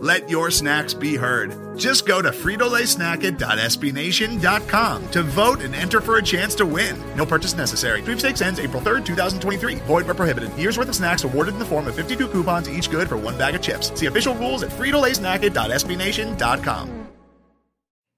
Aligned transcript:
Let 0.00 0.30
your 0.30 0.52
snacks 0.52 0.94
be 0.94 1.16
heard. 1.16 1.76
Just 1.76 2.06
go 2.06 2.22
to 2.22 2.30
fritolaysnacket.sbnation.com 2.30 5.10
to 5.10 5.22
vote 5.24 5.60
and 5.60 5.74
enter 5.74 6.00
for 6.00 6.18
a 6.18 6.22
chance 6.22 6.54
to 6.54 6.64
win. 6.64 6.96
No 7.16 7.26
purchase 7.26 7.56
necessary. 7.56 8.00
Sweepstakes 8.02 8.40
ends 8.40 8.60
April 8.60 8.80
3rd, 8.80 9.04
2023. 9.04 9.74
Void 9.86 10.06
where 10.06 10.14
prohibited. 10.14 10.56
Year's 10.56 10.78
worth 10.78 10.88
of 10.88 10.94
snacks 10.94 11.24
awarded 11.24 11.54
in 11.54 11.58
the 11.58 11.64
form 11.64 11.88
of 11.88 11.96
52 11.96 12.28
coupons, 12.28 12.70
each 12.70 12.88
good 12.90 13.08
for 13.08 13.16
one 13.16 13.36
bag 13.36 13.56
of 13.56 13.62
chips. 13.62 13.90
See 13.98 14.06
official 14.06 14.36
rules 14.36 14.62
at 14.62 14.70
fritolaysnacket.sbnation.com. 14.70 17.08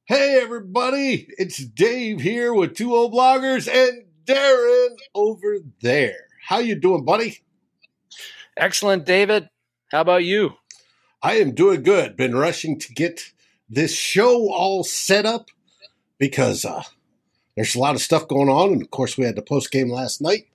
Hey 0.05 0.39
everybody, 0.43 1.29
it's 1.39 1.57
Dave 1.59 2.21
here 2.21 2.53
with 2.53 2.75
two 2.75 2.95
old 2.95 3.15
bloggers 3.15 3.67
and 3.73 4.05
Darren 4.25 4.97
over 5.15 5.61
there. 5.81 6.27
How 6.45 6.59
you 6.59 6.75
doing, 6.75 7.05
buddy? 7.05 7.39
Excellent, 8.57 9.07
David. 9.07 9.49
How 9.93 10.01
about 10.01 10.25
you? 10.25 10.55
I 11.23 11.35
am 11.37 11.55
doing 11.55 11.83
good. 11.83 12.17
Been 12.17 12.35
rushing 12.35 12.79
to 12.79 12.95
get 12.95 13.33
this 13.69 13.93
show 13.95 14.51
all 14.53 14.85
set 14.85 15.27
up 15.27 15.51
because 16.19 16.65
uh, 16.65 16.83
there's 17.57 17.75
a 17.75 17.79
lot 17.79 17.95
of 17.95 18.01
stuff 18.01 18.27
going 18.29 18.49
on, 18.49 18.73
and 18.73 18.83
of 18.83 18.91
course 18.91 19.17
we 19.19 19.25
had 19.25 19.37
the 19.37 19.43
post 19.43 19.71
game 19.71 19.91
last 19.91 20.21
night. 20.21 20.47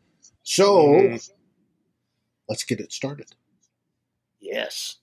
So 0.43 0.77
Mm. 0.85 1.29
let's 2.49 2.63
get 2.63 2.79
it 2.79 2.91
started. 2.91 3.27
Yes. 4.39 4.97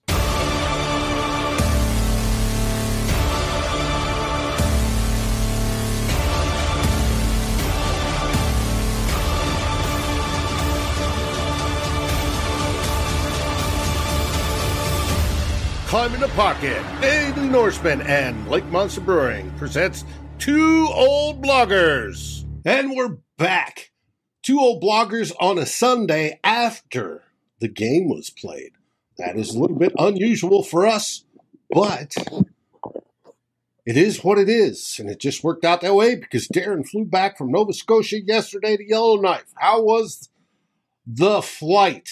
Climbing 15.93 16.21
the 16.21 16.27
Pocket, 16.29 16.83
Daily 17.01 17.47
Norseman, 17.49 18.01
and 18.01 18.49
Lake 18.49 18.65
Monster 18.65 18.99
Brewing 18.99 19.51
presents 19.59 20.03
Two 20.39 20.87
Old 20.91 21.43
Bloggers. 21.43 22.43
And 22.65 22.95
we're 22.95 23.19
back. 23.37 23.91
Two 24.41 24.59
old 24.59 24.81
bloggers 24.81 25.31
on 25.39 25.59
a 25.59 25.67
Sunday 25.67 26.39
after 26.43 27.21
the 27.59 27.67
game 27.67 28.09
was 28.09 28.31
played. 28.31 28.71
That 29.19 29.37
is 29.37 29.53
a 29.53 29.59
little 29.59 29.77
bit 29.77 29.93
unusual 29.99 30.63
for 30.63 30.87
us, 30.87 31.25
but 31.69 32.15
it 33.85 33.95
is 33.95 34.23
what 34.23 34.39
it 34.39 34.49
is. 34.49 34.97
And 34.97 35.11
it 35.11 35.19
just 35.19 35.43
worked 35.43 35.63
out 35.63 35.81
that 35.81 35.93
way 35.93 36.15
because 36.15 36.47
Darren 36.47 36.89
flew 36.89 37.05
back 37.05 37.37
from 37.37 37.51
Nova 37.51 37.71
Scotia 37.71 38.19
yesterday 38.19 38.77
to 38.77 38.83
Yellowknife. 38.83 39.53
How 39.59 39.83
was 39.83 40.29
the 41.05 41.43
flight? 41.43 42.09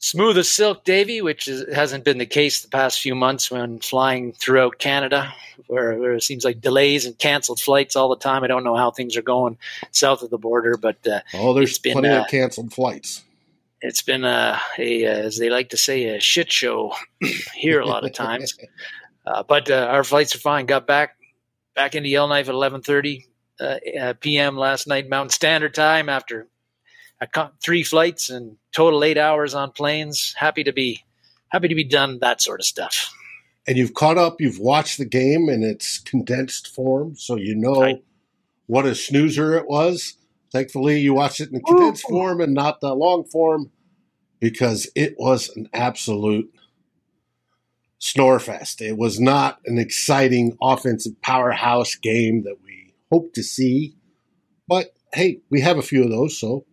Smooth 0.00 0.38
as 0.38 0.48
silk, 0.48 0.84
Davy, 0.84 1.20
which 1.22 1.48
is, 1.48 1.64
hasn't 1.74 2.04
been 2.04 2.18
the 2.18 2.26
case 2.26 2.62
the 2.62 2.68
past 2.68 3.00
few 3.00 3.14
months 3.16 3.50
when 3.50 3.80
flying 3.80 4.32
throughout 4.32 4.78
Canada, 4.78 5.32
where, 5.66 5.98
where 5.98 6.12
it 6.14 6.22
seems 6.22 6.44
like 6.44 6.60
delays 6.60 7.04
and 7.04 7.18
canceled 7.18 7.60
flights 7.60 7.96
all 7.96 8.08
the 8.08 8.16
time. 8.16 8.44
I 8.44 8.46
don't 8.46 8.62
know 8.62 8.76
how 8.76 8.92
things 8.92 9.16
are 9.16 9.22
going 9.22 9.58
south 9.90 10.22
of 10.22 10.30
the 10.30 10.38
border, 10.38 10.76
but 10.76 11.04
uh, 11.06 11.20
Oh, 11.34 11.52
there's 11.52 11.78
been, 11.80 11.94
plenty 11.94 12.08
uh, 12.10 12.22
of 12.22 12.28
canceled 12.28 12.72
flights. 12.72 13.24
it's 13.82 14.02
been 14.02 14.24
a, 14.24 14.60
a, 14.78 15.04
uh, 15.04 15.10
as 15.10 15.36
they 15.38 15.50
like 15.50 15.70
to 15.70 15.76
say, 15.76 16.04
a 16.16 16.20
shit 16.20 16.52
show 16.52 16.94
here 17.54 17.80
a 17.80 17.86
lot 17.86 18.04
of 18.04 18.12
times. 18.12 18.56
Uh, 19.26 19.42
but 19.42 19.70
uh, 19.70 19.74
our 19.90 20.04
flights 20.04 20.34
are 20.34 20.38
fine. 20.38 20.64
Got 20.64 20.86
back 20.86 21.16
back 21.74 21.94
into 21.94 22.08
Yellowknife 22.08 22.48
at 22.48 22.54
11:30 22.54 23.26
uh, 23.60 23.76
uh, 24.00 24.12
p.m. 24.14 24.56
last 24.56 24.86
night, 24.86 25.06
Mountain 25.10 25.28
Standard 25.28 25.74
Time. 25.74 26.08
After 26.08 26.46
I 27.20 27.26
caught 27.26 27.60
three 27.62 27.82
flights 27.82 28.30
and 28.30 28.56
total 28.72 29.02
eight 29.04 29.18
hours 29.18 29.54
on 29.54 29.72
planes. 29.72 30.34
Happy 30.36 30.62
to 30.64 30.72
be 30.72 31.04
happy 31.48 31.68
to 31.68 31.74
be 31.74 31.84
done 31.84 32.18
that 32.20 32.40
sort 32.42 32.60
of 32.60 32.66
stuff. 32.66 33.12
and 33.66 33.76
you've 33.76 33.94
caught 33.94 34.16
up, 34.18 34.40
you've 34.40 34.58
watched 34.58 34.96
the 34.98 35.04
game 35.04 35.48
in 35.48 35.62
its 35.62 35.98
condensed 35.98 36.68
form, 36.74 37.14
so 37.16 37.36
you 37.36 37.54
know 37.54 37.80
Right. 37.80 38.04
what 38.66 38.86
a 38.86 38.94
snoozer 38.94 39.54
it 39.56 39.66
was. 39.68 40.14
Thankfully, 40.52 41.00
you 41.00 41.12
watched 41.14 41.40
it 41.40 41.50
in 41.52 41.60
condensed 41.60 42.02
form 42.08 42.40
and 42.40 42.54
not 42.54 42.80
the 42.80 42.94
long 42.94 43.24
form 43.24 43.70
because 44.40 44.88
it 44.94 45.16
was 45.18 45.50
an 45.56 45.68
absolute 45.74 46.50
snore 47.98 48.38
fest. 48.38 48.80
It 48.80 48.96
was 48.96 49.18
not 49.20 49.58
an 49.66 49.76
exciting 49.78 50.56
offensive 50.62 51.20
powerhouse 51.20 51.94
game 51.96 52.44
that 52.44 52.56
we 52.64 52.94
hope 53.10 53.32
to 53.34 53.42
see, 53.42 53.96
but 54.66 54.94
hey, 55.12 55.40
we 55.50 55.60
have 55.60 55.76
a 55.78 55.82
few 55.82 56.04
of 56.04 56.10
those, 56.10 56.38
so 56.38 56.64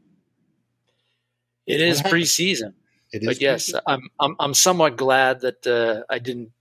It 1.66 1.82
is 1.82 2.02
preseason, 2.02 2.74
it 3.12 3.24
is. 3.24 3.26
but 3.26 3.42
yes, 3.42 3.74
I'm 3.88 4.10
I'm 4.20 4.36
I'm 4.40 4.54
somewhat 4.54 4.98
glad 4.98 5.42
that 5.42 5.66
uh, 5.68 6.04
I 6.10 6.20
didn't 6.20 6.52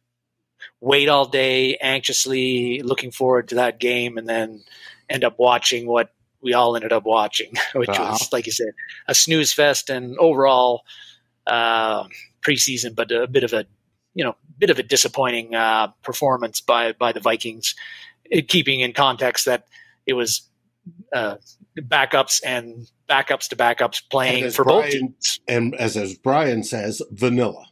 wait 0.80 1.08
all 1.08 1.26
day 1.26 1.76
anxiously 1.76 2.80
looking 2.82 3.10
forward 3.10 3.48
to 3.48 3.56
that 3.56 3.78
game 3.80 4.18
and 4.18 4.28
then 4.28 4.64
end 5.08 5.24
up 5.24 5.38
watching 5.38 5.86
what 5.86 6.10
we 6.40 6.54
all 6.54 6.76
ended 6.76 6.92
up 6.92 7.04
watching, 7.04 7.52
which 7.74 7.88
Uh-huh. 7.88 8.12
was 8.12 8.32
like 8.32 8.46
you 8.46 8.52
said, 8.52 8.72
a 9.08 9.14
snooze 9.14 9.52
fest 9.52 9.90
and 9.90 10.16
overall 10.18 10.82
uh, 11.46 12.04
preseason, 12.42 12.94
but 12.94 13.10
a 13.12 13.26
bit 13.26 13.44
of 13.44 13.52
a 13.52 13.66
you 14.14 14.24
know 14.24 14.36
bit 14.58 14.70
of 14.70 14.78
a 14.78 14.82
disappointing 14.82 15.54
uh, 15.54 15.88
performance 16.02 16.60
by 16.60 16.92
by 16.92 17.12
the 17.12 17.20
Vikings, 17.20 17.74
it, 18.24 18.48
keeping 18.48 18.80
in 18.80 18.92
context 18.92 19.46
that 19.46 19.66
it 20.06 20.14
was 20.14 20.42
uh, 21.12 21.36
backups 21.80 22.40
and 22.44 22.86
backups 23.08 23.48
to 23.48 23.56
backups 23.56 24.02
playing 24.10 24.50
for 24.50 24.64
both 24.64 24.90
teams. 24.90 25.40
and 25.48 25.74
as 25.76 25.96
as 25.96 26.14
Brian 26.14 26.62
says, 26.62 27.02
vanilla. 27.10 27.64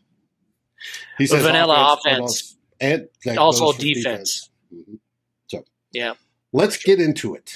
He 1.19 1.26
says 1.26 1.43
Vanilla 1.44 1.98
but 2.04 2.12
offense. 2.12 2.56
and 2.81 3.09
Also 3.38 3.72
for 3.72 3.78
defense. 3.78 4.50
Mhm. 4.75 4.98
So 5.47 5.65
Yeah. 5.93 6.15
let's 6.53 6.76
get 6.76 7.00
into 7.00 7.34
it. 7.34 7.54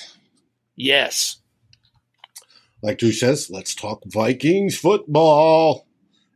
Yes. 0.77 1.39
Like 2.83 2.99
Drew 2.99 3.11
says, 3.13 3.51
let's 3.51 3.75
talk 3.75 4.03
Vikings 4.07 4.77
football, 4.77 5.87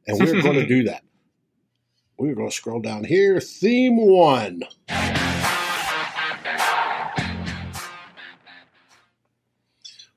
and 0.06 0.18
we're 0.18 0.42
going 0.42 0.54
to 0.60 0.66
do 0.66 0.82
that. 0.84 1.02
We're 2.18 2.34
going 2.34 2.48
to 2.48 2.54
scroll 2.54 2.80
down 2.80 3.04
here. 3.04 3.40
Theme 3.40 3.96
one. 3.96 4.62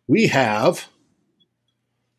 We 0.07 0.27
have 0.27 0.87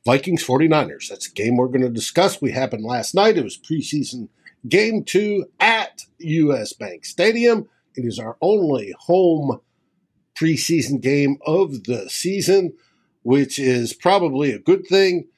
Vikings 0.06 0.45
49ers. 0.45 1.09
That's 1.09 1.28
a 1.28 1.33
game 1.33 1.56
we're 1.56 1.69
going 1.69 1.83
to 1.83 1.91
discuss. 1.91 2.41
We 2.41 2.53
happened 2.53 2.84
last 2.84 3.15
night. 3.15 3.37
It 3.37 3.45
was 3.45 3.59
preseason 3.59 4.28
game 4.69 5.05
two 5.05 5.47
at 5.61 6.03
US 6.19 6.73
Bank 6.73 7.05
Stadium. 7.05 7.69
It 7.94 8.05
is 8.05 8.19
our 8.19 8.37
only 8.41 8.94
home 8.99 9.61
preseason 10.39 11.00
game 11.00 11.39
of 11.47 11.84
the 11.84 12.09
season, 12.09 12.75
which 13.23 13.59
is 13.59 13.93
probably 13.93 14.50
a 14.53 14.59
good 14.59 14.87
thing 14.87 15.28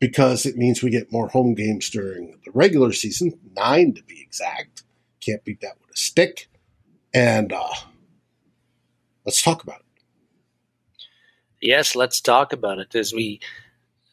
because 0.00 0.44
it 0.44 0.56
means 0.56 0.82
we 0.82 0.90
get 0.90 1.12
more 1.12 1.28
home 1.28 1.54
games 1.54 1.88
during 1.88 2.36
the 2.44 2.50
regular 2.50 2.92
season, 2.92 3.38
nine 3.54 3.94
to 3.94 4.02
be 4.02 4.20
exact. 4.20 4.82
Can't 5.20 5.44
beat 5.44 5.60
that 5.60 5.76
with 5.80 5.94
a 5.94 5.96
stick. 5.96 6.48
And 7.14 7.52
uh, 7.52 7.74
let's 9.24 9.40
talk 9.40 9.62
about 9.62 9.80
it. 9.80 9.81
Yes, 11.62 11.94
let's 11.96 12.20
talk 12.20 12.52
about 12.52 12.80
it. 12.80 12.94
As 12.96 13.14
we, 13.14 13.40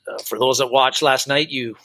uh, 0.07 0.19
for 0.19 0.39
those 0.39 0.59
that 0.59 0.67
watched 0.71 1.01
last 1.01 1.27
night, 1.27 1.49
you 1.49 1.77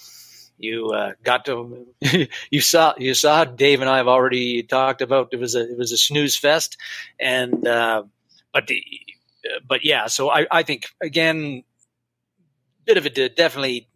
you 0.59 0.89
uh, 0.91 1.13
got 1.25 1.47
to 1.47 1.87
you 2.51 2.61
saw 2.61 2.95
you 2.99 3.15
saw 3.15 3.45
Dave 3.45 3.81
and 3.81 3.91
I 3.91 3.97
have 3.99 4.09
already 4.09 4.63
talked 4.63 5.03
about 5.03 5.31
it 5.33 5.39
was 5.41 5.55
a 5.57 5.71
it 5.71 5.79
was 5.79 5.93
a 5.93 5.97
snooze 5.97 6.37
fest, 6.37 6.77
and 7.19 7.67
uh, 7.67 8.05
but 8.53 8.67
the, 8.69 8.85
but 9.67 9.85
yeah. 9.85 10.07
So 10.07 10.31
I 10.31 10.47
I 10.51 10.63
think 10.65 10.87
again, 11.03 11.65
bit 12.85 12.97
of 12.99 13.07
a 13.07 13.11
definitely 13.31 13.89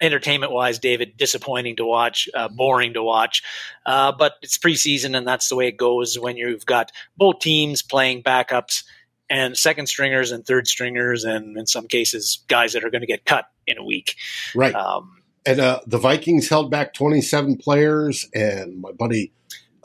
entertainment 0.00 0.52
wise, 0.52 0.78
David, 0.78 1.16
disappointing 1.16 1.76
to 1.76 1.86
watch, 1.86 2.28
uh, 2.34 2.48
boring 2.48 2.94
to 2.94 3.02
watch. 3.02 3.42
Uh, 3.86 4.12
but 4.12 4.34
it's 4.42 4.58
preseason, 4.58 5.16
and 5.16 5.26
that's 5.26 5.48
the 5.48 5.56
way 5.56 5.68
it 5.68 5.76
goes 5.76 6.18
when 6.18 6.36
you've 6.36 6.66
got 6.66 6.92
both 7.16 7.38
teams 7.40 7.82
playing 7.82 8.22
backups 8.22 8.84
and 9.30 9.56
second 9.56 9.86
stringers 9.86 10.30
and 10.32 10.46
third 10.46 10.66
stringers, 10.68 11.24
and 11.24 11.56
in 11.56 11.66
some 11.66 11.86
cases, 11.86 12.44
guys 12.48 12.72
that 12.72 12.84
are 12.84 12.90
going 12.90 13.00
to 13.00 13.06
get 13.06 13.24
cut 13.24 13.46
in 13.66 13.78
a 13.78 13.84
week. 13.84 14.16
Right. 14.54 14.74
Um, 14.74 15.22
And 15.46 15.60
uh, 15.60 15.80
the 15.86 15.98
Vikings 15.98 16.48
held 16.48 16.70
back 16.70 16.94
27 16.94 17.56
players, 17.56 18.28
and 18.34 18.80
my 18.80 18.92
buddy 18.92 19.32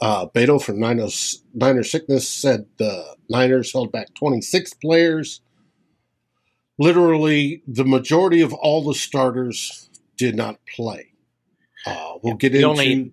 uh, 0.00 0.26
Beto 0.26 0.62
from 0.62 0.80
Niners, 0.80 1.42
Niner 1.54 1.84
Sickness 1.84 2.28
said 2.28 2.66
the 2.78 3.16
Niners 3.28 3.72
held 3.72 3.92
back 3.92 4.14
26 4.14 4.74
players. 4.74 5.40
Literally, 6.78 7.62
the 7.66 7.84
majority 7.84 8.40
of 8.40 8.54
all 8.54 8.82
the 8.82 8.94
starters 8.94 9.90
did 10.16 10.34
not 10.34 10.58
play. 10.74 11.12
Uh, 11.86 12.14
we'll 12.22 12.34
get 12.36 12.54
into 12.54 12.66
only- 12.68 13.12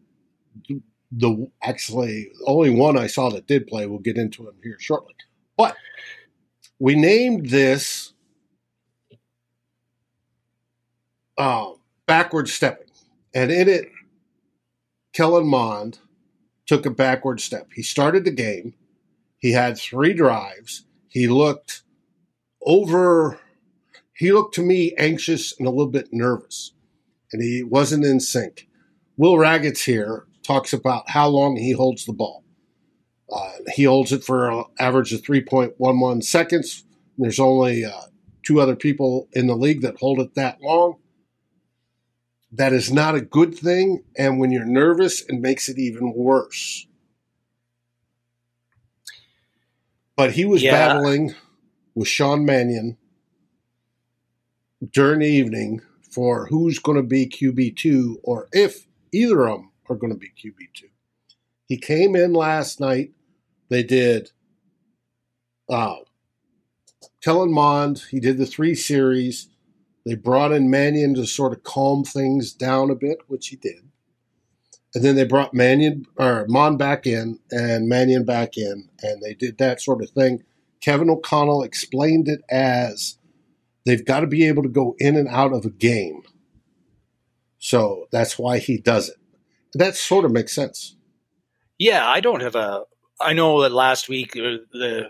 the 1.12 1.50
actually 1.64 2.30
only 2.46 2.70
one 2.70 2.98
I 2.98 3.08
saw 3.08 3.30
that 3.30 3.48
did 3.48 3.68
play. 3.68 3.86
We'll 3.86 4.00
get 4.00 4.18
into 4.18 4.48
him 4.48 4.56
here 4.62 4.78
shortly. 4.80 5.14
But 5.58 5.76
we 6.80 6.96
named 6.96 7.50
this 7.50 8.14
uh, 11.38 11.72
backward 12.06 12.50
stepping, 12.50 12.90
and 13.34 13.52
in 13.52 13.68
it, 13.68 13.90
Kellen 15.14 15.48
Mond 15.48 16.00
took 16.66 16.86
a 16.86 16.92
backward 16.92 17.40
step. 17.40 17.70
He 17.74 17.82
started 17.82 18.26
the 18.26 18.32
game. 18.32 18.74
He 19.40 19.52
had 19.52 19.78
three 19.78 20.14
drives. 20.14 20.86
He 21.08 21.28
looked 21.28 21.84
over. 22.66 23.40
He 24.14 24.32
looked 24.32 24.56
to 24.56 24.64
me 24.64 24.94
anxious 24.98 25.58
and 25.58 25.68
a 25.68 25.72
little 25.72 25.92
bit 25.92 26.10
nervous, 26.12 26.74
and 27.32 27.42
he 27.42 27.64
wasn't 27.64 28.06
in 28.06 28.20
sync. 28.20 28.68
Will 29.16 29.36
Ragatz 29.36 29.86
here 29.86 30.26
talks 30.44 30.74
about 30.74 31.10
how 31.10 31.28
long 31.28 31.56
he 31.56 31.72
holds 31.72 32.06
the 32.06 32.14
ball. 32.14 32.44
Uh, 33.32 33.52
he 33.74 33.84
holds 33.84 34.12
it 34.12 34.24
for 34.24 34.50
an 34.50 34.64
average 34.80 35.12
of 35.14 35.22
3.11 35.22 36.24
seconds. 36.24 36.86
There's 37.18 37.40
only 37.40 37.84
uh, 37.84 37.92
two 38.44 38.62
other 38.62 38.76
people 38.76 39.28
in 39.34 39.48
the 39.48 39.56
league 39.56 39.82
that 39.82 39.98
hold 39.98 40.20
it 40.20 40.36
that 40.36 40.62
long. 40.62 40.98
That 42.52 42.72
is 42.72 42.92
not 42.92 43.16
a 43.16 43.22
good 43.22 43.56
thing. 43.56 44.04
And 44.18 44.40
when 44.40 44.52
you're 44.52 44.66
nervous, 44.66 45.22
it 45.22 45.40
makes 45.40 45.68
it 45.68 45.78
even 45.78 46.14
worse. 46.14 46.88
But 50.16 50.32
he 50.32 50.46
was 50.46 50.64
yeah. 50.64 50.72
battling 50.72 51.36
with 51.94 52.08
Sean 52.08 52.46
Mannion 52.46 52.98
during 54.92 55.20
the 55.20 55.28
evening 55.28 55.82
for 56.10 56.48
who's 56.48 56.80
going 56.80 56.98
to 56.98 57.04
be 57.04 57.28
QB2 57.28 58.16
or 58.24 58.48
if 58.52 58.88
either 59.12 59.48
of 59.48 59.60
them 59.60 59.72
are 59.90 59.96
going 59.96 60.14
to 60.14 60.20
be 60.20 60.30
QB2. 60.30 60.86
He 61.68 61.78
came 61.78 62.16
in 62.16 62.34
last 62.34 62.80
night. 62.80 63.12
They 63.70 63.84
did 63.84 64.32
uh, 65.70 65.98
Kellen 67.22 67.52
Mond. 67.52 68.04
He 68.10 68.20
did 68.20 68.38
the 68.38 68.46
three 68.46 68.76
series. 68.76 69.50
They 70.06 70.16
brought 70.16 70.54
in 70.54 70.70
Mannion 70.70 71.16
to 71.16 71.26
sort 71.26 71.54
of 71.54 71.64
calm 71.64 72.04
things 72.04 72.54
down 72.54 72.90
a 72.90 72.96
bit, 72.96 73.18
which 73.28 73.48
he 73.50 73.58
did. 73.58 73.90
And 74.96 75.04
then 75.04 75.16
they 75.16 75.26
brought 75.26 75.54
Mannion 75.54 76.06
or 76.16 76.46
Mond 76.48 76.80
back 76.80 77.06
in 77.06 77.40
and 77.52 77.90
Mannion 77.90 78.24
back 78.24 78.58
in, 78.58 78.90
and 79.02 79.22
they 79.22 79.34
did 79.34 79.58
that 79.58 79.82
sort 79.82 80.02
of 80.02 80.10
thing. 80.12 80.44
Kevin 80.82 81.10
O'Connell 81.10 81.64
explained 81.64 82.30
it 82.30 82.42
as 82.50 83.18
they've 83.86 84.06
got 84.06 84.22
to 84.22 84.28
be 84.28 84.48
able 84.48 84.64
to 84.64 84.70
go 84.70 84.96
in 85.00 85.18
and 85.18 85.28
out 85.28 85.54
of 85.54 85.66
a 85.66 85.70
game. 85.70 86.22
So 87.60 88.08
that's 88.12 88.40
why 88.40 88.60
he 88.60 88.78
does 88.78 89.10
it. 89.10 89.18
That 89.74 89.96
sort 89.96 90.24
of 90.24 90.32
makes 90.32 90.54
sense. 90.54 90.96
Yeah, 91.78 92.08
I 92.08 92.22
don't 92.22 92.42
have 92.42 92.56
a. 92.56 92.84
I 93.20 93.34
know 93.34 93.62
that 93.64 93.72
last 93.72 94.10
week 94.10 94.36
uh, 94.36 94.64
the 94.72 95.10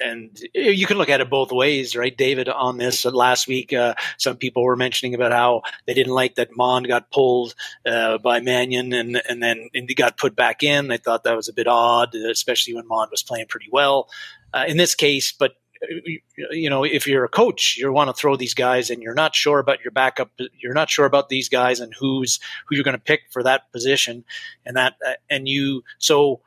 and 0.00 0.38
you 0.54 0.86
can 0.86 0.96
look 0.96 1.10
at 1.10 1.20
it 1.20 1.28
both 1.28 1.52
ways, 1.52 1.94
right, 1.94 2.16
David? 2.16 2.48
On 2.48 2.78
this 2.78 3.04
uh, 3.04 3.10
last 3.10 3.46
week, 3.46 3.72
uh, 3.72 3.94
some 4.16 4.36
people 4.36 4.62
were 4.64 4.76
mentioning 4.76 5.14
about 5.14 5.32
how 5.32 5.62
they 5.86 5.92
didn't 5.92 6.14
like 6.14 6.36
that 6.36 6.56
Mond 6.56 6.88
got 6.88 7.10
pulled 7.10 7.54
uh, 7.84 8.16
by 8.18 8.40
Mannion 8.40 8.92
and 8.92 9.20
and 9.28 9.42
then 9.42 9.68
and 9.74 9.88
he 9.88 9.94
got 9.94 10.16
put 10.16 10.34
back 10.34 10.62
in. 10.62 10.88
They 10.88 10.96
thought 10.96 11.24
that 11.24 11.36
was 11.36 11.48
a 11.48 11.52
bit 11.52 11.68
odd, 11.68 12.14
especially 12.14 12.74
when 12.74 12.88
Mond 12.88 13.10
was 13.10 13.22
playing 13.22 13.46
pretty 13.48 13.68
well. 13.70 14.08
Uh, 14.52 14.64
in 14.66 14.78
this 14.78 14.94
case, 14.94 15.32
but 15.32 15.52
you 16.50 16.68
know, 16.68 16.84
if 16.84 17.06
you're 17.06 17.24
a 17.24 17.28
coach, 17.28 17.76
you 17.78 17.90
want 17.92 18.08
to 18.08 18.14
throw 18.14 18.36
these 18.36 18.54
guys, 18.54 18.90
and 18.90 19.02
you're 19.02 19.14
not 19.14 19.34
sure 19.34 19.58
about 19.58 19.82
your 19.82 19.92
backup. 19.92 20.30
You're 20.60 20.74
not 20.74 20.90
sure 20.90 21.06
about 21.06 21.28
these 21.28 21.48
guys 21.48 21.80
and 21.80 21.92
who's 21.98 22.38
who 22.66 22.74
you're 22.74 22.84
going 22.84 22.96
to 22.96 23.02
pick 23.02 23.22
for 23.30 23.42
that 23.42 23.70
position, 23.72 24.24
and 24.64 24.76
that 24.76 24.94
uh, 25.06 25.12
and 25.28 25.48
you 25.48 25.82
so 25.98 26.40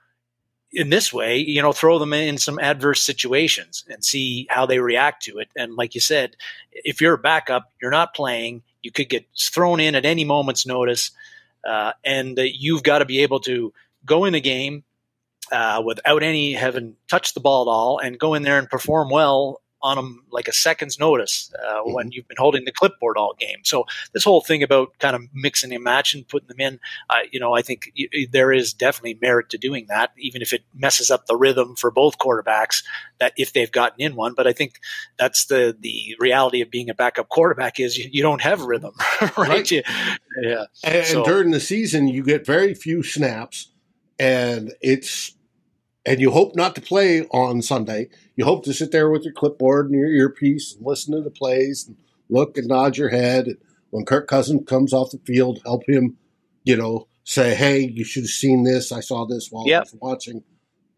in 0.74 0.90
this 0.90 1.14
way, 1.14 1.38
you 1.38 1.62
know, 1.62 1.72
throw 1.72 2.00
them 2.00 2.14
in 2.14 2.38
some 2.38 2.60
adverse 2.60 3.02
situations 3.02 3.86
and 3.90 4.04
see 4.04 4.48
how 4.50 4.66
they 4.66 4.80
react 4.80 5.24
to 5.24 5.38
it. 5.38 5.50
And 5.56 5.76
like 5.76 5.94
you 5.94 6.02
said, 6.02 6.36
if 6.72 7.00
you're 7.00 7.14
a 7.14 7.20
backup, 7.20 7.72
you're 7.82 7.92
not 7.92 8.16
playing, 8.16 8.64
you 8.82 8.92
could 8.92 9.10
get 9.10 9.26
thrown 9.40 9.80
in 9.80 9.96
at 9.96 10.06
any 10.06 10.26
moment's 10.26 10.66
notice, 10.66 11.12
uh, 11.64 11.94
and 12.04 12.38
uh, 12.38 12.44
you've 12.44 12.84
got 12.84 13.00
to 13.00 13.06
be 13.06 13.20
able 13.20 13.40
to 13.42 13.72
go 14.06 14.26
in 14.26 14.36
a 14.36 14.40
game 14.40 14.84
uh, 15.52 15.82
without 15.86 16.24
any 16.24 16.54
having 16.54 16.96
touched 17.08 17.36
the 17.36 17.40
ball 17.40 17.64
at 17.64 17.72
all 17.72 18.00
and 18.00 18.20
go 18.20 18.34
in 18.34 18.44
there 18.44 18.58
and 18.58 18.70
perform 18.70 19.10
well 19.10 19.62
on 19.84 19.98
them 19.98 20.24
like 20.32 20.48
a 20.48 20.54
second's 20.54 20.98
notice 20.98 21.54
uh, 21.62 21.82
mm-hmm. 21.82 21.94
when 21.94 22.12
you've 22.12 22.28
been 22.28 22.38
holding 22.38 22.64
the 22.64 22.72
clipboard 22.72 23.18
all 23.18 23.36
game. 23.38 23.58
So 23.64 23.86
this 24.14 24.24
whole 24.24 24.40
thing 24.40 24.64
about 24.64 24.98
kind 25.00 25.16
of 25.16 25.24
mixing 25.34 25.74
and 25.74 25.84
matching, 25.84 26.24
putting 26.24 26.48
them 26.48 26.62
in, 26.62 26.80
uh, 27.10 27.20
you 27.32 27.40
know, 27.40 27.54
I 27.54 27.62
think 27.62 27.92
y- 27.98 28.26
there 28.32 28.54
is 28.54 28.74
definitely 28.74 29.20
merit 29.22 29.50
to 29.50 29.58
doing 29.58 29.86
that, 29.90 30.12
even 30.18 30.42
if 30.42 30.54
it 30.54 30.64
messes 30.74 31.12
up 31.12 31.26
the 31.26 31.36
rhythm 31.36 31.76
for 31.76 31.92
both 31.92 32.18
quarterbacks. 32.18 32.84
That 33.20 33.34
if 33.38 33.54
they've 33.54 33.72
gotten 33.72 34.02
in 34.02 34.16
one, 34.16 34.34
but 34.36 34.48
I 34.48 34.54
think 34.54 34.80
that's 35.18 35.46
the 35.46 35.76
the 35.78 36.16
reality 36.20 36.62
of 36.62 36.72
being 36.72 36.90
a 36.90 36.94
backup 36.94 37.30
quarterback 37.30 37.80
is 37.80 37.98
you, 37.98 38.10
you 38.12 38.22
don't 38.24 38.42
have 38.42 38.62
rhythm, 38.62 38.94
right? 39.22 39.38
right. 39.38 39.72
You, 39.72 39.84
yeah. 40.42 40.66
And, 40.84 41.06
so, 41.06 41.18
and 41.18 41.26
during 41.26 41.52
the 41.52 41.60
season, 41.60 42.08
you 42.08 42.24
get 42.24 42.46
very 42.46 42.74
few 42.74 43.04
snaps, 43.04 43.72
and 44.18 44.74
it's 44.82 45.36
and 46.06 46.20
you 46.20 46.32
hope 46.32 46.56
not 46.56 46.76
to 46.76 46.82
play 46.82 47.24
on 47.28 47.62
Sunday. 47.62 48.10
You 48.36 48.46
hope 48.46 48.64
to 48.66 48.74
sit 48.74 48.92
there 48.92 49.10
with 49.10 49.24
your 49.24 49.34
clipboard 49.34 49.90
and 49.90 50.00
your 50.00 50.10
earpiece 50.10 50.76
and 50.76 50.86
listen 50.86 51.14
to 51.14 51.22
the 51.22 51.30
plays 51.30 51.86
and 51.88 51.98
look 52.30 52.58
and 52.58 52.68
nod 52.68 52.98
your 52.98 53.10
head. 53.10 53.48
And 53.48 53.58
when 53.92 54.06
Kirk 54.06 54.28
Cousins 54.28 54.64
comes 54.68 54.94
off 54.94 55.12
the 55.12 55.20
field, 55.20 55.62
help 55.64 55.88
him, 55.88 56.18
you 56.64 56.76
know, 56.76 57.08
say, 57.24 57.56
"Hey, 57.56 57.80
you 57.80 58.04
should 58.04 58.24
have 58.24 58.30
seen 58.30 58.64
this. 58.64 58.92
I 58.92 59.00
saw 59.00 59.26
this 59.26 59.50
while 59.52 59.68
yep. 59.68 59.80
I 59.80 59.84
was 59.84 59.96
watching." 60.02 60.44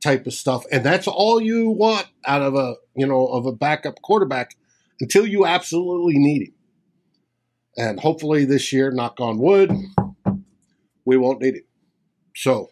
Type 0.03 0.27
of 0.27 0.33
stuff, 0.33 0.65
and 0.71 0.85
that's 0.85 1.07
all 1.07 1.41
you 1.41 1.71
want 1.71 2.05
out 2.27 2.43
of 2.43 2.53
a 2.53 2.75
you 2.95 3.07
know 3.07 3.25
of 3.25 3.47
a 3.47 3.51
backup 3.51 4.03
quarterback 4.03 4.55
until 5.01 5.25
you 5.25 5.47
absolutely 5.47 6.19
need 6.19 6.43
him. 6.43 6.53
And 7.75 7.99
hopefully 7.99 8.45
this 8.45 8.71
year, 8.71 8.91
knock 8.91 9.19
on 9.19 9.39
wood, 9.39 9.73
we 11.05 11.17
won't 11.17 11.41
need 11.41 11.55
him. 11.55 11.63
So 12.35 12.69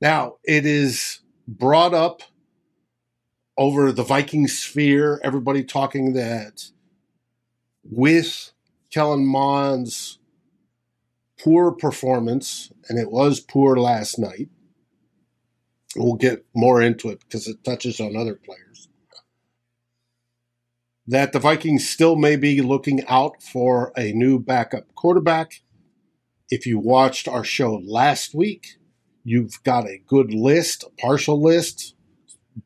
now 0.00 0.36
it 0.44 0.64
is 0.64 1.20
brought 1.46 1.94
up 1.94 2.22
over 3.56 3.92
the 3.92 4.02
Viking 4.02 4.48
sphere, 4.48 5.20
everybody 5.22 5.64
talking 5.64 6.12
that 6.12 6.70
with 7.82 8.52
Kellen 8.90 9.26
Mond's 9.26 10.18
poor 11.38 11.72
performance, 11.72 12.72
and 12.88 12.98
it 12.98 13.10
was 13.10 13.40
poor 13.40 13.76
last 13.76 14.18
night. 14.18 14.48
We'll 15.94 16.14
get 16.14 16.44
more 16.54 16.82
into 16.82 17.08
it 17.08 17.20
because 17.20 17.46
it 17.46 17.64
touches 17.64 18.00
on 18.00 18.16
other 18.16 18.34
players. 18.34 18.88
That 21.06 21.32
the 21.32 21.38
Vikings 21.38 21.88
still 21.88 22.16
may 22.16 22.36
be 22.36 22.60
looking 22.60 23.06
out 23.06 23.42
for 23.42 23.92
a 23.96 24.12
new 24.12 24.38
backup 24.38 24.94
quarterback. 24.94 25.62
If 26.50 26.66
you 26.66 26.78
watched 26.78 27.28
our 27.28 27.44
show 27.44 27.80
last 27.84 28.34
week, 28.34 28.76
You've 29.28 29.60
got 29.64 29.88
a 29.88 29.98
good 30.06 30.32
list, 30.32 30.84
a 30.84 31.00
partial 31.00 31.42
list, 31.42 31.96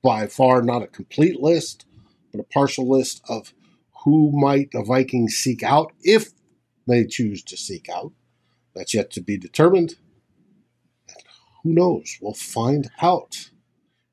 by 0.02 0.26
far 0.26 0.60
not 0.60 0.82
a 0.82 0.86
complete 0.86 1.40
list, 1.40 1.86
but 2.30 2.38
a 2.38 2.44
partial 2.44 2.86
list 2.86 3.22
of 3.30 3.54
who 4.04 4.30
might 4.30 4.70
the 4.72 4.82
Vikings 4.82 5.36
seek 5.36 5.62
out 5.62 5.90
if 6.02 6.32
they 6.86 7.06
choose 7.06 7.42
to 7.44 7.56
seek 7.56 7.88
out. 7.88 8.12
That's 8.74 8.92
yet 8.92 9.10
to 9.12 9.22
be 9.22 9.38
determined. 9.38 9.94
And 11.08 11.24
who 11.62 11.72
knows? 11.72 12.18
We'll 12.20 12.34
find 12.34 12.90
out. 13.00 13.48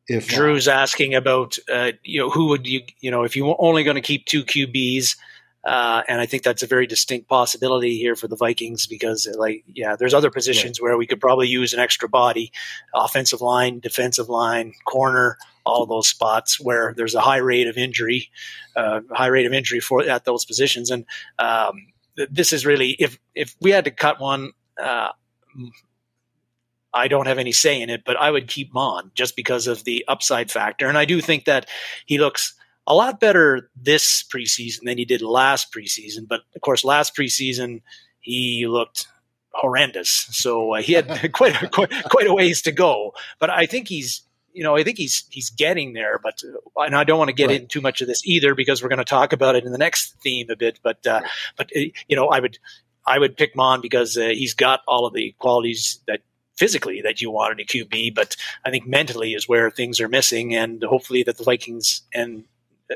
If 0.08 0.30
Drew's 0.30 0.70
uh, 0.70 0.72
asking 0.72 1.16
about, 1.16 1.58
uh, 1.70 1.92
you 2.04 2.22
know, 2.22 2.30
who 2.30 2.48
would 2.48 2.66
you, 2.66 2.84
you 3.02 3.12
know, 3.12 3.26
if 3.26 3.36
you're 3.36 3.58
only 3.60 3.84
going 3.84 3.96
to 3.96 4.02
keep 4.02 4.26
two 4.26 4.46
QBs, 4.46 5.18
uh, 5.64 6.02
and 6.08 6.22
I 6.22 6.26
think 6.26 6.44
that's 6.44 6.64
a 6.64 6.68
very 6.68 6.88
distinct 6.88 7.28
possibility 7.28 7.98
here 7.98 8.16
for 8.16 8.28
the 8.28 8.36
Vikings 8.36 8.88
because, 8.88 9.28
like, 9.38 9.64
yeah, 9.68 9.96
there's 9.98 10.14
other 10.14 10.32
positions 10.32 10.80
where 10.82 10.98
we 10.98 11.08
could 11.08 11.20
probably 11.20 11.48
use 11.48 11.74
an 11.74 11.80
extra 11.80 12.08
body, 12.08 12.52
offensive 12.94 13.42
line, 13.42 13.80
defensive 13.80 14.30
line, 14.30 14.74
corner, 14.86 15.38
all 15.66 15.86
those 15.86 16.08
spots 16.08 16.60
where 16.60 16.94
there's 16.96 17.16
a 17.16 17.22
high 17.22 17.38
rate 17.38 17.68
of 17.68 17.78
injury, 17.78 18.30
uh, 18.76 19.02
high 19.12 19.28
rate 19.28 19.46
of 19.46 19.54
injury 19.54 19.80
for 19.80 20.02
at 20.04 20.24
those 20.24 20.46
positions. 20.46 20.90
And 20.90 21.06
um, 21.38 21.88
this 22.16 22.54
is 22.54 22.66
really, 22.66 22.92
if 22.92 23.20
if 23.36 23.56
we 23.60 23.72
had 23.72 23.86
to 23.86 23.92
cut 23.92 24.22
one, 24.22 24.54
uh, 24.82 25.10
I 26.94 27.08
don't 27.08 27.28
have 27.28 27.38
any 27.38 27.52
say 27.52 27.82
in 27.82 27.90
it, 27.90 28.04
but 28.06 28.16
I 28.18 28.32
would 28.32 28.48
keep 28.48 28.74
Mond 28.74 29.12
just 29.14 29.36
because 29.36 29.68
of 29.68 29.84
the 29.84 30.06
upside 30.08 30.50
factor. 30.50 30.88
And 30.88 30.98
I 30.98 31.06
do 31.06 31.20
think 31.22 31.46
that 31.46 31.68
he 32.06 32.18
looks 32.18 32.54
a 32.88 32.96
lot 32.96 33.20
better 33.20 33.70
this 33.76 34.24
preseason 34.24 34.84
than 34.86 34.98
he 34.98 35.06
did 35.06 35.22
last 35.22 35.74
preseason. 35.74 36.28
But 36.28 36.42
of 36.56 36.62
course, 36.62 36.84
last 36.84 37.16
preseason 37.16 37.82
he 38.22 38.66
looked 38.68 39.08
horrendous. 39.52 40.10
So 40.32 40.76
uh, 40.76 40.82
he 40.82 40.94
had 40.94 41.32
quite, 41.34 41.62
a, 41.62 41.68
quite 41.68 41.92
quite 42.10 42.28
a 42.28 42.34
ways 42.34 42.62
to 42.64 42.72
go. 42.72 43.14
But 43.40 43.50
I 43.50 43.66
think 43.66 43.90
he's 43.90 44.22
you 44.54 44.64
know 44.64 44.76
I 44.76 44.84
think 44.84 44.98
he's 44.98 45.26
he's 45.30 45.50
getting 45.50 45.94
there. 45.94 46.18
But 46.18 46.42
uh, 46.44 46.82
and 46.82 46.96
I 46.96 47.04
don't 47.04 47.20
want 47.20 47.30
to 47.30 47.36
get 47.36 47.48
right. 47.48 47.58
into 47.58 47.68
too 47.68 47.82
much 47.82 48.02
of 48.02 48.08
this 48.08 48.26
either 48.26 48.56
because 48.56 48.82
we're 48.82 48.90
going 48.90 48.98
to 49.00 49.06
talk 49.06 49.34
about 49.34 49.56
it 49.56 49.66
in 49.66 49.72
the 49.72 49.78
next 49.78 50.16
theme 50.24 50.50
a 50.50 50.56
bit. 50.56 50.80
But 50.82 51.06
uh, 51.06 51.20
right. 51.22 51.30
but 51.58 51.72
uh, 51.76 51.82
you 52.08 52.16
know 52.16 52.28
I 52.30 52.40
would 52.40 52.58
I 53.06 53.20
would 53.20 53.38
pick 53.38 53.56
Mond 53.56 53.82
because 53.82 54.18
uh, 54.18 54.30
he's 54.30 54.54
got 54.54 54.82
all 54.88 55.06
of 55.06 55.14
the 55.14 55.36
qualities 55.40 56.00
that 56.08 56.22
physically 56.56 57.02
that 57.02 57.22
you 57.22 57.30
want 57.30 57.54
in 57.54 57.60
a 57.60 57.66
QB, 57.66 58.16
but 58.16 58.36
I 58.66 58.72
think 58.72 58.88
mentally 58.88 59.34
is 59.34 59.48
where 59.48 59.70
things 59.70 60.02
are 60.02 60.10
missing, 60.10 60.56
and 60.56 60.84
hopefully 60.84 61.22
that 61.24 61.38
the 61.38 61.44
Vikings 61.44 62.02
and 62.14 62.46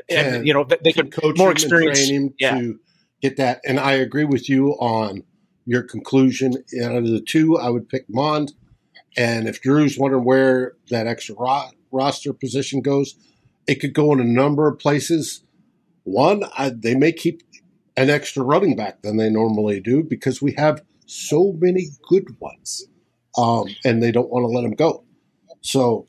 and, 0.08 0.36
and 0.36 0.46
you 0.46 0.54
know 0.54 0.64
they 0.64 0.92
could 0.92 1.12
coach 1.12 1.36
more 1.38 1.50
experience 1.50 2.08
him 2.08 2.34
yeah. 2.38 2.58
to 2.58 2.78
get 3.20 3.36
that. 3.36 3.60
And 3.66 3.78
I 3.78 3.92
agree 3.92 4.24
with 4.24 4.48
you 4.48 4.72
on 4.72 5.22
your 5.64 5.82
conclusion. 5.82 6.54
Out 6.82 6.96
of 6.96 7.06
the 7.06 7.20
two, 7.20 7.58
I 7.58 7.70
would 7.70 7.88
pick 7.88 8.06
Mond. 8.08 8.52
And 9.16 9.46
if 9.46 9.60
Drew's 9.60 9.98
wondering 9.98 10.24
where 10.24 10.74
that 10.88 11.06
extra 11.06 11.34
ro- 11.38 11.70
roster 11.90 12.32
position 12.32 12.80
goes, 12.80 13.14
it 13.66 13.76
could 13.76 13.94
go 13.94 14.12
in 14.12 14.20
a 14.20 14.24
number 14.24 14.68
of 14.68 14.78
places. 14.78 15.44
One, 16.04 16.44
I, 16.56 16.70
they 16.70 16.94
may 16.94 17.12
keep 17.12 17.42
an 17.96 18.10
extra 18.10 18.42
running 18.42 18.74
back 18.74 19.02
than 19.02 19.18
they 19.18 19.30
normally 19.30 19.80
do 19.80 20.02
because 20.02 20.40
we 20.40 20.52
have 20.52 20.82
so 21.06 21.54
many 21.58 21.88
good 22.08 22.40
ones, 22.40 22.86
um, 23.36 23.66
and 23.84 24.02
they 24.02 24.10
don't 24.10 24.30
want 24.30 24.44
to 24.44 24.48
let 24.48 24.62
them 24.62 24.74
go. 24.74 25.04
So, 25.60 26.06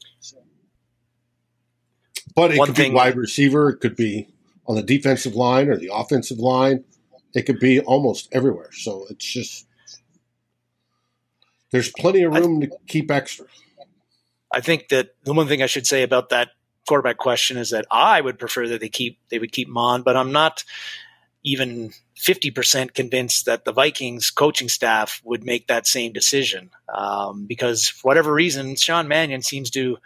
but 2.36 2.52
it 2.52 2.58
One 2.58 2.68
could 2.68 2.76
thing, 2.76 2.92
be 2.92 2.96
wide 2.96 3.16
receiver. 3.16 3.70
It 3.70 3.78
could 3.78 3.96
be 3.96 4.28
on 4.66 4.76
the 4.76 4.84
defensive 4.84 5.36
line 5.36 5.70
or 5.70 5.78
the 5.78 5.92
offensive 5.94 6.40
line. 6.40 6.84
It 7.34 7.44
could 7.44 7.60
be 7.60 7.80
almost 7.80 8.30
everywhere. 8.32 8.72
So 8.72 9.06
it's 9.10 9.26
just 9.26 9.68
there's 11.72 11.92
plenty 11.92 12.24
of 12.24 12.34
room 12.34 12.62
I, 12.62 12.66
to 12.68 12.78
keep 12.88 13.10
extra. 13.10 13.48
I 14.52 14.62
think 14.62 14.90
that 14.90 15.16
the 15.24 15.34
one 15.34 15.48
thing 15.48 15.62
I 15.62 15.68
should 15.68 15.88
say 15.88 16.04
about 16.04 16.30
that 16.30 16.50
quarterback 16.88 17.18
question 17.18 17.58
is 17.58 17.72
that 17.72 17.86
I 17.90 18.22
would 18.22 18.38
prefer 18.38 18.68
that 18.68 18.82
they 18.82 18.90
keep 18.90 19.20
they 19.30 19.40
would 19.40 19.52
keep 19.52 19.68
Mond, 19.68 20.04
but 20.04 20.16
I'm 20.16 20.32
not 20.32 20.64
even 21.44 21.92
50% 22.18 22.94
convinced 22.94 23.46
that 23.48 23.66
the 23.66 23.74
Vikings 23.74 24.30
coaching 24.30 24.70
staff 24.70 25.22
would 25.26 25.44
make 25.44 25.68
that 25.68 25.86
same 25.86 26.14
decision 26.14 26.70
um, 26.94 27.46
because 27.48 27.88
for 27.90 28.08
whatever 28.08 28.32
reason 28.34 28.76
Sean 28.76 29.10
Mannion 29.10 29.42
seems 29.42 29.70
to 29.72 29.98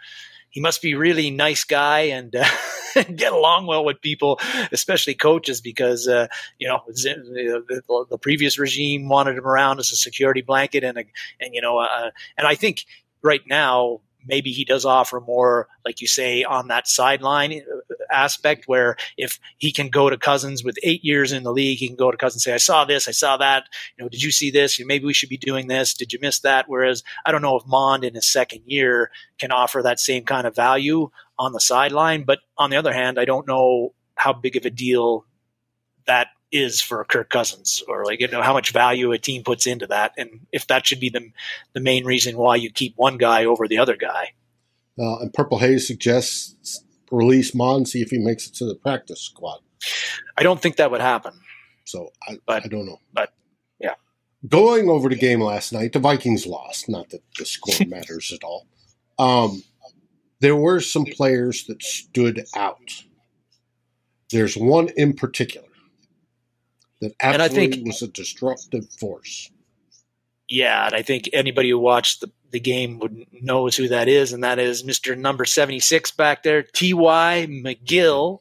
he 0.50 0.60
must 0.60 0.82
be 0.82 0.94
really 0.94 1.30
nice 1.30 1.64
guy 1.64 2.00
and 2.00 2.34
uh, 2.34 2.44
get 3.14 3.32
along 3.32 3.66
well 3.66 3.84
with 3.84 4.00
people, 4.00 4.40
especially 4.72 5.14
coaches, 5.14 5.60
because 5.60 6.08
uh, 6.08 6.28
you 6.58 6.68
know 6.68 6.82
the, 6.86 8.06
the, 8.10 8.18
previous 8.18 8.58
regime 8.58 9.08
wanted 9.08 9.36
him 9.36 9.46
around 9.46 9.78
as 9.78 9.92
a 9.92 9.96
security 9.96 10.42
blanket, 10.42 10.84
and 10.84 10.98
a, 10.98 11.04
and 11.40 11.54
you 11.54 11.60
know, 11.60 11.78
uh, 11.78 12.10
and 12.36 12.46
I 12.46 12.54
think 12.54 12.84
right 13.22 13.42
now 13.46 14.00
maybe 14.26 14.50
he 14.50 14.64
does 14.64 14.84
offer 14.84 15.20
more, 15.20 15.68
like 15.84 16.00
you 16.00 16.06
say, 16.06 16.44
on 16.44 16.68
that 16.68 16.88
sideline 16.88 17.62
aspect 18.10 18.64
where 18.66 18.96
if 19.16 19.38
he 19.58 19.72
can 19.72 19.88
go 19.88 20.10
to 20.10 20.16
Cousins 20.16 20.64
with 20.64 20.78
eight 20.82 21.04
years 21.04 21.32
in 21.32 21.42
the 21.42 21.52
league, 21.52 21.78
he 21.78 21.86
can 21.86 21.96
go 21.96 22.10
to 22.10 22.16
Cousins 22.16 22.46
and 22.46 22.52
say, 22.52 22.54
I 22.54 22.58
saw 22.58 22.84
this, 22.84 23.08
I 23.08 23.12
saw 23.12 23.36
that. 23.36 23.64
You 23.96 24.04
know, 24.04 24.08
did 24.08 24.22
you 24.22 24.30
see 24.30 24.50
this? 24.50 24.80
Maybe 24.84 25.04
we 25.04 25.14
should 25.14 25.28
be 25.28 25.36
doing 25.36 25.68
this. 25.68 25.94
Did 25.94 26.12
you 26.12 26.18
miss 26.20 26.40
that? 26.40 26.68
Whereas 26.68 27.02
I 27.24 27.32
don't 27.32 27.42
know 27.42 27.56
if 27.56 27.66
Mond 27.66 28.04
in 28.04 28.14
his 28.14 28.30
second 28.30 28.62
year 28.66 29.10
can 29.38 29.52
offer 29.52 29.82
that 29.82 30.00
same 30.00 30.24
kind 30.24 30.46
of 30.46 30.54
value 30.54 31.10
on 31.38 31.52
the 31.52 31.60
sideline. 31.60 32.24
But 32.24 32.40
on 32.56 32.70
the 32.70 32.76
other 32.76 32.92
hand, 32.92 33.18
I 33.18 33.24
don't 33.24 33.46
know 33.46 33.94
how 34.14 34.32
big 34.32 34.56
of 34.56 34.66
a 34.66 34.70
deal 34.70 35.24
that 36.06 36.28
is 36.50 36.80
for 36.80 37.04
Kirk 37.04 37.30
Cousins, 37.30 37.82
or 37.88 38.04
like 38.04 38.20
you 38.20 38.28
know 38.28 38.42
how 38.42 38.52
much 38.54 38.72
value 38.72 39.12
a 39.12 39.18
team 39.18 39.44
puts 39.44 39.66
into 39.66 39.86
that, 39.88 40.12
and 40.16 40.46
if 40.52 40.66
that 40.68 40.86
should 40.86 41.00
be 41.00 41.10
the 41.10 41.30
the 41.74 41.80
main 41.80 42.04
reason 42.04 42.36
why 42.36 42.56
you 42.56 42.70
keep 42.70 42.94
one 42.96 43.18
guy 43.18 43.44
over 43.44 43.68
the 43.68 43.78
other 43.78 43.96
guy. 43.96 44.32
Uh, 44.98 45.18
and 45.18 45.32
Purple 45.32 45.58
Haze 45.58 45.86
suggests 45.86 46.82
release 47.10 47.54
Mond, 47.54 47.88
see 47.88 48.02
if 48.02 48.10
he 48.10 48.18
makes 48.18 48.46
it 48.46 48.54
to 48.54 48.66
the 48.66 48.74
practice 48.74 49.20
squad. 49.20 49.60
I 50.36 50.42
don't 50.42 50.60
think 50.60 50.76
that 50.76 50.90
would 50.90 51.00
happen. 51.00 51.32
So 51.84 52.10
I, 52.28 52.38
but, 52.46 52.64
I 52.64 52.68
don't 52.68 52.86
know. 52.86 53.00
But 53.12 53.32
yeah, 53.80 53.94
going 54.48 54.88
over 54.88 55.08
the 55.08 55.16
game 55.16 55.40
last 55.40 55.72
night, 55.72 55.92
the 55.92 55.98
Vikings 55.98 56.46
lost. 56.46 56.88
Not 56.88 57.10
that 57.10 57.22
the 57.38 57.46
score 57.46 57.74
matters 57.86 58.32
at 58.32 58.44
all. 58.44 58.66
Um, 59.18 59.62
there 60.40 60.56
were 60.56 60.80
some 60.80 61.04
players 61.04 61.64
that 61.64 61.82
stood 61.82 62.44
out. 62.54 63.04
There's 64.30 64.56
one 64.56 64.90
in 64.96 65.14
particular 65.14 65.68
that 67.00 67.14
absolutely 67.20 67.64
and 67.64 67.72
I 67.72 67.76
think, 67.76 67.86
was 67.86 68.02
a 68.02 68.08
disruptive 68.08 68.90
force. 68.98 69.50
Yeah, 70.48 70.86
and 70.86 70.94
I 70.94 71.02
think 71.02 71.28
anybody 71.32 71.70
who 71.70 71.78
watched 71.78 72.20
the, 72.20 72.30
the 72.50 72.60
game 72.60 72.98
would 72.98 73.26
knows 73.32 73.76
who 73.76 73.88
that 73.88 74.08
is, 74.08 74.32
and 74.32 74.44
that 74.44 74.58
is 74.58 74.82
Mr. 74.82 75.16
Number 75.16 75.44
76 75.44 76.10
back 76.12 76.42
there, 76.42 76.62
T.Y. 76.62 77.46
McGill. 77.48 78.40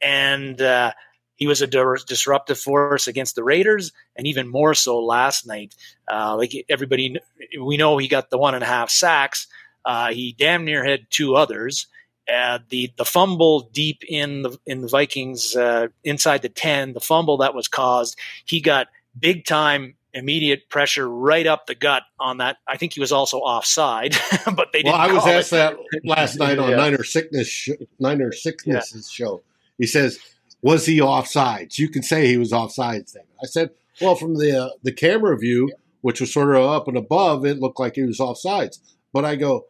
And 0.00 0.60
uh, 0.60 0.92
he 1.36 1.46
was 1.46 1.62
a 1.62 1.66
disruptive 1.66 2.58
force 2.58 3.06
against 3.06 3.34
the 3.34 3.44
Raiders, 3.44 3.92
and 4.16 4.26
even 4.26 4.48
more 4.48 4.74
so 4.74 4.98
last 5.00 5.46
night. 5.46 5.74
Uh, 6.10 6.36
like 6.36 6.52
everybody, 6.68 7.16
we 7.60 7.76
know 7.76 7.98
he 7.98 8.08
got 8.08 8.30
the 8.30 8.38
one 8.38 8.54
and 8.54 8.64
a 8.64 8.66
half 8.66 8.90
sacks. 8.90 9.46
Uh, 9.84 10.12
he 10.12 10.34
damn 10.38 10.64
near 10.64 10.84
had 10.84 11.06
two 11.10 11.36
others. 11.36 11.86
Uh, 12.32 12.58
the 12.70 12.90
the 12.96 13.04
fumble 13.04 13.68
deep 13.72 14.02
in 14.08 14.42
the 14.42 14.58
in 14.66 14.80
the 14.80 14.88
Vikings 14.88 15.54
uh, 15.54 15.88
inside 16.04 16.40
the 16.40 16.48
ten, 16.48 16.94
the 16.94 17.00
fumble 17.00 17.36
that 17.38 17.54
was 17.54 17.68
caused, 17.68 18.18
he 18.46 18.60
got 18.60 18.88
big 19.18 19.44
time 19.44 19.94
immediate 20.14 20.68
pressure 20.68 21.08
right 21.08 21.46
up 21.46 21.66
the 21.66 21.74
gut 21.74 22.04
on 22.18 22.38
that. 22.38 22.56
I 22.66 22.76
think 22.76 22.94
he 22.94 23.00
was 23.00 23.12
also 23.12 23.38
offside, 23.38 24.16
but 24.56 24.68
they. 24.72 24.82
Well, 24.84 24.94
I 24.94 25.12
was 25.12 25.26
asked 25.26 25.52
it. 25.52 25.56
that 25.56 25.76
last 26.04 26.38
night 26.38 26.58
on 26.58 26.70
yeah. 26.70 26.76
Niner 26.76 27.04
Sickness 27.04 27.48
sh- 27.48 27.70
Niner 27.98 28.32
Sickness 28.32 28.92
yeah. 28.94 29.26
show. 29.26 29.42
He 29.78 29.86
says, 29.86 30.18
"Was 30.62 30.86
he 30.86 31.00
offsides?" 31.00 31.78
You 31.78 31.88
can 31.88 32.02
say 32.02 32.26
he 32.26 32.38
was 32.38 32.52
offsides. 32.52 33.12
Then 33.12 33.24
I 33.42 33.46
said, 33.46 33.70
"Well, 34.00 34.14
from 34.14 34.36
the 34.38 34.66
uh, 34.66 34.70
the 34.82 34.92
camera 34.92 35.36
view, 35.36 35.70
which 36.00 36.20
was 36.20 36.32
sort 36.32 36.54
of 36.54 36.62
up 36.64 36.88
and 36.88 36.96
above, 36.96 37.44
it 37.44 37.58
looked 37.58 37.80
like 37.80 37.96
he 37.96 38.02
was 38.02 38.18
offsides." 38.18 38.78
But 39.12 39.24
I 39.24 39.36
go, 39.36 39.66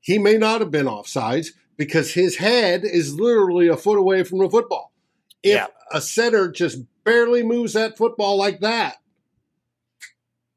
he 0.00 0.18
may 0.18 0.36
not 0.36 0.60
have 0.60 0.70
been 0.70 0.86
offsides 0.86 1.48
because 1.76 2.14
his 2.14 2.36
head 2.36 2.84
is 2.84 3.14
literally 3.14 3.68
a 3.68 3.76
foot 3.76 3.98
away 3.98 4.22
from 4.22 4.38
the 4.38 4.50
football. 4.50 4.92
If 5.42 5.56
yeah. 5.56 5.66
a 5.92 6.00
center 6.00 6.50
just 6.50 6.78
barely 7.04 7.42
moves 7.42 7.74
that 7.74 7.96
football 7.96 8.36
like 8.36 8.60
that, 8.60 8.96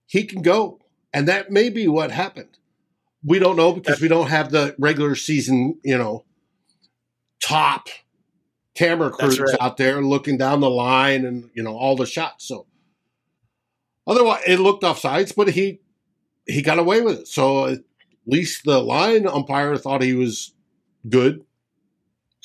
he 0.08 0.24
can 0.24 0.42
go. 0.42 0.80
And 1.14 1.28
that 1.28 1.52
may 1.52 1.70
be 1.70 1.88
what 1.88 2.12
happened. 2.12 2.58
We 3.24 3.40
don't 3.40 3.56
know 3.56 3.74
because 3.74 4.02
we 4.02 4.08
don't 4.08 4.30
have 4.30 4.52
the 4.52 4.76
regular 4.80 5.16
season, 5.16 5.80
you 5.84 5.98
know, 5.98 6.26
top 7.44 7.90
camera 8.74 9.10
crews 9.10 9.40
right. 9.40 9.56
out 9.60 9.78
there 9.78 10.02
looking 10.02 10.38
down 10.38 10.60
the 10.62 10.70
line 10.70 11.26
and, 11.26 11.50
you 11.54 11.64
know, 11.64 11.76
all 11.76 11.96
the 11.96 12.06
shots. 12.06 12.48
So 12.48 12.68
otherwise 14.06 14.44
it 14.48 14.60
looked 14.60 14.84
offsides, 14.84 15.36
but 15.36 15.50
he 15.50 15.82
he 16.46 16.62
got 16.62 16.80
away 16.80 17.02
with 17.02 17.20
it. 17.22 17.28
So 17.28 17.66
at 17.66 17.80
least 18.26 18.64
the 18.64 18.80
line 18.80 19.28
umpire 19.28 19.76
thought 19.78 20.02
he 20.02 20.14
was 20.14 20.54
good. 21.10 21.44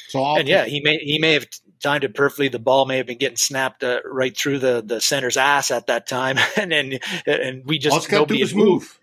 So 0.09 0.23
I'll 0.23 0.37
and 0.37 0.49
yeah, 0.49 0.65
he 0.65 0.81
may 0.81 0.99
he 0.99 1.19
may 1.19 1.35
have 1.35 1.47
timed 1.83 2.05
it 2.05 2.15
perfectly. 2.15 2.49
The 2.49 2.59
ball 2.59 2.87
may 2.87 2.97
have 2.97 3.07
been 3.07 3.19
getting 3.19 3.37
snapped 3.37 3.85
uh, 3.85 4.01
right 4.05 4.37
through 4.37 4.61
the 4.61 4.83
the 4.85 5.01
center's 5.01 5.37
ass 5.37 5.71
at 5.71 5.87
that 5.89 6.07
time, 6.07 6.39
and 6.57 6.73
then 6.73 6.99
and 7.27 7.65
we 7.67 7.79
just 7.79 7.95
all 7.95 8.19
got 8.19 8.29
to 8.29 8.35
do 8.35 8.43
is 8.43 8.55
move. 8.55 8.67
move. 8.67 8.99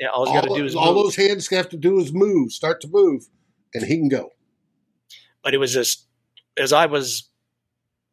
Yeah, 0.00 0.08
all 0.08 0.26
he's 0.26 0.34
got 0.34 0.48
to 0.48 0.54
do 0.54 0.64
is 0.64 0.76
all 0.76 0.94
move. 0.94 1.04
those 1.04 1.16
hands 1.16 1.48
have 1.48 1.70
to 1.70 1.76
do 1.78 1.98
is 1.98 2.12
move, 2.12 2.52
start 2.52 2.82
to 2.82 2.88
move, 2.88 3.26
and 3.72 3.84
he 3.84 3.96
can 3.96 4.08
go. 4.08 4.30
But 5.42 5.54
it 5.54 5.58
was 5.58 5.72
just 5.72 6.06
as 6.58 6.72
I 6.72 6.86
was 6.86 7.30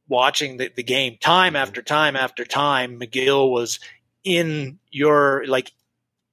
watching 0.07 0.57
the, 0.57 0.71
the 0.75 0.83
game, 0.83 1.17
time 1.19 1.55
after 1.55 1.81
time 1.81 2.15
after 2.15 2.45
time, 2.45 2.99
McGill 2.99 3.49
was 3.49 3.79
in 4.23 4.79
your 4.91 5.45
like 5.47 5.71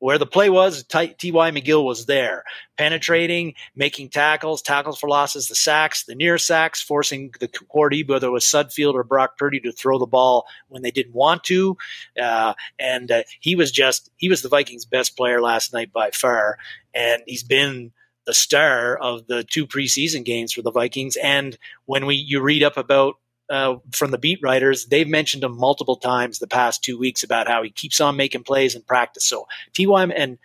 where 0.00 0.18
the 0.18 0.26
play 0.26 0.50
was, 0.50 0.82
T.Y. 0.84 1.50
McGill 1.50 1.84
was 1.84 2.06
there, 2.06 2.42
penetrating, 2.76 3.54
making 3.76 4.08
tackles, 4.08 4.62
tackles 4.62 4.98
for 4.98 5.08
losses, 5.08 5.46
the 5.46 5.54
sacks, 5.54 6.04
the 6.04 6.14
near 6.14 6.38
sacks, 6.38 6.82
forcing 6.82 7.32
the 7.38 7.48
quarterback, 7.48 8.08
whether 8.08 8.26
it 8.28 8.32
was 8.32 8.44
Sudfeld 8.44 8.94
or 8.94 9.04
Brock 9.04 9.38
Purdy, 9.38 9.60
to 9.60 9.72
throw 9.72 9.98
the 9.98 10.06
ball 10.06 10.46
when 10.68 10.82
they 10.82 10.90
didn't 10.90 11.14
want 11.14 11.44
to. 11.44 11.76
Uh, 12.20 12.54
and 12.78 13.10
uh, 13.12 13.22
he 13.40 13.54
was 13.54 13.70
just, 13.70 14.10
he 14.16 14.28
was 14.28 14.42
the 14.42 14.48
Vikings' 14.48 14.86
best 14.86 15.16
player 15.16 15.40
last 15.40 15.72
night 15.72 15.92
by 15.92 16.10
far. 16.10 16.58
And 16.94 17.22
he's 17.26 17.44
been 17.44 17.92
the 18.24 18.34
star 18.34 18.96
of 18.96 19.26
the 19.26 19.44
two 19.44 19.66
preseason 19.66 20.24
games 20.24 20.52
for 20.52 20.62
the 20.62 20.72
Vikings. 20.72 21.16
And 21.16 21.58
when 21.84 22.06
we, 22.06 22.14
you 22.14 22.40
read 22.40 22.62
up 22.62 22.76
about 22.76 23.16
uh, 23.50 23.76
from 23.92 24.12
the 24.12 24.18
beat 24.18 24.38
writers, 24.42 24.86
they've 24.86 25.08
mentioned 25.08 25.42
him 25.42 25.58
multiple 25.58 25.96
times 25.96 26.38
the 26.38 26.46
past 26.46 26.82
two 26.84 26.98
weeks 26.98 27.22
about 27.22 27.48
how 27.48 27.62
he 27.62 27.70
keeps 27.70 28.00
on 28.00 28.16
making 28.16 28.44
plays 28.44 28.74
in 28.74 28.82
practice. 28.82 29.24
So 29.24 29.46
Ty 29.76 30.04
and 30.14 30.38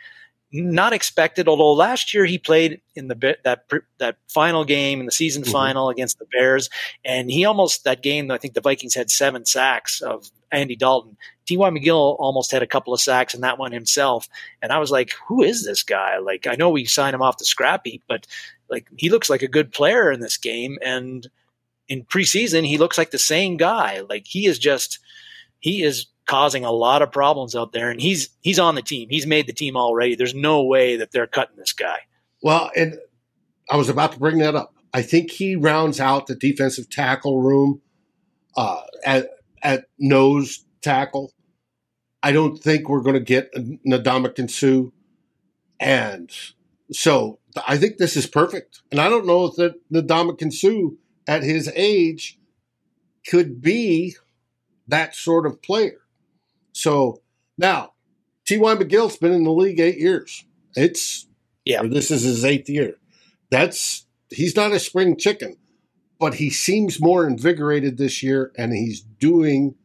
not 0.51 0.93
expected. 0.93 1.47
Although 1.47 1.73
last 1.73 2.13
year 2.13 2.25
he 2.25 2.37
played 2.37 2.81
in 2.95 3.07
the 3.07 3.37
that 3.43 3.65
that 3.97 4.17
final 4.29 4.63
game 4.63 4.99
in 4.99 5.05
the 5.05 5.11
season 5.11 5.43
mm-hmm. 5.43 5.51
final 5.51 5.89
against 5.89 6.19
the 6.19 6.25
Bears, 6.31 6.69
and 7.03 7.29
he 7.29 7.45
almost 7.45 7.83
that 7.83 8.01
game. 8.01 8.31
I 8.31 8.37
think 8.37 8.53
the 8.53 8.61
Vikings 8.61 8.95
had 8.95 9.11
seven 9.11 9.45
sacks 9.45 10.01
of 10.01 10.29
Andy 10.51 10.75
Dalton. 10.75 11.17
T.Y. 11.45 11.69
McGill 11.69 12.15
almost 12.19 12.51
had 12.51 12.63
a 12.63 12.67
couple 12.67 12.93
of 12.93 13.01
sacks 13.01 13.35
in 13.35 13.41
that 13.41 13.59
one 13.59 13.71
himself, 13.71 14.27
and 14.61 14.71
I 14.71 14.79
was 14.79 14.91
like, 14.91 15.13
"Who 15.27 15.43
is 15.43 15.63
this 15.63 15.83
guy?" 15.83 16.17
Like, 16.17 16.47
I 16.47 16.55
know 16.55 16.69
we 16.69 16.85
signed 16.85 17.13
him 17.13 17.21
off 17.21 17.37
the 17.37 17.45
scrap 17.45 17.81
heap, 17.85 18.03
but 18.07 18.25
like 18.69 18.87
he 18.97 19.09
looks 19.09 19.29
like 19.29 19.41
a 19.41 19.47
good 19.47 19.71
player 19.71 20.11
in 20.11 20.21
this 20.21 20.37
game, 20.37 20.79
and 20.83 21.27
in 21.87 22.03
preseason 22.03 22.65
he 22.65 22.77
looks 22.77 22.97
like 22.97 23.11
the 23.11 23.17
same 23.17 23.57
guy. 23.57 24.01
Like 24.01 24.25
he 24.25 24.45
is 24.45 24.59
just 24.59 24.99
he 25.59 25.83
is 25.83 26.07
causing 26.25 26.65
a 26.65 26.71
lot 26.71 27.01
of 27.01 27.11
problems 27.11 27.55
out 27.55 27.71
there, 27.71 27.89
and 27.89 28.01
he's 28.01 28.29
he's 28.41 28.59
on 28.59 28.75
the 28.75 28.81
team. 28.81 29.09
He's 29.09 29.27
made 29.27 29.47
the 29.47 29.53
team 29.53 29.77
already. 29.77 30.15
There's 30.15 30.35
no 30.35 30.63
way 30.63 30.97
that 30.97 31.11
they're 31.11 31.27
cutting 31.27 31.57
this 31.57 31.73
guy. 31.73 31.99
Well, 32.41 32.71
and 32.75 32.97
I 33.69 33.77
was 33.77 33.89
about 33.89 34.13
to 34.13 34.19
bring 34.19 34.39
that 34.39 34.55
up. 34.55 34.73
I 34.93 35.01
think 35.01 35.31
he 35.31 35.55
rounds 35.55 35.99
out 35.99 36.27
the 36.27 36.35
defensive 36.35 36.89
tackle 36.89 37.41
room 37.41 37.81
uh, 38.55 38.81
at 39.05 39.29
at 39.61 39.85
nose 39.99 40.63
tackle. 40.81 41.31
I 42.23 42.31
don't 42.31 42.57
think 42.57 42.89
we're 42.89 43.01
going 43.01 43.15
to 43.15 43.19
get 43.19 43.53
Ndamukong 43.53 44.49
Suh, 44.49 44.89
and 45.79 46.31
so 46.91 47.39
I 47.67 47.77
think 47.77 47.97
this 47.97 48.15
is 48.15 48.25
perfect. 48.25 48.81
And 48.91 48.99
I 48.99 49.09
don't 49.09 49.27
know 49.27 49.45
if 49.45 49.55
that 49.55 49.75
Ndamukong 49.91 50.53
Suh 50.53 50.95
at 51.27 51.43
his 51.43 51.71
age 51.75 52.39
could 53.27 53.61
be 53.61 54.15
that 54.87 55.15
sort 55.15 55.45
of 55.45 55.61
player. 55.61 56.01
So 56.73 57.21
now, 57.57 57.93
T.Y. 58.45 58.75
McGill's 58.75 59.17
been 59.17 59.33
in 59.33 59.43
the 59.43 59.51
league 59.51 59.79
eight 59.79 59.97
years. 59.97 60.45
It's 60.75 61.27
yeah. 61.63 61.81
this 61.83 62.11
is 62.11 62.23
his 62.23 62.45
eighth 62.45 62.69
year. 62.69 62.95
That's 63.49 64.05
he's 64.29 64.55
not 64.55 64.71
a 64.71 64.79
spring 64.79 65.17
chicken, 65.17 65.57
but 66.19 66.35
he 66.35 66.49
seems 66.49 67.01
more 67.01 67.25
invigorated 67.25 67.97
this 67.97 68.21
year, 68.21 68.51
and 68.57 68.73
he's 68.73 69.01
doing 69.01 69.75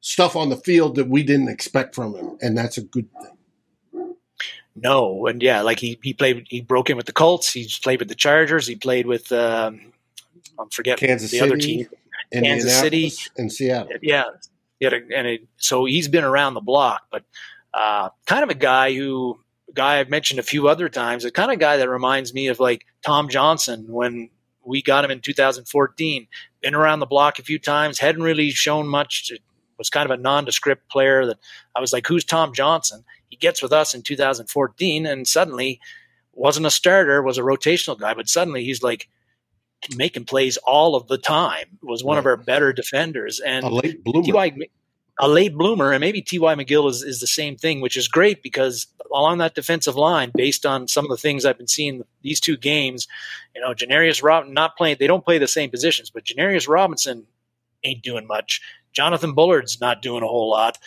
stuff 0.00 0.34
on 0.36 0.48
the 0.48 0.56
field 0.56 0.96
that 0.96 1.08
we 1.08 1.22
didn't 1.22 1.48
expect 1.48 1.94
from 1.94 2.14
him, 2.14 2.36
and 2.40 2.56
that's 2.56 2.76
a 2.76 2.82
good 2.82 3.08
thing. 3.22 4.16
No, 4.76 5.26
and 5.26 5.42
yeah, 5.42 5.62
like 5.62 5.78
he 5.78 5.98
he 6.02 6.12
played, 6.12 6.46
he 6.48 6.60
broke 6.60 6.90
in 6.90 6.96
with 6.96 7.06
the 7.06 7.12
Colts. 7.12 7.52
He's 7.52 7.78
played 7.78 8.00
with 8.00 8.08
the 8.08 8.14
Chargers. 8.14 8.66
He 8.66 8.76
played 8.76 9.06
with 9.06 9.30
um, 9.32 9.92
I'm 10.60 10.70
forgetting 10.70 11.08
Kansas 11.08 11.30
the 11.30 11.38
City, 11.38 11.50
other 11.50 11.56
team, 11.56 11.88
Kansas 12.32 12.78
City, 12.78 13.12
and 13.36 13.52
Seattle. 13.52 13.92
Yeah, 14.02 14.24
yeah, 14.78 14.90
and 15.14 15.26
it, 15.26 15.48
so 15.56 15.84
he's 15.84 16.08
been 16.08 16.24
around 16.24 16.54
the 16.54 16.60
block, 16.60 17.02
but 17.10 17.24
uh, 17.74 18.10
kind 18.26 18.42
of 18.42 18.50
a 18.50 18.54
guy 18.54 18.94
who 18.94 19.38
guy 19.74 20.00
I've 20.00 20.10
mentioned 20.10 20.40
a 20.40 20.44
few 20.44 20.68
other 20.68 20.88
times, 20.88 21.24
a 21.24 21.30
kind 21.30 21.52
of 21.52 21.58
guy 21.58 21.76
that 21.76 21.88
reminds 21.88 22.34
me 22.34 22.48
of 22.48 22.60
like 22.60 22.86
Tom 23.04 23.28
Johnson 23.28 23.86
when 23.88 24.30
we 24.64 24.82
got 24.82 25.04
him 25.04 25.10
in 25.10 25.20
2014. 25.20 26.26
Been 26.60 26.74
around 26.74 27.00
the 27.00 27.06
block 27.06 27.38
a 27.38 27.42
few 27.42 27.58
times, 27.58 27.98
hadn't 27.98 28.22
really 28.22 28.50
shown 28.50 28.88
much. 28.88 29.32
Was 29.78 29.88
kind 29.88 30.10
of 30.10 30.18
a 30.18 30.20
nondescript 30.20 30.90
player 30.90 31.24
that 31.24 31.38
I 31.74 31.80
was 31.80 31.92
like, 31.92 32.06
"Who's 32.06 32.24
Tom 32.24 32.52
Johnson?" 32.52 33.02
He 33.30 33.36
gets 33.36 33.62
with 33.62 33.72
us 33.72 33.94
in 33.94 34.02
2014, 34.02 35.06
and 35.06 35.26
suddenly 35.26 35.80
wasn't 36.32 36.66
a 36.66 36.70
starter, 36.70 37.22
was 37.22 37.38
a 37.38 37.42
rotational 37.42 37.98
guy, 37.98 38.12
but 38.12 38.28
suddenly 38.28 38.64
he's 38.64 38.82
like 38.82 39.08
making 39.94 40.24
plays 40.24 40.56
all 40.58 40.94
of 40.94 41.08
the 41.08 41.18
time. 41.18 41.78
Was 41.82 42.04
one 42.04 42.16
right. 42.16 42.20
of 42.20 42.26
our 42.26 42.36
better 42.36 42.72
defenders 42.72 43.40
and 43.40 43.64
a 43.64 43.68
late 43.68 44.04
bloomer. 44.04 44.48
a 45.18 45.28
late 45.28 45.54
bloomer, 45.54 45.92
and 45.92 46.00
maybe 46.00 46.22
T.Y. 46.22 46.54
McGill 46.54 46.88
is, 46.88 47.02
is 47.02 47.20
the 47.20 47.26
same 47.26 47.56
thing, 47.56 47.80
which 47.80 47.96
is 47.96 48.08
great 48.08 48.42
because 48.42 48.86
along 49.12 49.38
that 49.38 49.54
defensive 49.54 49.96
line, 49.96 50.32
based 50.34 50.64
on 50.64 50.88
some 50.88 51.04
of 51.04 51.10
the 51.10 51.16
things 51.16 51.44
I've 51.44 51.58
been 51.58 51.66
seeing 51.66 52.02
these 52.22 52.40
two 52.40 52.56
games, 52.56 53.08
you 53.54 53.60
know, 53.60 53.74
Janarius 53.74 54.22
Robinson 54.22 54.54
not 54.54 54.76
playing, 54.76 54.96
they 54.98 55.06
don't 55.06 55.24
play 55.24 55.38
the 55.38 55.48
same 55.48 55.70
positions, 55.70 56.10
but 56.10 56.24
Janarius 56.24 56.68
Robinson 56.68 57.26
ain't 57.82 58.02
doing 58.02 58.26
much. 58.26 58.60
Jonathan 58.92 59.34
Bullard's 59.34 59.80
not 59.80 60.02
doing 60.02 60.22
a 60.22 60.26
whole 60.26 60.50
lot. 60.50 60.78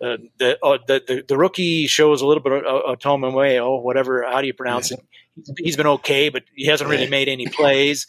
Uh, 0.00 0.16
the, 0.38 0.56
uh, 0.64 0.78
the, 0.86 1.02
the 1.06 1.24
the 1.26 1.36
rookie 1.36 1.88
shows 1.88 2.22
a 2.22 2.26
little 2.26 2.42
bit 2.42 2.52
of 2.52 2.64
uh, 2.64 2.94
Otomewo, 2.94 3.82
whatever. 3.82 4.22
How 4.22 4.40
do 4.40 4.46
you 4.46 4.54
pronounce 4.54 4.92
yeah. 4.92 4.98
it? 4.98 5.04
He's, 5.34 5.52
he's 5.58 5.76
been 5.76 5.88
okay, 5.88 6.28
but 6.28 6.44
he 6.54 6.66
hasn't 6.66 6.88
really 6.88 7.08
made 7.08 7.28
any 7.28 7.46
plays 7.48 8.06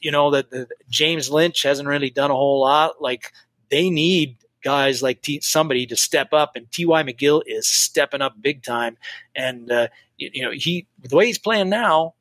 you 0.00 0.10
know 0.10 0.30
that 0.30 0.68
James 0.88 1.30
Lynch 1.30 1.62
hasn't 1.62 1.88
really 1.88 2.10
done 2.10 2.30
a 2.30 2.34
whole 2.34 2.60
lot. 2.60 3.00
Like 3.00 3.32
they 3.70 3.90
need 3.90 4.36
guys 4.62 5.02
like 5.02 5.22
T- 5.22 5.40
somebody 5.40 5.86
to 5.86 5.96
step 5.96 6.32
up, 6.32 6.56
and 6.56 6.70
T.Y. 6.70 7.02
McGill 7.02 7.42
is 7.46 7.68
stepping 7.68 8.22
up 8.22 8.40
big 8.40 8.62
time. 8.62 8.96
And 9.34 9.70
uh, 9.70 9.88
you, 10.16 10.30
you, 10.32 10.42
know 10.42 10.50
he 10.50 10.86
the 11.02 11.16
way 11.16 11.26
he's 11.26 11.38
playing 11.38 11.68
now, 11.68 12.14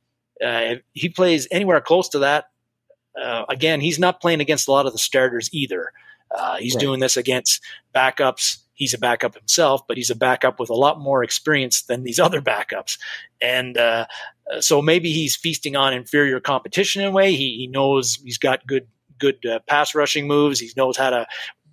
uh, 0.44 0.76
he 0.94 1.10
plays 1.10 1.48
anywhere 1.52 1.82
close 1.82 2.10
to 2.10 2.20
that. 2.20 2.46
Uh, 3.20 3.46
again, 3.50 3.82
he's 3.82 4.00
not 4.00 4.22
playing 4.22 4.42
against 4.42 4.68
a 4.68 4.72
lot 4.72 4.86
of 4.86 4.94
the 4.94 5.00
starters 5.00 5.50
either. 5.52 5.92
Uh, 6.30 6.58
he's 6.58 6.76
right. 6.76 6.82
doing 6.82 7.00
this 7.00 7.18
against 7.18 7.64
backups. 7.96 8.58
He's 8.74 8.94
a 8.94 9.00
backup 9.00 9.34
himself, 9.34 9.88
but 9.88 9.98
he's 9.98 10.12
a 10.12 10.16
backup 10.16 10.60
with 10.60 10.70
a 10.70 10.76
lot 10.76 11.00
more 11.00 11.24
experience 11.24 11.82
than 11.84 12.04
these 12.04 12.20
other 12.28 12.42
backups. 12.42 13.00
And 13.42 13.78
uh, 13.78 14.06
so 14.60 14.82
maybe 14.82 15.12
he's 15.12 15.36
feasting 15.36 15.76
on 15.76 15.94
inferior 15.94 16.40
competition 16.40 17.02
in 17.02 17.10
a 17.10 17.12
way. 17.12 17.32
He, 17.32 17.58
he 17.58 17.68
knows 17.68 18.16
he's 18.24 18.38
got 18.38 18.66
good 18.66 18.88
good 19.20 19.46
uh, 19.46 19.60
pass 19.68 19.96
rushing 19.96 20.28
moves. 20.28 20.60
He 20.60 20.70
knows 20.78 20.96
how 20.96 21.10
to 21.10 21.28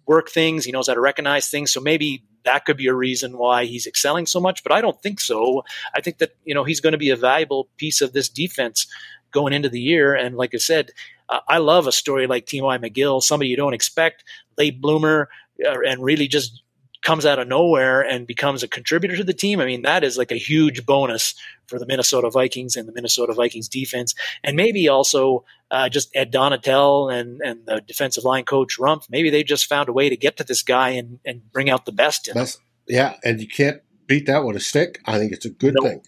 work 0.07 0.31
things. 0.31 0.65
He 0.65 0.73
knows 0.73 0.89
how 0.89 0.95
to 0.95 1.01
recognize 1.01 1.49
things. 1.49 1.73
So 1.73 1.81
maybe 1.81 2.25
that 2.45 2.65
could 2.65 2.77
be 2.77 2.87
a 2.87 2.95
reason 2.95 3.39
why 3.39 3.65
he's 3.65 3.87
excelling 3.87 4.27
so 4.27 4.41
much. 4.41 4.63
But 4.63 4.73
I 4.73 4.81
don't 4.81 5.01
think 5.03 5.21
so. 5.21 5.65
I 5.95 6.01
think 6.01 6.19
that 6.19 6.37
you 6.45 6.55
know 6.55 6.65
he's 6.65 6.81
going 6.81 6.93
to 6.93 6.99
be 6.99 7.11
a 7.11 7.17
valuable 7.17 7.69
piece 7.77 8.01
of 8.01 8.13
this 8.13 8.29
defense 8.29 8.87
going 9.31 9.53
into 9.53 9.69
the 9.69 9.81
year. 9.81 10.15
And 10.15 10.37
like 10.37 10.55
I 10.55 10.59
said, 10.59 10.91
uh, 11.29 11.41
I 11.49 11.59
love 11.59 11.87
a 11.87 11.93
story 11.93 12.27
like 12.27 12.47
T.Y. 12.47 12.79
McGill, 12.79 13.23
somebody 13.23 13.51
you 13.51 13.57
don't 13.57 13.75
expect, 13.75 14.25
late 14.57 14.81
bloomer, 14.81 15.29
uh, 15.65 15.81
and 15.87 16.03
really 16.03 16.29
just 16.29 16.63
comes 17.05 17.27
out 17.27 17.39
of 17.39 17.47
nowhere 17.47 18.01
and 18.01 18.27
becomes 18.27 18.63
a 18.63 18.69
contributor 18.69 19.17
to 19.17 19.25
the 19.25 19.35
team, 19.35 19.61
I 19.61 19.67
mean, 19.67 19.83
that 19.83 20.03
is 20.03 20.19
like 20.19 20.33
a 20.33 20.37
huge 20.37 20.85
bonus 20.85 21.35
for 21.67 21.79
the 21.79 21.87
Minnesota 21.87 22.31
Vikings 22.31 22.77
and 22.77 22.89
the 22.89 22.93
Minnesota 22.93 23.35
Vikings 23.35 23.69
defense. 23.69 24.15
And 24.43 24.57
maybe 24.57 24.89
also 24.89 25.45
uh, 25.71 25.89
just 25.89 26.11
Ed 26.17 26.33
Donatell 26.33 27.15
and, 27.15 27.41
and 27.43 27.67
the 27.67 27.83
defensive 27.87 28.25
line 28.25 28.45
coach 28.45 28.79
Rumph, 28.79 29.07
maybe 29.11 29.31
they 29.31 29.45
just 29.45 29.67
found 29.67 29.89
a 29.89 29.93
way 29.93 30.09
to 30.09 30.17
get 30.17 30.39
to 30.39 30.45
this 30.45 30.63
guy 30.63 30.91
and, 30.91 31.21
and 31.25 31.43
bring 31.53 31.71
out 31.71 31.85
the 31.85 31.93
best 31.93 32.27
in 32.27 32.37
him. 32.37 32.47
Yeah, 32.89 33.17
and 33.23 33.41
you 33.41 33.49
can't 33.49 33.83
beat 34.07 34.27
that 34.27 34.45
with 34.45 34.57
a 34.57 34.61
stick. 34.61 35.01
I 35.05 35.19
think 35.19 35.33
it's 35.33 35.45
a 35.45 35.51
good 35.51 35.75
nope. 35.75 35.85
thing. 35.85 36.03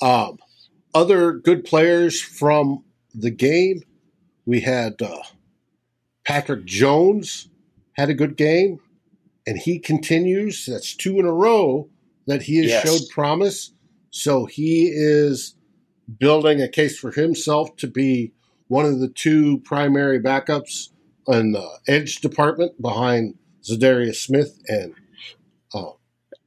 Um, 0.00 0.38
other 0.94 1.32
good 1.32 1.64
players 1.64 2.20
from 2.20 2.84
the 3.14 3.30
game, 3.30 3.82
we 4.46 4.60
had 4.60 5.02
uh, 5.02 5.22
Patrick 6.24 6.64
Jones 6.64 7.48
had 7.94 8.10
a 8.10 8.14
good 8.14 8.36
game 8.36 8.80
and 9.46 9.58
he 9.58 9.78
continues. 9.78 10.66
That's 10.66 10.94
two 10.94 11.18
in 11.18 11.26
a 11.26 11.32
row 11.32 11.88
that 12.26 12.42
he 12.42 12.58
has 12.58 12.66
yes. 12.66 12.82
showed 12.84 13.08
promise. 13.10 13.72
So 14.10 14.46
he 14.46 14.90
is 14.92 15.54
building 16.18 16.60
a 16.60 16.68
case 16.68 16.98
for 16.98 17.12
himself 17.12 17.76
to 17.76 17.86
be 17.86 18.32
one 18.68 18.84
of 18.84 19.00
the 19.00 19.08
two 19.08 19.58
primary 19.58 20.20
backups 20.20 20.90
in 21.28 21.52
the 21.52 21.68
edge 21.88 22.20
department 22.20 22.80
behind 22.80 23.34
Za'Darius 23.62 24.16
Smith 24.16 24.58
and 24.68 24.94
uh, 25.74 25.90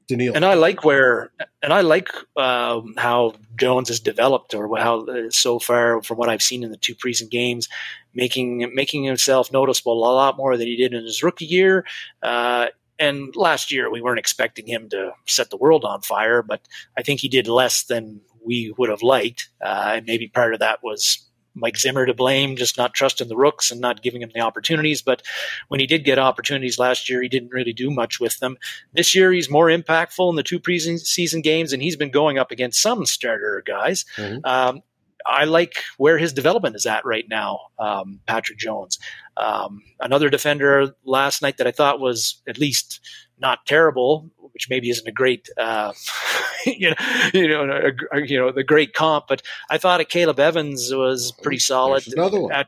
Danielle. 0.08 0.36
And 0.36 0.46
I 0.46 0.56
like 0.56 0.84
where, 0.84 1.32
and 1.62 1.74
I 1.74 1.82
like 1.82 2.10
um, 2.36 2.94
how 2.98 3.36
Jones 3.58 3.90
has 3.90 4.00
developed, 4.00 4.54
or 4.54 4.78
how 4.78 5.06
uh, 5.06 5.30
so 5.30 5.60
far 5.60 6.02
from 6.02 6.18
what 6.18 6.30
I've 6.30 6.42
seen 6.42 6.64
in 6.64 6.72
the 6.72 6.78
two 6.78 6.96
preseason 6.96 7.30
games, 7.30 7.70
making 8.14 8.72
making 8.74 9.04
himself 9.04 9.52
noticeable 9.52 9.94
a 9.94 10.14
lot 10.14 10.38
more 10.38 10.58
than 10.58 10.68
he 10.68 10.76
did 10.76 10.94
in 10.94 11.04
his 11.04 11.24
rookie 11.24 11.46
year. 11.46 11.86
Uh, 12.22 12.68
and 13.04 13.36
last 13.36 13.72
year 13.72 13.92
we 13.92 14.02
weren't 14.02 14.20
expecting 14.20 14.66
him 14.66 14.90
to 14.90 15.12
set 15.26 15.50
the 15.50 15.58
world 15.58 15.84
on 15.84 16.02
fire, 16.02 16.42
but 16.42 16.62
I 16.98 17.04
think 17.04 17.20
he 17.20 17.28
did 17.28 17.48
less 17.48 17.84
than 17.84 18.22
we 18.46 18.74
would 18.78 18.90
have 18.90 19.02
liked. 19.02 19.50
Uh, 19.62 19.94
and 19.96 20.06
maybe 20.06 20.28
part 20.28 20.54
of 20.54 20.60
that 20.60 20.84
was 20.84 21.26
Mike 21.56 21.78
Zimmer 21.78 22.06
to 22.06 22.14
blame, 22.14 22.56
just 22.56 22.78
not 22.78 22.94
trusting 22.94 23.28
the 23.28 23.36
rooks 23.36 23.72
and 23.72 23.82
not 23.82 24.02
giving 24.02 24.22
him 24.22 24.32
the 24.34 24.42
opportunities. 24.42 25.02
But 25.02 25.22
when 25.68 25.80
he 25.80 25.86
did 25.86 26.06
get 26.06 26.18
opportunities 26.18 26.80
last 26.80 27.10
year, 27.10 27.22
he 27.22 27.30
didn't 27.30 27.52
really 27.52 27.74
do 27.74 27.92
much 27.92 28.20
with 28.20 28.40
them. 28.40 28.58
This 28.94 29.14
year, 29.14 29.32
he's 29.32 29.50
more 29.50 29.68
impactful 29.68 30.30
in 30.30 30.36
the 30.36 30.44
two 30.44 30.60
preseason 30.60 31.44
games, 31.44 31.74
and 31.74 31.84
he's 31.84 31.96
been 31.96 32.12
going 32.12 32.38
up 32.38 32.52
against 32.52 32.82
some 32.82 33.06
starter 33.06 33.64
guys. 33.66 34.06
Mm-hmm. 34.18 34.46
Um, 34.46 34.82
I 35.26 35.46
like 35.46 35.76
where 35.98 36.18
his 36.18 36.34
development 36.34 36.76
is 36.76 36.86
at 36.86 37.06
right 37.06 37.26
now, 37.30 37.60
um, 37.80 38.20
Patrick 38.28 38.58
Jones. 38.58 39.00
Um, 39.38 39.82
another 40.00 40.30
defender 40.30 40.94
last 41.06 41.42
night 41.42 41.58
that 41.58 41.68
I 41.68 41.72
thought 41.72 42.00
was 42.00 42.42
at 42.48 42.58
least 42.58 43.00
not 43.40 43.66
terrible, 43.66 44.30
which 44.54 44.70
maybe 44.70 44.90
isn't 44.90 45.08
a 45.08 45.12
great, 45.12 45.50
uh, 45.58 45.94
you 46.66 46.90
know, 46.90 46.96
you 47.34 47.48
know, 47.48 47.64
a, 47.64 48.18
a, 48.18 48.26
you 48.26 48.38
know, 48.38 48.52
the 48.52 48.64
great 48.64 48.94
comp, 48.94 49.26
but 49.28 49.42
I 49.70 49.78
thought 49.78 50.08
Caleb 50.10 50.40
Evans 50.40 50.94
was 50.94 51.32
pretty 51.42 51.60
solid 51.60 52.04
at 52.52 52.68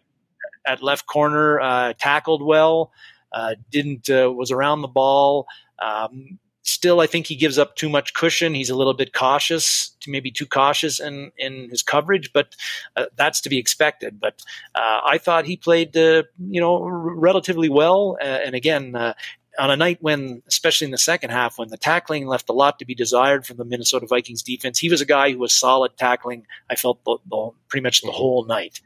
at 0.68 0.82
left 0.82 1.06
corner, 1.06 1.60
uh, 1.60 1.94
tackled 2.00 2.44
well, 2.44 2.92
uh, 3.32 3.56
didn't 3.70 4.10
uh, 4.10 4.32
was 4.32 4.52
around 4.52 4.82
the 4.82 4.88
ball. 4.88 5.46
Um, 5.82 6.40
still, 6.66 7.00
I 7.00 7.08
think 7.08 7.28
he 7.28 7.36
gives 7.36 7.58
up 7.58 7.76
too 7.76 7.90
much 7.90 8.14
cushion. 8.14 8.54
He's 8.54 8.70
a 8.70 8.76
little 8.76 8.94
bit 8.94 9.14
cautious, 9.14 9.96
maybe 10.08 10.32
too 10.32 10.48
cautious 10.48 11.00
in, 11.00 11.32
in 11.38 11.70
his 11.70 11.82
coverage, 11.84 12.34
but 12.34 12.56
uh, 12.96 13.06
that's 13.16 13.40
to 13.42 13.50
be 13.50 13.58
expected. 13.58 14.20
But 14.20 14.44
uh, 14.74 15.02
I 15.06 15.20
thought 15.20 15.46
he 15.46 15.58
played, 15.58 15.96
uh, 15.96 16.24
you 16.50 16.60
know, 16.60 16.84
relatively 16.84 17.70
well. 17.70 18.18
Uh, 18.20 18.40
and 18.46 18.56
again, 18.56 18.96
uh, 18.96 19.14
on 19.60 19.70
a 19.70 19.78
night 19.78 20.00
when, 20.02 20.42
especially 20.48 20.86
in 20.86 20.92
the 20.92 20.98
second 20.98 21.30
half, 21.30 21.58
when 21.58 21.70
the 21.70 21.78
tackling 21.78 22.28
left 22.28 22.50
a 22.50 22.54
lot 22.54 22.80
to 22.80 22.86
be 22.86 22.96
desired 22.96 23.46
from 23.46 23.58
the 23.58 23.66
Minnesota 23.66 24.08
Vikings 24.08 24.44
defense, 24.44 24.80
he 24.80 24.90
was 24.90 25.02
a 25.02 25.06
guy 25.06 25.32
who 25.32 25.38
was 25.38 25.54
solid 25.54 25.96
tackling. 25.98 26.46
I 26.70 26.76
felt 26.76 27.04
the, 27.06 27.18
the, 27.30 27.52
pretty 27.70 27.84
much 27.84 28.02
the 28.02 28.12
whole 28.12 28.44
night. 28.46 28.82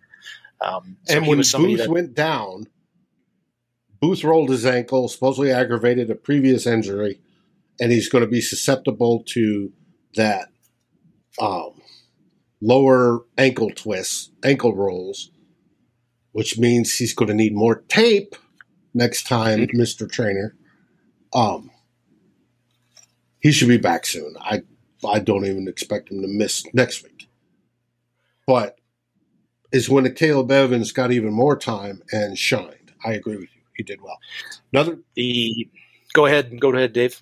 Um, 0.61 0.97
so 1.05 1.15
and 1.15 1.27
when 1.27 1.37
Booth 1.37 1.77
that, 1.77 1.89
went 1.89 2.13
down, 2.13 2.67
Booth 4.01 4.25
rolled 4.25 4.49
his 4.49 4.65
ankle, 4.65 5.07
supposedly 5.07 5.51
aggravated 5.51 6.11
a 6.11 6.15
previous 6.15 6.67
injury 6.67 7.21
and 7.79 7.91
he's 7.91 8.09
going 8.09 8.23
to 8.23 8.29
be 8.29 8.41
susceptible 8.41 9.23
to 9.27 9.71
that 10.15 10.49
um, 11.39 11.81
lower 12.61 13.21
ankle 13.37 13.69
twists, 13.69 14.31
ankle 14.43 14.75
rolls, 14.75 15.31
which 16.31 16.57
means 16.57 16.95
he's 16.95 17.13
going 17.13 17.29
to 17.29 17.33
need 17.33 17.55
more 17.55 17.83
tape 17.87 18.35
next 18.93 19.27
time, 19.27 19.59
mm-hmm. 19.59 19.77
Mister 19.77 20.07
Trainer. 20.07 20.55
Um, 21.33 21.71
he 23.39 23.51
should 23.51 23.67
be 23.67 23.77
back 23.77 24.05
soon. 24.05 24.35
I 24.39 24.63
I 25.07 25.19
don't 25.19 25.45
even 25.45 25.67
expect 25.67 26.11
him 26.11 26.21
to 26.21 26.27
miss 26.27 26.65
next 26.73 27.03
week. 27.03 27.29
But 28.45 28.79
is 29.71 29.89
when 29.89 30.03
the 30.03 30.09
Caleb 30.11 30.51
Evans 30.51 30.91
got 30.91 31.11
even 31.11 31.31
more 31.31 31.55
time 31.55 32.01
and 32.11 32.37
shined. 32.37 32.93
I 33.05 33.13
agree 33.13 33.35
with 33.35 33.49
you. 33.55 33.61
He 33.75 33.83
did 33.83 34.01
well. 34.01 34.17
Another 34.73 34.99
the 35.15 35.69
go 36.13 36.25
ahead, 36.25 36.59
go 36.59 36.73
ahead, 36.73 36.93
Dave 36.93 37.21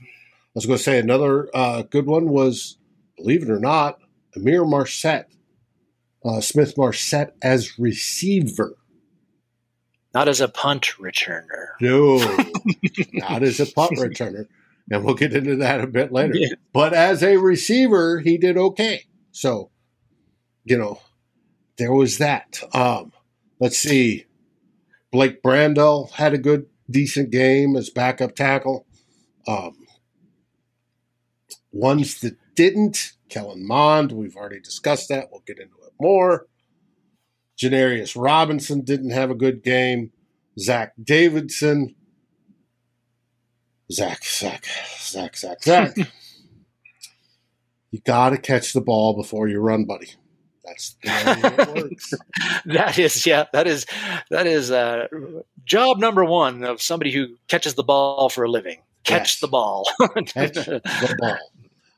was 0.57 0.65
going 0.65 0.77
to 0.77 0.83
say 0.83 0.97
another 0.97 1.49
uh, 1.53 1.83
good 1.83 2.07
one 2.07 2.29
was, 2.29 2.77
believe 3.15 3.43
it 3.43 3.49
or 3.49 3.59
not, 3.59 3.99
Ihmir 4.35 4.67
Marsette, 4.67 5.29
uh, 6.25 6.41
Smith 6.41 6.75
Marsette 6.75 7.35
as 7.43 7.77
receiver. 7.77 8.75
Not 10.15 10.27
as 10.27 10.41
a 10.41 10.47
punt 10.47 10.93
returner. 10.99 11.67
No, 11.79 12.17
not 13.13 13.43
as 13.43 13.59
a 13.59 13.67
punt 13.67 13.99
returner. 13.99 14.47
And 14.89 15.03
we'll 15.03 15.13
get 15.13 15.33
into 15.33 15.57
that 15.57 15.81
a 15.81 15.85
bit 15.85 16.11
later. 16.11 16.35
Yeah. 16.35 16.55
But 16.73 16.93
as 16.93 17.21
a 17.21 17.37
receiver, 17.37 18.19
he 18.19 18.39
did 18.39 18.57
okay. 18.57 19.03
So, 19.31 19.69
you 20.63 20.77
know, 20.77 21.01
there 21.77 21.93
was 21.93 22.17
that. 22.17 22.63
Um, 22.73 23.11
let's 23.59 23.77
see. 23.77 24.25
Blake 25.11 25.43
Brandel 25.43 26.09
had 26.13 26.33
a 26.33 26.39
good, 26.39 26.65
decent 26.89 27.29
game 27.29 27.75
as 27.75 27.91
backup 27.91 28.35
tackle. 28.35 28.87
Um, 29.47 29.86
Ones 31.77 32.21
that 32.21 32.35
didn't, 32.55 33.13
Kellen 33.29 33.65
Mond, 33.65 34.11
we've 34.11 34.35
already 34.35 34.59
discussed 34.59 35.09
that. 35.09 35.27
We'll 35.31 35.43
get 35.45 35.59
into 35.59 35.75
it 35.85 35.93
more. 36.01 36.47
Janarius 37.61 38.19
Robinson 38.19 38.81
didn't 38.81 39.11
have 39.11 39.29
a 39.29 39.35
good 39.35 39.63
game. 39.63 40.11
Zach 40.59 40.93
Davidson. 41.01 41.93
Zach, 43.91 44.25
Zach, 44.25 44.65
Zach, 44.99 45.37
Zach, 45.37 45.63
Zach. 45.63 45.95
you 47.91 47.99
got 48.03 48.31
to 48.31 48.39
catch 48.39 48.73
the 48.73 48.81
ball 48.81 49.13
before 49.13 49.47
you 49.47 49.59
run, 49.59 49.85
buddy. 49.85 50.09
That's 50.65 50.95
the 51.03 51.09
way 51.09 51.63
it 51.63 51.75
works. 51.83 52.13
that 52.65 52.97
is, 52.97 53.23
yeah, 53.27 53.45
that 53.53 53.67
is, 53.67 53.85
that 54.31 54.47
is 54.47 54.71
uh, 54.71 55.07
job 55.63 55.99
number 55.99 56.25
one 56.25 56.63
of 56.63 56.81
somebody 56.81 57.11
who 57.11 57.37
catches 57.47 57.75
the 57.75 57.83
ball 57.83 58.29
for 58.29 58.43
a 58.45 58.49
living. 58.49 58.79
Catch 59.03 59.35
yes. 59.35 59.39
the 59.39 59.47
ball. 59.47 59.87
catch 60.25 60.55
the 60.55 61.15
ball. 61.19 61.37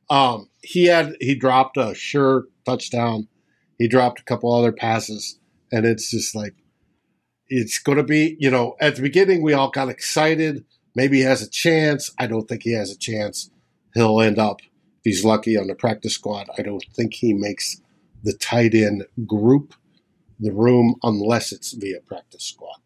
Um, 0.09 0.49
he 0.61 0.85
had 0.85 1.15
he 1.19 1.35
dropped 1.35 1.77
a 1.77 1.93
sure 1.93 2.45
touchdown. 2.65 3.27
He 3.77 3.87
dropped 3.87 4.19
a 4.19 4.23
couple 4.23 4.53
other 4.53 4.71
passes, 4.71 5.39
and 5.71 5.85
it's 5.85 6.11
just 6.11 6.35
like 6.35 6.55
it's 7.47 7.79
going 7.79 7.97
to 7.97 8.03
be. 8.03 8.35
You 8.39 8.51
know, 8.51 8.75
at 8.79 8.95
the 8.95 9.01
beginning 9.01 9.41
we 9.41 9.53
all 9.53 9.69
got 9.69 9.89
excited. 9.89 10.65
Maybe 10.95 11.17
he 11.17 11.23
has 11.23 11.41
a 11.41 11.49
chance. 11.49 12.11
I 12.17 12.27
don't 12.27 12.47
think 12.47 12.63
he 12.63 12.73
has 12.73 12.91
a 12.91 12.97
chance. 12.97 13.51
He'll 13.93 14.19
end 14.21 14.39
up, 14.39 14.61
if 14.61 15.03
he's 15.03 15.23
lucky, 15.23 15.55
on 15.55 15.67
the 15.67 15.75
practice 15.75 16.13
squad. 16.13 16.47
I 16.57 16.61
don't 16.61 16.83
think 16.95 17.13
he 17.13 17.33
makes 17.33 17.79
the 18.23 18.33
tight 18.33 18.73
end 18.73 19.05
group, 19.25 19.75
the 20.39 20.51
room, 20.51 20.95
unless 21.03 21.51
it's 21.51 21.73
via 21.73 22.01
practice 22.01 22.43
squad. 22.43 22.79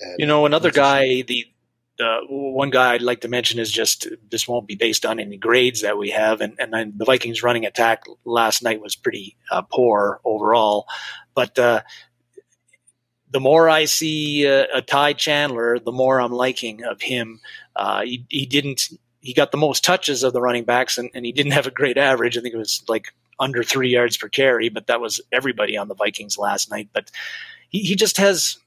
And 0.00 0.16
you 0.18 0.26
know, 0.26 0.46
another 0.46 0.70
guy, 0.70 1.22
the 1.22 1.46
one 2.28 2.70
guy 2.70 2.94
I'd 2.94 3.02
like 3.02 3.20
to 3.20 3.28
mention 3.28 3.60
is 3.60 3.70
just 3.70 4.08
this 4.30 4.48
won't 4.48 4.66
be 4.66 4.74
based 4.74 5.04
on 5.06 5.20
any 5.20 5.36
grades 5.36 5.82
that 5.82 5.98
we 5.98 6.10
have, 6.10 6.40
and, 6.40 6.54
and 6.58 6.98
the 6.98 7.04
Vikings 7.04 7.42
running 7.42 7.66
attack 7.66 8.04
last 8.24 8.62
night 8.62 8.80
was 8.80 8.96
pretty 8.96 9.36
uh, 9.50 9.62
poor 9.62 10.20
overall. 10.24 10.86
But 11.34 11.58
uh, 11.58 11.82
the 13.30 13.40
more 13.40 13.68
I 13.68 13.86
see 13.86 14.46
uh, 14.46 14.66
a 14.74 14.82
Ty 14.82 15.14
Chandler, 15.14 15.78
the 15.78 15.92
more 15.92 16.20
I'm 16.20 16.32
liking 16.32 16.84
of 16.84 17.00
him. 17.00 17.40
Uh, 17.74 18.02
he, 18.02 18.26
he 18.28 18.46
didn't 18.46 18.90
he 19.20 19.32
got 19.32 19.52
the 19.52 19.56
most 19.56 19.84
touches 19.84 20.22
of 20.22 20.32
the 20.32 20.40
running 20.40 20.64
backs, 20.64 20.98
and, 20.98 21.10
and 21.14 21.24
he 21.24 21.32
didn't 21.32 21.52
have 21.52 21.66
a 21.66 21.70
great 21.70 21.96
average. 21.96 22.36
I 22.36 22.40
think 22.40 22.54
it 22.54 22.58
was 22.58 22.82
like 22.88 23.14
under 23.38 23.62
three 23.62 23.88
yards 23.88 24.16
per 24.16 24.28
carry, 24.28 24.68
but 24.68 24.88
that 24.88 25.00
was 25.00 25.20
everybody 25.30 25.76
on 25.76 25.88
the 25.88 25.94
Vikings 25.94 26.36
last 26.36 26.70
night. 26.70 26.88
But 26.92 27.10
he, 27.70 27.80
he 27.80 27.94
just 27.94 28.18
has 28.18 28.58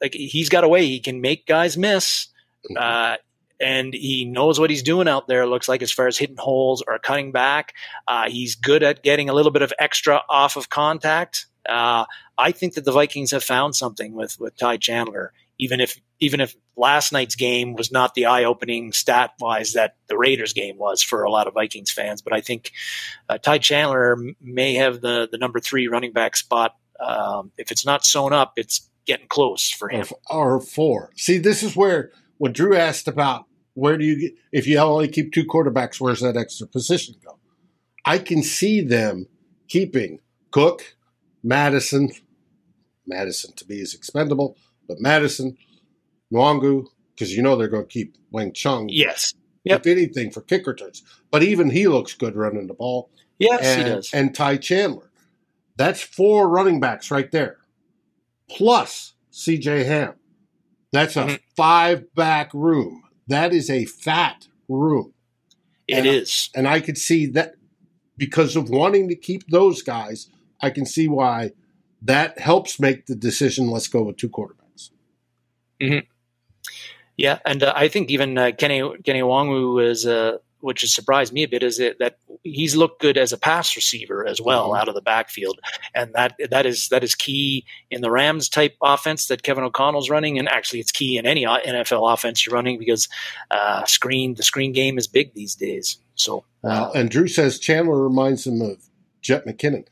like 0.00 0.14
he's 0.14 0.48
got 0.48 0.64
a 0.64 0.68
way 0.68 0.86
he 0.86 1.00
can 1.00 1.20
make 1.20 1.46
guys 1.46 1.76
miss. 1.76 2.28
Uh, 2.74 3.16
and 3.60 3.94
he 3.94 4.24
knows 4.24 4.60
what 4.60 4.70
he's 4.70 4.82
doing 4.82 5.08
out 5.08 5.28
there. 5.28 5.46
Looks 5.46 5.68
like 5.68 5.82
as 5.82 5.92
far 5.92 6.06
as 6.06 6.18
hitting 6.18 6.36
holes 6.36 6.82
or 6.86 6.98
cutting 6.98 7.32
back, 7.32 7.72
uh, 8.06 8.28
he's 8.28 8.54
good 8.54 8.82
at 8.82 9.02
getting 9.02 9.28
a 9.28 9.32
little 9.32 9.52
bit 9.52 9.62
of 9.62 9.72
extra 9.78 10.22
off 10.28 10.56
of 10.56 10.68
contact. 10.68 11.46
Uh, 11.68 12.04
I 12.38 12.52
think 12.52 12.74
that 12.74 12.84
the 12.84 12.92
Vikings 12.92 13.30
have 13.30 13.42
found 13.42 13.74
something 13.74 14.14
with 14.14 14.38
with 14.38 14.56
Ty 14.56 14.76
Chandler. 14.78 15.32
Even 15.58 15.80
if 15.80 15.98
even 16.20 16.40
if 16.40 16.54
last 16.76 17.12
night's 17.12 17.34
game 17.34 17.74
was 17.74 17.90
not 17.90 18.14
the 18.14 18.26
eye 18.26 18.44
opening 18.44 18.92
stat 18.92 19.32
wise 19.40 19.72
that 19.72 19.96
the 20.08 20.18
Raiders 20.18 20.52
game 20.52 20.76
was 20.76 21.02
for 21.02 21.22
a 21.24 21.30
lot 21.30 21.46
of 21.46 21.54
Vikings 21.54 21.90
fans, 21.90 22.20
but 22.20 22.34
I 22.34 22.42
think 22.42 22.72
uh, 23.28 23.38
Ty 23.38 23.58
Chandler 23.58 24.18
may 24.40 24.74
have 24.74 25.00
the 25.00 25.28
the 25.30 25.38
number 25.38 25.60
three 25.60 25.88
running 25.88 26.12
back 26.12 26.36
spot. 26.36 26.76
Um, 27.00 27.52
if 27.56 27.72
it's 27.72 27.86
not 27.86 28.04
sewn 28.04 28.32
up, 28.32 28.52
it's 28.56 28.88
getting 29.06 29.28
close 29.28 29.70
for 29.70 29.88
him. 29.88 30.06
Or, 30.30 30.56
or 30.56 30.60
four. 30.60 31.10
See, 31.16 31.38
this 31.38 31.62
is 31.62 31.74
where 31.74 32.10
when 32.38 32.52
Drew 32.52 32.76
asked 32.76 33.08
about 33.08 33.46
where 33.74 33.98
do 33.98 34.04
you 34.04 34.18
get 34.18 34.34
if 34.52 34.66
you 34.66 34.78
only 34.78 35.08
keep 35.08 35.32
two 35.32 35.44
quarterbacks, 35.44 36.00
where's 36.00 36.20
that 36.20 36.36
extra 36.36 36.66
position 36.66 37.14
go? 37.24 37.38
I 38.04 38.18
can 38.18 38.42
see 38.42 38.80
them 38.80 39.26
keeping 39.68 40.20
Cook, 40.50 40.96
Madison, 41.42 42.10
Madison 43.06 43.52
to 43.54 43.66
me 43.68 43.76
is 43.76 43.94
expendable, 43.94 44.56
but 44.88 45.00
Madison, 45.00 45.56
Nwangwu, 46.32 46.86
because 47.14 47.36
you 47.36 47.42
know 47.42 47.56
they're 47.56 47.68
going 47.68 47.84
to 47.84 47.92
keep 47.92 48.16
Wing 48.30 48.52
Chung. 48.52 48.88
Yes. 48.88 49.34
Yep. 49.64 49.80
If 49.80 49.86
anything 49.86 50.30
for 50.30 50.42
kick 50.42 50.66
returns. 50.66 51.02
But 51.30 51.42
even 51.42 51.70
he 51.70 51.88
looks 51.88 52.14
good 52.14 52.36
running 52.36 52.68
the 52.68 52.74
ball. 52.74 53.10
Yes, 53.38 53.64
and, 53.64 53.82
he 53.82 53.94
does. 53.94 54.14
And 54.14 54.34
Ty 54.34 54.58
Chandler. 54.58 55.10
That's 55.76 56.00
four 56.00 56.48
running 56.48 56.80
backs 56.80 57.10
right 57.10 57.30
there. 57.30 57.58
Plus 58.48 59.14
CJ 59.32 59.84
Ham. 59.86 60.14
That's 60.96 61.14
a 61.14 61.24
mm-hmm. 61.24 61.34
five 61.54 62.14
back 62.14 62.54
room. 62.54 63.02
That 63.26 63.52
is 63.52 63.68
a 63.68 63.84
fat 63.84 64.48
room. 64.66 65.12
It 65.86 65.98
and, 65.98 66.06
is, 66.06 66.48
and 66.54 66.66
I 66.66 66.80
could 66.80 66.96
see 66.96 67.26
that 67.26 67.56
because 68.16 68.56
of 68.56 68.70
wanting 68.70 69.10
to 69.10 69.14
keep 69.14 69.46
those 69.48 69.82
guys, 69.82 70.30
I 70.62 70.70
can 70.70 70.86
see 70.86 71.06
why 71.06 71.50
that 72.00 72.38
helps 72.38 72.80
make 72.80 73.04
the 73.04 73.14
decision. 73.14 73.70
Let's 73.70 73.88
go 73.88 74.04
with 74.04 74.16
two 74.16 74.30
quarterbacks. 74.30 74.88
Mm-hmm. 75.82 76.06
Yeah, 77.18 77.40
and 77.44 77.62
uh, 77.62 77.74
I 77.76 77.88
think 77.88 78.08
even 78.08 78.38
uh, 78.38 78.52
Kene 78.52 79.02
Kene 79.02 79.20
Nwangwu 79.20 79.86
is 79.86 80.06
uh, 80.06 80.38
which 80.60 80.80
has 80.80 80.94
surprised 80.94 81.32
me 81.32 81.42
a 81.42 81.48
bit, 81.48 81.62
is 81.62 81.78
it 81.78 81.98
that 81.98 82.18
he's 82.42 82.76
looked 82.76 83.00
good 83.00 83.18
as 83.18 83.32
a 83.32 83.38
pass 83.38 83.76
receiver 83.76 84.26
as 84.26 84.40
well 84.40 84.70
mm-hmm. 84.70 84.80
out 84.80 84.88
of 84.88 84.94
the 84.94 85.02
backfield, 85.02 85.58
and 85.94 86.12
that 86.14 86.34
that 86.50 86.66
is 86.66 86.88
that 86.88 87.04
is 87.04 87.14
key 87.14 87.64
in 87.90 88.00
the 88.00 88.10
Rams 88.10 88.48
type 88.48 88.76
offense 88.82 89.26
that 89.26 89.42
Kevin 89.42 89.64
O'Connell's 89.64 90.10
running, 90.10 90.38
and 90.38 90.48
actually 90.48 90.80
it's 90.80 90.92
key 90.92 91.18
in 91.18 91.26
any 91.26 91.44
NFL 91.44 92.12
offense 92.12 92.44
you're 92.44 92.54
running 92.54 92.78
because 92.78 93.08
uh, 93.50 93.84
screen 93.84 94.34
the 94.34 94.42
screen 94.42 94.72
game 94.72 94.98
is 94.98 95.06
big 95.06 95.34
these 95.34 95.54
days. 95.54 95.98
So, 96.14 96.44
uh, 96.64 96.90
and 96.94 97.10
Drew 97.10 97.28
says 97.28 97.58
Chandler 97.58 98.02
reminds 98.02 98.46
him 98.46 98.60
of 98.60 98.78
Jet 99.20 99.46
McKinnon. 99.46 99.86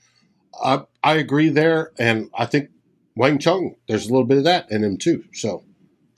I 0.63 0.85
I 1.03 1.15
agree 1.15 1.49
there, 1.49 1.93
and 1.99 2.31
I 2.35 2.47
think 2.47 2.71
Wang 3.17 3.39
Chung 3.39 3.77
there's 3.89 4.07
a 4.07 4.11
little 4.11 4.27
bit 4.27 4.39
of 4.39 4.45
that 4.45 4.71
in 4.71 4.83
him 4.83 4.97
too. 4.97 5.25
So 5.33 5.65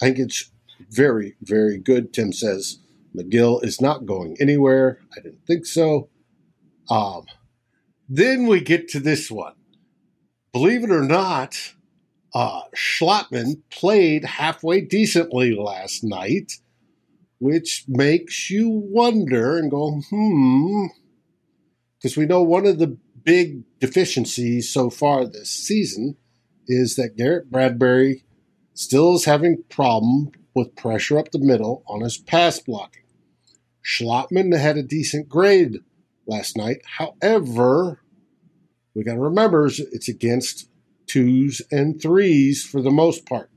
I 0.00 0.06
think 0.06 0.18
it's 0.18 0.50
very 0.90 1.34
very 1.42 1.78
good. 1.78 2.12
Tim 2.12 2.32
says 2.32 2.78
McGill 3.16 3.64
is 3.64 3.80
not 3.80 4.06
going 4.06 4.36
anywhere. 4.40 5.00
I 5.16 5.20
didn't 5.20 5.46
think 5.46 5.66
so. 5.66 6.08
Um, 6.90 7.24
then 8.08 8.46
we 8.46 8.60
get 8.60 8.88
to 8.88 9.00
this 9.00 9.30
one. 9.30 9.54
Believe 10.52 10.84
it 10.84 10.90
or 10.90 11.02
not, 11.02 11.74
uh, 12.34 12.62
Schlottmann 12.74 13.62
played 13.70 14.24
halfway 14.24 14.80
decently 14.80 15.54
last 15.54 16.04
night, 16.04 16.52
which 17.38 17.84
makes 17.88 18.50
you 18.50 18.68
wonder 18.68 19.58
and 19.58 19.70
go, 19.70 20.00
hmm, 20.10 20.86
because 21.96 22.16
we 22.16 22.26
know 22.26 22.42
one 22.42 22.66
of 22.66 22.78
the 22.78 22.96
big 23.24 23.62
deficiencies 23.80 24.72
so 24.72 24.88
far 24.88 25.26
this 25.26 25.50
season 25.50 26.16
is 26.68 26.96
that 26.96 27.16
Garrett 27.16 27.50
Bradbury 27.50 28.24
still 28.74 29.14
is 29.16 29.24
having 29.24 29.64
problem 29.68 30.30
with 30.54 30.76
pressure 30.76 31.18
up 31.18 31.32
the 31.32 31.38
middle 31.38 31.82
on 31.86 32.00
his 32.00 32.16
pass 32.16 32.60
blocking. 32.60 33.02
Schlottmann 33.86 34.56
had 34.58 34.76
a 34.76 34.82
decent 34.82 35.28
grade 35.28 35.78
last 36.26 36.56
night. 36.56 36.78
However, 36.98 38.00
we 38.94 39.04
got 39.04 39.14
to 39.14 39.20
remember 39.20 39.66
it's 39.66 40.08
against 40.08 40.68
twos 41.06 41.62
and 41.70 42.02
threes 42.02 42.64
for 42.64 42.82
the 42.82 42.90
most 42.90 43.26
part. 43.26 43.48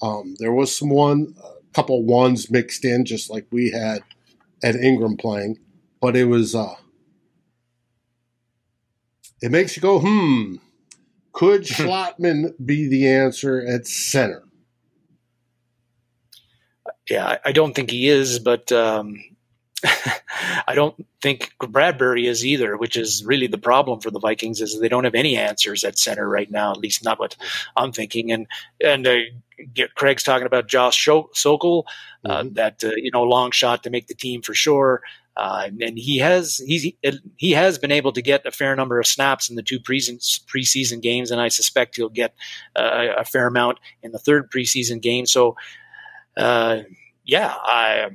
Um, 0.00 0.36
there 0.38 0.52
was 0.52 0.74
some 0.74 0.88
one, 0.88 1.34
a 1.44 1.74
couple 1.74 2.02
ones 2.02 2.50
mixed 2.50 2.84
in, 2.86 3.04
just 3.04 3.28
like 3.28 3.46
we 3.50 3.70
had 3.70 4.02
at 4.62 4.74
Ingram 4.74 5.18
playing, 5.18 5.58
but 6.00 6.16
it 6.16 6.24
was, 6.24 6.54
uh, 6.54 6.76
it 9.42 9.50
makes 9.50 9.76
you 9.76 9.82
go, 9.82 10.00
hmm, 10.00 10.56
could 11.32 11.62
Schlottmann 11.64 12.54
be 12.64 12.88
the 12.88 13.06
answer 13.06 13.60
at 13.66 13.86
center? 13.86 14.44
Yeah, 17.10 17.38
I 17.44 17.52
don't 17.52 17.74
think 17.74 17.90
he 17.90 18.08
is, 18.08 18.38
but 18.38 18.70
um, 18.70 19.18
I 20.68 20.74
don't 20.74 20.94
think 21.20 21.52
Bradbury 21.58 22.26
is 22.26 22.46
either, 22.46 22.76
which 22.76 22.96
is 22.96 23.24
really 23.24 23.46
the 23.46 23.58
problem 23.58 24.00
for 24.00 24.10
the 24.10 24.20
Vikings 24.20 24.60
is 24.60 24.78
they 24.78 24.88
don't 24.88 25.04
have 25.04 25.14
any 25.14 25.36
answers 25.36 25.82
at 25.84 25.98
center 25.98 26.28
right 26.28 26.50
now, 26.50 26.70
at 26.70 26.78
least 26.78 27.04
not 27.04 27.18
what 27.18 27.36
I'm 27.76 27.92
thinking. 27.92 28.30
And 28.30 28.46
and 28.84 29.06
uh, 29.06 29.18
Craig's 29.96 30.22
talking 30.22 30.46
about 30.46 30.68
Josh 30.68 31.04
Sokol, 31.04 31.86
uh, 32.24 32.42
mm-hmm. 32.42 32.54
that 32.54 32.84
uh, 32.84 32.92
you 32.96 33.10
know 33.12 33.22
long 33.22 33.50
shot 33.50 33.82
to 33.82 33.90
make 33.90 34.06
the 34.06 34.14
team 34.14 34.42
for 34.42 34.54
sure. 34.54 35.02
Uh, 35.36 35.68
and 35.80 35.98
he 35.98 36.18
has 36.18 36.58
he's 36.66 36.92
he 37.36 37.52
has 37.52 37.78
been 37.78 37.92
able 37.92 38.12
to 38.12 38.20
get 38.20 38.44
a 38.44 38.50
fair 38.50 38.76
number 38.76 38.98
of 38.98 39.06
snaps 39.06 39.48
in 39.48 39.56
the 39.56 39.62
two 39.62 39.80
preseason 39.80 40.18
preseason 40.46 41.00
games, 41.00 41.30
and 41.30 41.40
I 41.40 41.48
suspect 41.48 41.96
he'll 41.96 42.08
get 42.08 42.34
uh, 42.76 43.06
a 43.16 43.24
fair 43.24 43.46
amount 43.46 43.78
in 44.02 44.12
the 44.12 44.18
third 44.18 44.50
preseason 44.50 45.00
game. 45.00 45.26
So, 45.26 45.56
uh, 46.36 46.80
yeah, 47.30 47.54
I 47.56 48.10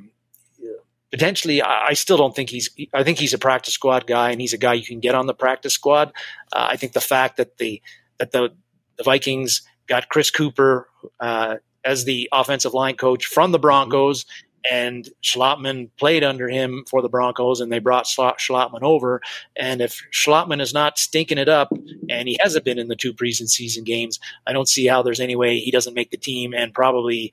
potentially 1.10 1.62
I, 1.62 1.94
still 1.94 2.18
don't 2.18 2.36
think 2.36 2.50
he's 2.50 2.70
I 2.94 3.04
think 3.04 3.18
he's 3.18 3.34
a 3.34 3.38
practice 3.38 3.74
squad 3.74 4.06
guy, 4.06 4.32
and 4.32 4.42
he's 4.42 4.52
a 4.52 4.58
guy 4.58 4.74
you 4.74 4.86
can 4.86 5.00
get 5.00 5.16
on 5.16 5.26
the 5.26 5.34
practice 5.34 5.74
squad. 5.74 6.12
Uh, 6.52 6.68
I 6.72 6.76
think 6.76 6.92
the 6.92 7.00
fact 7.00 7.38
that 7.38 7.58
the 7.58 7.82
that 8.20 8.32
the 8.32 8.54
the 8.98 9.04
Vikings 9.04 9.62
got 9.88 10.10
Chris 10.10 10.32
Cooper 10.32 10.90
uh, 11.22 11.56
as 11.86 12.04
the 12.04 12.28
offensive 12.34 12.74
line 12.74 12.98
coach 12.98 13.26
from 13.26 13.54
the 13.54 13.60
Broncos 13.60 14.26
and 14.70 15.08
Schlottmann 15.24 15.92
played 15.98 16.26
under 16.26 16.50
him 16.50 16.84
for 16.90 17.02
the 17.02 17.08
Broncos, 17.08 17.62
and 17.62 17.72
they 17.72 17.80
brought 17.80 18.08
Schlottmann 18.08 18.82
over. 18.82 19.22
And 19.56 19.80
if 19.80 20.02
Schlottmann 20.12 20.60
is 20.60 20.74
not 20.74 21.00
stinking 21.00 21.38
it 21.38 21.48
up, 21.48 21.72
and 22.10 22.28
he 22.28 22.38
hasn't 22.42 22.66
been 22.66 22.80
in 22.80 22.90
the 22.90 22.96
two 22.96 23.14
preseason 23.14 23.86
games, 23.86 24.20
I 24.46 24.52
don't 24.52 24.68
see 24.68 24.88
how 24.88 25.04
there's 25.04 25.22
any 25.22 25.38
way 25.38 25.60
he 25.60 25.72
doesn't 25.72 25.94
make 25.94 26.12
the 26.12 26.18
team, 26.18 26.54
and 26.54 26.74
probably 26.74 27.32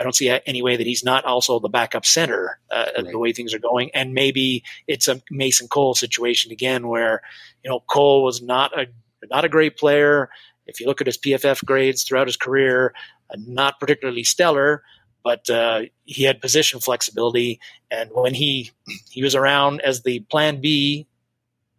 I 0.00 0.02
don't 0.02 0.14
see 0.14 0.30
any 0.46 0.62
way 0.62 0.76
that 0.76 0.86
he's 0.86 1.04
not 1.04 1.24
also 1.24 1.58
the 1.58 1.68
backup 1.68 2.06
center 2.06 2.58
uh, 2.70 2.86
right. 2.96 3.06
the 3.06 3.18
way 3.18 3.32
things 3.32 3.52
are 3.52 3.58
going. 3.58 3.90
And 3.92 4.14
maybe 4.14 4.64
it's 4.86 5.08
a 5.08 5.20
Mason 5.30 5.68
Cole 5.68 5.94
situation 5.94 6.52
again, 6.52 6.88
where 6.88 7.20
you 7.62 7.70
know 7.70 7.80
Cole 7.80 8.24
was 8.24 8.40
not 8.40 8.76
a 8.78 8.86
not 9.30 9.44
a 9.44 9.48
great 9.48 9.76
player. 9.76 10.30
If 10.66 10.80
you 10.80 10.86
look 10.86 11.00
at 11.00 11.06
his 11.06 11.18
PFF 11.18 11.64
grades 11.64 12.04
throughout 12.04 12.28
his 12.28 12.36
career, 12.36 12.94
uh, 13.30 13.36
not 13.46 13.78
particularly 13.78 14.24
stellar 14.24 14.82
but 15.22 15.48
uh, 15.50 15.82
he 16.04 16.24
had 16.24 16.40
position 16.40 16.80
flexibility. 16.80 17.60
And 17.90 18.10
when 18.12 18.34
he 18.34 18.70
he 19.10 19.22
was 19.22 19.34
around 19.34 19.80
as 19.80 20.02
the 20.02 20.20
Plan 20.20 20.60
B 20.60 21.06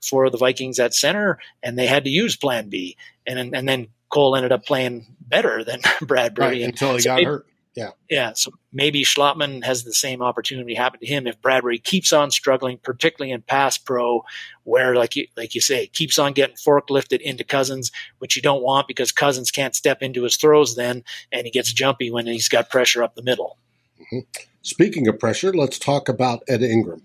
for 0.02 0.30
the 0.30 0.38
Vikings 0.38 0.80
at 0.80 0.94
center, 0.94 1.40
and 1.62 1.78
they 1.78 1.88
had 1.88 2.04
to 2.06 2.10
use 2.10 2.36
Plan 2.36 2.70
B, 2.70 2.98
and 3.26 3.56
and 3.56 3.68
then 3.68 3.88
Cole 4.10 4.36
ended 4.36 4.52
up 4.52 4.66
playing 4.66 5.06
better 5.20 5.64
than 5.64 5.82
Bradbury 6.02 6.48
right, 6.48 6.62
until 6.62 6.96
he 6.96 7.04
got 7.04 7.24
hurt. 7.24 7.48
Yeah. 7.76 7.92
Yeah. 8.10 8.34
So 8.34 8.52
maybe 8.74 9.04
Schlottmann 9.04 9.64
has 9.64 9.84
the 9.84 9.94
same 9.94 10.22
opportunity 10.22 10.76
happen 10.76 11.00
to 11.00 11.06
him 11.06 11.26
if 11.26 11.42
Bradbury 11.42 11.78
keeps 11.78 12.12
on 12.12 12.30
struggling, 12.30 12.78
particularly 12.78 13.32
in 13.32 13.42
pass 13.42 13.78
pro, 13.78 14.24
where 14.64 14.94
like 14.96 15.16
you 15.16 15.28
like 15.38 15.56
you 15.56 15.62
say, 15.62 15.88
keeps 15.88 16.20
on 16.20 16.34
getting 16.34 16.58
forklifted 16.58 17.22
into 17.22 17.46
Cousins, 17.46 17.92
which 18.18 18.36
you 18.36 18.42
don't 18.42 18.62
want 18.62 18.88
because 18.88 19.14
Cousins 19.14 19.52
can't 19.52 19.76
step 19.76 20.02
into 20.02 20.24
his 20.24 20.36
throws 20.36 20.76
then, 20.76 21.04
and 21.32 21.46
he 21.46 21.52
gets 21.52 21.72
jumpy 21.72 22.12
when 22.12 22.28
he's 22.28 22.50
got 22.50 22.70
pressure 22.70 23.04
up 23.04 23.16
the 23.16 23.24
middle. 23.24 23.58
Mm-hmm. 24.00 24.20
Speaking 24.64 25.08
of 25.08 25.18
pressure, 25.18 25.54
let's 25.54 25.80
talk 25.80 26.10
about 26.10 26.44
Ed 26.48 26.62
Ingram. 26.62 27.02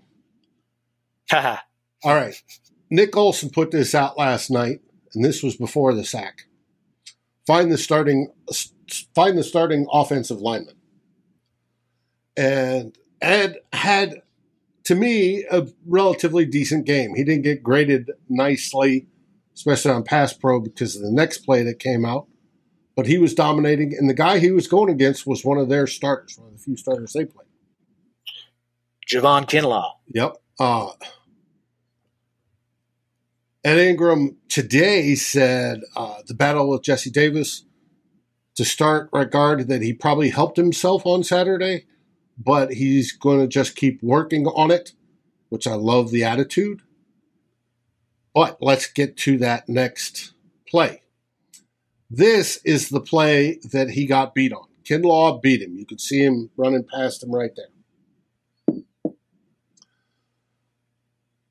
All 2.02 2.14
right. 2.14 2.40
Nick 2.90 3.16
Olson 3.16 3.50
put 3.50 3.70
this 3.70 3.94
out 3.94 4.18
last 4.18 4.50
night, 4.50 4.80
and 5.14 5.24
this 5.24 5.42
was 5.42 5.56
before 5.56 5.94
the 5.94 6.04
sack. 6.04 6.46
Find 7.46 7.70
the 7.70 7.78
starting 7.78 8.32
find 9.14 9.36
the 9.36 9.44
starting 9.44 9.86
offensive 9.92 10.40
lineman. 10.40 10.74
And 12.36 12.96
Ed 13.20 13.58
had, 13.72 14.22
to 14.84 14.94
me, 14.94 15.44
a 15.50 15.66
relatively 15.86 16.44
decent 16.44 16.86
game. 16.86 17.14
He 17.14 17.24
didn't 17.24 17.42
get 17.42 17.62
graded 17.62 18.10
nicely, 18.28 19.06
especially 19.54 19.92
on 19.92 20.02
pass 20.02 20.32
pro 20.32 20.60
because 20.60 20.96
of 20.96 21.02
the 21.02 21.10
next 21.10 21.38
play 21.38 21.62
that 21.62 21.78
came 21.78 22.04
out. 22.04 22.26
But 22.94 23.06
he 23.06 23.18
was 23.18 23.34
dominating, 23.34 23.94
and 23.98 24.08
the 24.08 24.14
guy 24.14 24.38
he 24.38 24.50
was 24.50 24.66
going 24.66 24.90
against 24.90 25.26
was 25.26 25.44
one 25.44 25.58
of 25.58 25.68
their 25.68 25.86
starters, 25.86 26.38
one 26.38 26.48
of 26.48 26.54
the 26.54 26.62
few 26.62 26.76
starters 26.76 27.12
they 27.12 27.26
played. 27.26 27.46
Javon 29.06 29.46
Kinlaw. 29.46 29.92
Yep. 30.08 30.36
Uh, 30.58 30.88
Ed 33.62 33.78
Ingram 33.78 34.36
today 34.48 35.14
said 35.14 35.80
uh, 35.94 36.22
the 36.26 36.34
battle 36.34 36.70
with 36.70 36.82
Jesse 36.82 37.10
Davis 37.10 37.65
to 38.56 38.64
start 38.64 39.08
regard 39.12 39.68
that 39.68 39.82
he 39.82 39.92
probably 39.92 40.30
helped 40.30 40.56
himself 40.56 41.06
on 41.06 41.22
Saturday, 41.22 41.86
but 42.36 42.72
he's 42.74 43.12
going 43.12 43.40
to 43.40 43.46
just 43.46 43.76
keep 43.76 44.02
working 44.02 44.46
on 44.46 44.70
it, 44.70 44.92
which 45.50 45.66
I 45.66 45.74
love 45.74 46.10
the 46.10 46.24
attitude. 46.24 46.82
But 48.34 48.58
let's 48.60 48.86
get 48.86 49.16
to 49.18 49.38
that 49.38 49.68
next 49.68 50.32
play. 50.68 51.02
This 52.10 52.60
is 52.64 52.88
the 52.88 53.00
play 53.00 53.58
that 53.72 53.90
he 53.90 54.06
got 54.06 54.34
beat 54.34 54.52
on. 54.52 54.66
Kinlaw 54.84 55.42
beat 55.42 55.62
him. 55.62 55.76
You 55.76 55.84
could 55.84 56.00
see 56.00 56.22
him 56.22 56.50
running 56.56 56.84
past 56.84 57.22
him 57.22 57.34
right 57.34 57.50
there. 57.56 58.76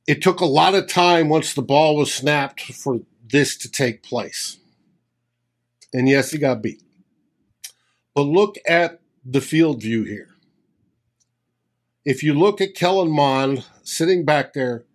It 0.08 0.22
took 0.22 0.40
a 0.40 0.46
lot 0.46 0.76
of 0.76 0.88
time 0.88 1.30
once 1.30 1.54
the 1.54 1.64
ball 1.64 1.96
was 1.96 2.14
snapped 2.14 2.62
for 2.62 3.00
this 3.28 3.58
to 3.58 3.70
take 3.70 4.04
place. 4.04 4.58
And 5.92 6.08
yes, 6.08 6.32
he 6.32 6.38
got 6.38 6.62
beat. 6.62 6.85
But 8.16 8.24
look 8.24 8.56
at 8.68 9.02
the 9.26 9.42
field 9.42 9.82
view 9.82 10.04
here. 10.04 10.30
If 12.06 12.24
you 12.24 12.34
look 12.34 12.62
at 12.62 12.76
Kellen 12.76 13.12
Mond 13.12 13.66
sitting 13.84 14.24
back 14.24 14.54
there, 14.54 14.86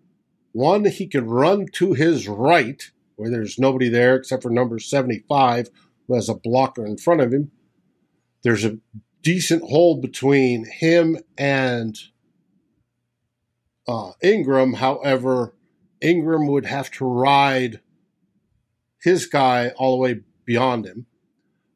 one, 0.52 0.84
he 0.86 1.06
can 1.06 1.28
run 1.28 1.66
to 1.74 1.92
his 1.92 2.26
right, 2.26 2.82
where 3.16 3.30
there's 3.30 3.58
nobody 3.58 3.88
there 3.88 4.16
except 4.16 4.42
for 4.42 4.50
number 4.50 4.78
75, 4.78 5.68
who 6.08 6.14
has 6.14 6.28
a 6.28 6.34
blocker 6.34 6.86
in 6.86 6.96
front 6.96 7.20
of 7.20 7.32
him. 7.32 7.50
There's 8.42 8.64
a 8.64 8.78
decent 9.22 9.62
hole 9.64 10.00
between 10.00 10.64
him 10.64 11.18
and 11.36 11.98
uh, 13.86 14.12
Ingram. 14.22 14.74
However, 14.74 15.54
Ingram 16.00 16.46
would 16.46 16.66
have 16.66 16.90
to 16.92 17.04
ride 17.04 17.80
his 19.02 19.26
guy 19.26 19.70
all 19.76 19.92
the 19.92 20.02
way 20.02 20.20
beyond 20.44 20.86
him. 20.86 21.06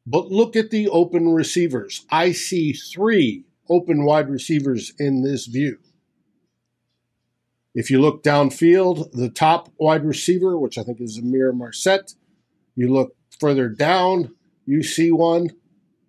But 0.07 0.27
look 0.27 0.55
at 0.55 0.69
the 0.69 0.87
open 0.89 1.29
receivers. 1.29 2.05
I 2.09 2.31
see 2.31 2.73
three 2.73 3.45
open 3.69 4.05
wide 4.05 4.29
receivers 4.29 4.93
in 4.99 5.23
this 5.23 5.47
view. 5.47 5.79
If 7.73 7.89
you 7.89 7.99
look 7.99 8.23
downfield, 8.23 9.11
the 9.11 9.29
top 9.29 9.69
wide 9.77 10.05
receiver, 10.05 10.57
which 10.57 10.77
I 10.77 10.83
think 10.83 11.01
is 11.01 11.19
Ihmir 11.19 11.53
Marsette, 11.53 12.13
you 12.75 12.91
look 12.91 13.15
further 13.39 13.67
down, 13.67 14.33
you 14.65 14.83
see 14.83 15.11
one, 15.11 15.49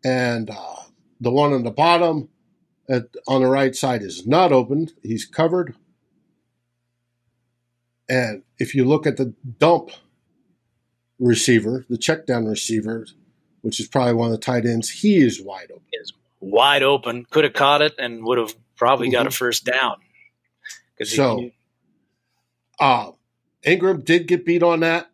and 0.05 0.51
uh, 0.51 0.77
the 1.21 1.31
one 1.31 1.53
on 1.53 1.65
the 1.65 1.71
bottom 1.71 2.29
at, 2.89 3.05
on 3.27 3.43
the 3.43 3.49
right 3.49 3.75
side 3.75 4.03
is 4.03 4.27
not 4.27 4.53
open. 4.53 4.91
He's 5.03 5.25
covered. 5.25 5.75
And 8.09 8.43
if 8.59 8.75
you 8.75 8.85
look 8.85 9.07
at 9.07 9.17
the 9.17 9.35
dump 9.59 9.91
receiver, 11.19 11.85
the 11.89 11.99
check 11.99 12.27
down 12.27 12.45
receiver, 12.47 13.07
which 13.67 13.81
is 13.81 13.89
probably 13.89 14.15
one 14.15 14.29
of 14.29 14.33
the 14.33 14.39
tight 14.39 14.65
ends, 14.65 14.89
he 14.89 15.17
is 15.17 15.43
wide 15.43 15.73
open. 15.73 15.83
Is 15.93 16.13
wide 16.39 16.85
open. 16.85 17.27
Could 17.29 17.43
have 17.43 17.53
caught 17.53 17.83
it 17.83 17.95
and 17.99 18.25
would 18.25 18.39
have 18.39 18.55
probably 18.77 19.09
mm-hmm. 19.09 19.15
got 19.15 19.27
a 19.27 19.31
mm-hmm. 19.31 19.35
first 19.35 19.65
down. 19.65 19.97
So, 21.03 21.39
he, 21.39 21.53
uh, 22.79 23.11
Ingram 23.65 24.03
did 24.03 24.29
get 24.29 24.47
beat 24.47 24.63
on 24.63 24.81
that. 24.81 25.11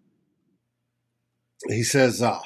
He 1.67 1.83
says, 1.83 2.21
uh, 2.21 2.41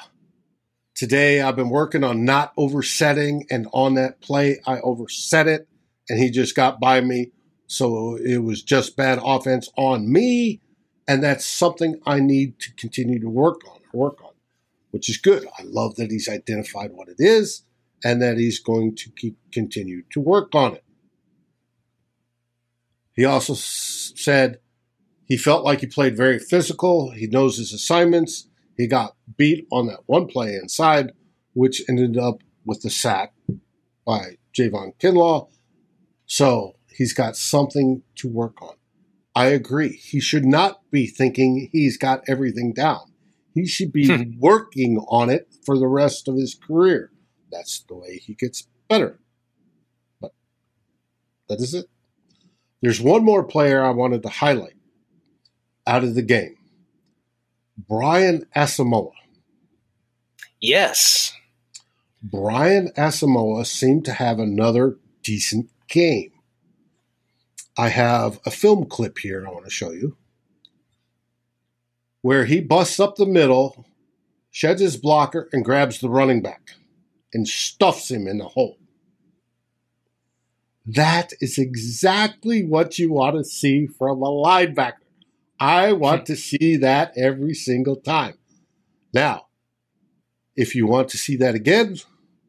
Today 0.95 1.41
I've 1.41 1.57
been 1.57 1.69
working 1.69 2.05
on 2.05 2.23
not 2.23 2.53
oversetting, 2.55 3.45
and 3.51 3.67
on 3.73 3.95
that 3.95 4.21
play, 4.21 4.61
I 4.65 4.79
overset 4.79 5.47
it. 5.47 5.67
and 6.09 6.17
he 6.17 6.31
just 6.31 6.55
got 6.55 6.79
by 6.79 7.01
me. 7.01 7.31
So 7.67 8.15
it 8.15 8.37
was 8.37 8.63
just 8.63 8.95
bad 8.95 9.19
offense 9.21 9.69
on 9.75 10.09
me. 10.09 10.61
And 11.05 11.21
that's 11.21 11.45
something 11.45 11.99
I 12.05 12.21
need 12.21 12.59
to 12.59 12.73
continue 12.75 13.19
to 13.19 13.29
work 13.29 13.59
on, 13.69 13.81
work 13.91 14.23
on, 14.23 14.26
which 14.97 15.09
is 15.09 15.17
good. 15.17 15.45
I 15.59 15.61
love 15.63 15.95
that 15.97 16.09
he's 16.09 16.27
identified 16.27 16.91
what 16.91 17.07
it 17.07 17.17
is 17.19 17.61
and 18.03 18.19
that 18.19 18.39
he's 18.39 18.57
going 18.59 18.95
to 18.95 19.11
keep 19.11 19.37
continue 19.53 20.01
to 20.09 20.19
work 20.19 20.55
on 20.55 20.73
it. 20.73 20.83
He 23.13 23.23
also 23.23 23.53
s- 23.53 24.11
said 24.15 24.57
he 25.25 25.37
felt 25.37 25.63
like 25.63 25.81
he 25.81 25.85
played 25.85 26.17
very 26.17 26.39
physical. 26.39 27.11
He 27.11 27.27
knows 27.27 27.59
his 27.59 27.73
assignments. 27.73 28.49
He 28.75 28.87
got 28.87 29.15
beat 29.37 29.67
on 29.71 29.85
that 29.85 29.99
one 30.07 30.25
play 30.25 30.55
inside, 30.55 31.11
which 31.53 31.83
ended 31.87 32.17
up 32.17 32.41
with 32.65 32.81
the 32.81 32.89
sack 32.89 33.33
by 34.03 34.37
Javon 34.51 34.95
Kinlaw. 34.99 35.47
So 36.25 36.73
he's 36.89 37.13
got 37.13 37.37
something 37.37 38.01
to 38.15 38.27
work 38.27 38.59
on. 38.63 38.73
I 39.35 39.45
agree. 39.49 39.89
He 39.89 40.19
should 40.19 40.45
not 40.45 40.81
be 40.89 41.05
thinking 41.05 41.69
he's 41.71 41.99
got 41.99 42.23
everything 42.27 42.73
down. 42.73 43.06
He 43.57 43.65
should 43.65 43.91
be 43.91 44.07
hmm. 44.07 44.39
working 44.39 44.99
on 45.09 45.29
it 45.29 45.53
for 45.65 45.77
the 45.77 45.87
rest 45.87 46.27
of 46.27 46.35
his 46.35 46.55
career. 46.55 47.11
That's 47.51 47.79
the 47.81 47.95
way 47.95 48.17
he 48.17 48.33
gets 48.33 48.67
better. 48.87 49.19
But 50.21 50.33
that 51.49 51.59
is 51.59 51.73
it. 51.73 51.87
There's 52.81 53.01
one 53.01 53.23
more 53.23 53.43
player 53.43 53.83
I 53.83 53.89
wanted 53.89 54.21
to 54.23 54.29
highlight 54.29 54.75
out 55.85 56.03
of 56.03 56.15
the 56.15 56.21
game 56.21 56.55
Brian 57.77 58.45
Asamoah. 58.55 59.11
Yes. 60.61 61.33
Brian 62.21 62.91
Asamoah 62.97 63.65
seemed 63.65 64.05
to 64.05 64.13
have 64.13 64.39
another 64.39 64.97
decent 65.23 65.69
game. 65.87 66.31
I 67.77 67.89
have 67.89 68.39
a 68.45 68.51
film 68.51 68.85
clip 68.85 69.19
here 69.19 69.45
I 69.47 69.51
want 69.51 69.65
to 69.65 69.71
show 69.71 69.91
you 69.91 70.17
where 72.27 72.43
he 72.43 72.59
busts 72.59 72.99
up 72.99 73.15
the 73.15 73.25
middle, 73.25 73.85
sheds 74.51 74.81
his 74.81 74.97
blocker, 74.97 75.47
and 75.53 75.63
grabs 75.63 75.99
the 75.99 76.09
running 76.09 76.41
back 76.41 76.71
and 77.33 77.47
stuffs 77.47 78.11
him 78.11 78.27
in 78.27 78.37
the 78.37 78.49
hole. 78.49 78.77
That 80.85 81.31
is 81.39 81.57
exactly 81.57 82.65
what 82.65 82.99
you 82.99 83.13
want 83.13 83.37
to 83.37 83.45
see 83.45 83.87
from 83.87 84.21
a 84.21 84.27
linebacker. 84.27 85.07
I 85.57 85.93
want 85.93 86.25
to 86.25 86.35
see 86.35 86.75
that 86.75 87.13
every 87.15 87.53
single 87.53 87.95
time. 87.95 88.37
Now, 89.13 89.47
if 90.53 90.75
you 90.75 90.85
want 90.85 91.07
to 91.11 91.17
see 91.17 91.37
that 91.37 91.55
again, 91.55 91.95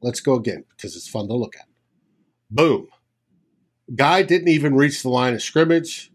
let's 0.02 0.18
go 0.18 0.34
again 0.34 0.64
because 0.70 0.96
it's 0.96 1.08
fun 1.08 1.28
to 1.28 1.34
look 1.34 1.54
at. 1.54 1.68
Boom. 2.50 2.88
Guy 3.94 4.24
didn't 4.24 4.48
even 4.48 4.74
reach 4.74 5.04
the 5.04 5.08
line 5.08 5.34
of 5.34 5.42
scrimmage. 5.42 6.10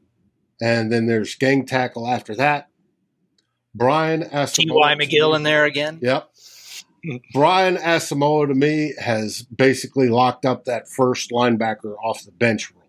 And 0.61 0.91
then 0.91 1.07
there's 1.07 1.35
gang 1.35 1.65
tackle 1.65 2.05
after 2.05 2.35
that. 2.35 2.67
Brian 3.75 4.23
Asamoah. 4.23 4.53
T.Y. 4.53 4.95
McGill 4.95 5.35
in 5.35 5.43
there 5.43 5.65
again. 5.65 5.99
Yep. 6.01 6.29
Brian 7.33 7.77
Asamoah 7.77 8.47
to 8.47 8.55
me 8.55 8.93
has 8.99 9.41
basically 9.43 10.09
locked 10.09 10.45
up 10.45 10.65
that 10.65 10.87
first 10.87 11.31
linebacker 11.31 11.95
off 12.03 12.23
the 12.23 12.31
bench 12.31 12.71
rule. 12.71 12.83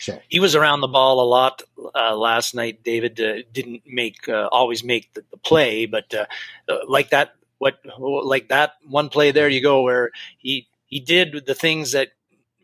So 0.00 0.18
he 0.28 0.40
was 0.40 0.54
around 0.54 0.80
the 0.80 0.88
ball 0.88 1.20
a 1.20 1.28
lot 1.28 1.62
uh, 1.94 2.16
last 2.16 2.54
night. 2.54 2.82
David 2.82 3.20
uh, 3.20 3.42
didn't 3.52 3.82
make 3.86 4.28
uh, 4.28 4.48
always 4.50 4.82
make 4.82 5.12
the, 5.12 5.22
the 5.30 5.36
play, 5.36 5.84
but 5.84 6.12
uh, 6.14 6.24
uh, 6.68 6.78
like 6.88 7.10
that, 7.10 7.34
what 7.58 7.78
like 8.00 8.48
that 8.48 8.76
one 8.88 9.10
play 9.10 9.30
there 9.30 9.48
you 9.50 9.60
go 9.60 9.82
where 9.82 10.10
he 10.38 10.68
he 10.86 11.00
did 11.00 11.44
the 11.46 11.54
things 11.54 11.92
that 11.92 12.08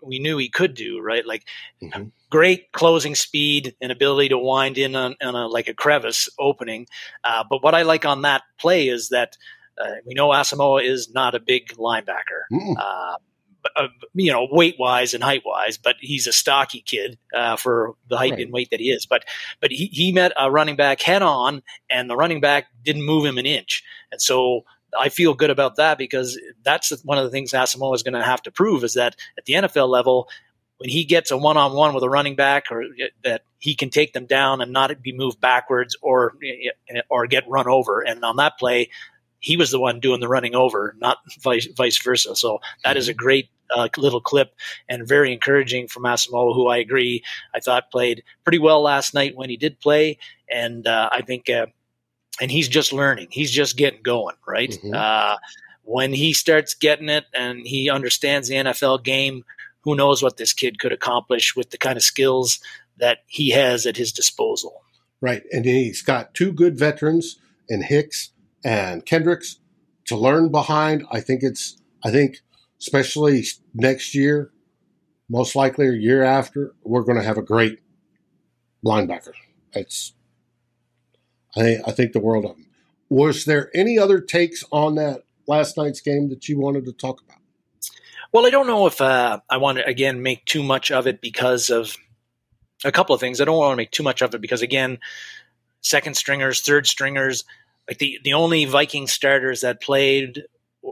we 0.06 0.18
knew 0.18 0.38
he 0.38 0.48
could 0.48 0.74
do, 0.74 1.00
right? 1.00 1.26
Like 1.26 1.44
mm-hmm. 1.82 2.04
great 2.30 2.72
closing 2.72 3.14
speed 3.14 3.74
and 3.80 3.92
ability 3.92 4.30
to 4.30 4.38
wind 4.38 4.78
in 4.78 4.94
on, 4.94 5.16
on 5.22 5.34
a, 5.34 5.46
like 5.46 5.68
a 5.68 5.74
crevice 5.74 6.28
opening. 6.38 6.86
Uh, 7.24 7.44
but 7.48 7.62
what 7.62 7.74
I 7.74 7.82
like 7.82 8.04
on 8.04 8.22
that 8.22 8.42
play 8.58 8.88
is 8.88 9.10
that 9.10 9.36
uh, 9.80 9.96
we 10.06 10.14
know 10.14 10.28
Asamoah 10.28 10.84
is 10.84 11.12
not 11.12 11.34
a 11.34 11.40
big 11.40 11.68
linebacker. 11.76 12.44
Uh, 12.78 13.16
uh, 13.74 13.88
you 14.14 14.32
know, 14.32 14.46
weight 14.50 14.76
wise 14.78 15.12
and 15.12 15.24
height 15.24 15.42
wise, 15.44 15.76
but 15.76 15.96
he's 16.00 16.26
a 16.26 16.32
stocky 16.32 16.82
kid 16.82 17.18
uh, 17.34 17.56
for 17.56 17.94
the 18.08 18.16
height 18.16 18.32
right. 18.32 18.40
and 18.40 18.52
weight 18.52 18.70
that 18.70 18.80
he 18.80 18.90
is. 18.90 19.06
But 19.06 19.24
but 19.60 19.70
he, 19.70 19.86
he 19.86 20.12
met 20.12 20.32
a 20.38 20.50
running 20.50 20.76
back 20.76 21.00
head 21.00 21.22
on, 21.22 21.62
and 21.90 22.08
the 22.08 22.16
running 22.16 22.40
back 22.40 22.66
didn't 22.84 23.04
move 23.04 23.24
him 23.24 23.38
an 23.38 23.46
inch, 23.46 23.82
and 24.12 24.20
so 24.22 24.64
I 24.98 25.08
feel 25.08 25.34
good 25.34 25.50
about 25.50 25.76
that 25.76 25.98
because 25.98 26.38
that's 26.62 26.90
one 27.04 27.18
of 27.18 27.24
the 27.24 27.30
things 27.30 27.52
Asamoah 27.52 27.94
is 27.94 28.02
going 28.02 28.14
to 28.14 28.22
have 28.22 28.42
to 28.42 28.50
prove 28.50 28.84
is 28.84 28.94
that 28.94 29.16
at 29.36 29.44
the 29.44 29.54
NFL 29.54 29.88
level, 29.88 30.28
when 30.78 30.90
he 30.90 31.04
gets 31.04 31.30
a 31.30 31.36
one 31.36 31.56
on 31.56 31.72
one 31.72 31.94
with 31.94 32.04
a 32.04 32.08
running 32.08 32.36
back, 32.36 32.64
or 32.70 32.84
that 33.24 33.42
he 33.58 33.74
can 33.74 33.90
take 33.90 34.12
them 34.12 34.26
down 34.26 34.60
and 34.60 34.72
not 34.72 35.02
be 35.02 35.12
moved 35.12 35.40
backwards 35.40 35.96
or 36.02 36.34
or 37.08 37.26
get 37.26 37.48
run 37.48 37.66
over. 37.66 38.00
And 38.00 38.24
on 38.24 38.36
that 38.36 38.58
play, 38.58 38.90
he 39.40 39.56
was 39.56 39.70
the 39.70 39.80
one 39.80 40.00
doing 40.00 40.20
the 40.20 40.28
running 40.28 40.54
over, 40.54 40.94
not 40.98 41.18
vice 41.40 41.66
vice 41.76 41.98
versa. 42.02 42.36
So 42.36 42.60
that 42.84 42.96
is 42.96 43.08
a 43.08 43.12
mm-hmm. 43.12 43.18
great 43.18 43.48
uh, 43.74 43.88
little 43.96 44.20
clip 44.20 44.54
and 44.88 45.08
very 45.08 45.32
encouraging 45.32 45.88
from 45.88 46.04
Asamoah, 46.04 46.54
who 46.54 46.68
I 46.68 46.76
agree 46.76 47.24
I 47.54 47.60
thought 47.60 47.90
played 47.90 48.22
pretty 48.44 48.58
well 48.58 48.82
last 48.82 49.14
night 49.14 49.36
when 49.36 49.50
he 49.50 49.56
did 49.56 49.80
play, 49.80 50.18
and 50.50 50.86
uh, 50.86 51.08
I 51.10 51.22
think 51.22 51.48
uh, 51.48 51.66
and 52.40 52.50
he's 52.50 52.68
just 52.68 52.92
learning. 52.92 53.28
He's 53.30 53.50
just 53.50 53.76
getting 53.76 54.02
going, 54.02 54.36
right? 54.46 54.70
Mm-hmm. 54.70 54.94
Uh, 54.94 55.36
when 55.82 56.12
he 56.12 56.32
starts 56.32 56.74
getting 56.74 57.08
it 57.08 57.24
and 57.32 57.66
he 57.66 57.88
understands 57.88 58.48
the 58.48 58.56
NFL 58.56 59.04
game, 59.04 59.44
who 59.84 59.94
knows 59.94 60.22
what 60.22 60.36
this 60.36 60.52
kid 60.52 60.78
could 60.78 60.92
accomplish 60.92 61.54
with 61.54 61.70
the 61.70 61.78
kind 61.78 61.96
of 61.96 62.02
skills 62.02 62.58
that 62.98 63.18
he 63.26 63.50
has 63.50 63.86
at 63.86 63.96
his 63.96 64.12
disposal. 64.12 64.82
Right. 65.20 65.42
And 65.52 65.64
he's 65.64 66.02
got 66.02 66.34
two 66.34 66.52
good 66.52 66.78
veterans 66.78 67.38
in 67.68 67.82
Hicks 67.82 68.30
and 68.64 69.06
Kendricks 69.06 69.60
to 70.06 70.16
learn 70.16 70.50
behind. 70.50 71.04
I 71.10 71.20
think 71.20 71.42
it's, 71.42 71.80
I 72.04 72.10
think, 72.10 72.38
especially 72.80 73.44
next 73.74 74.14
year, 74.14 74.50
most 75.28 75.54
likely 75.56 75.88
a 75.88 75.92
year 75.92 76.22
after, 76.22 76.74
we're 76.82 77.02
going 77.02 77.18
to 77.18 77.24
have 77.24 77.38
a 77.38 77.42
great 77.42 77.78
linebacker. 78.84 79.32
It's 79.72 80.12
I, 81.56 81.78
I 81.86 81.92
think 81.92 82.12
the 82.12 82.20
world 82.20 82.44
of 82.44 82.56
him. 82.56 82.66
Was 83.08 83.44
there 83.44 83.70
any 83.74 83.98
other 83.98 84.20
takes 84.20 84.64
on 84.72 84.96
that 84.96 85.22
last 85.46 85.76
night's 85.76 86.00
game 86.00 86.28
that 86.30 86.48
you 86.48 86.58
wanted 86.58 86.84
to 86.86 86.92
talk 86.92 87.22
about? 87.22 87.38
Well, 88.32 88.46
I 88.46 88.50
don't 88.50 88.66
know 88.66 88.86
if 88.86 89.00
uh, 89.00 89.40
I 89.48 89.56
want 89.58 89.78
to 89.78 89.86
again 89.86 90.22
make 90.22 90.44
too 90.44 90.62
much 90.62 90.90
of 90.90 91.06
it 91.06 91.20
because 91.20 91.70
of 91.70 91.96
a 92.84 92.92
couple 92.92 93.14
of 93.14 93.20
things. 93.20 93.40
I 93.40 93.44
don't 93.44 93.56
want 93.56 93.72
to 93.72 93.76
make 93.76 93.92
too 93.92 94.02
much 94.02 94.22
of 94.22 94.34
it 94.34 94.40
because 94.40 94.62
again, 94.62 94.98
second 95.80 96.16
stringers, 96.16 96.60
third 96.60 96.86
stringers, 96.86 97.44
like 97.88 97.98
the 97.98 98.18
the 98.24 98.34
only 98.34 98.64
Viking 98.64 99.06
starters 99.06 99.60
that 99.60 99.80
played 99.80 100.42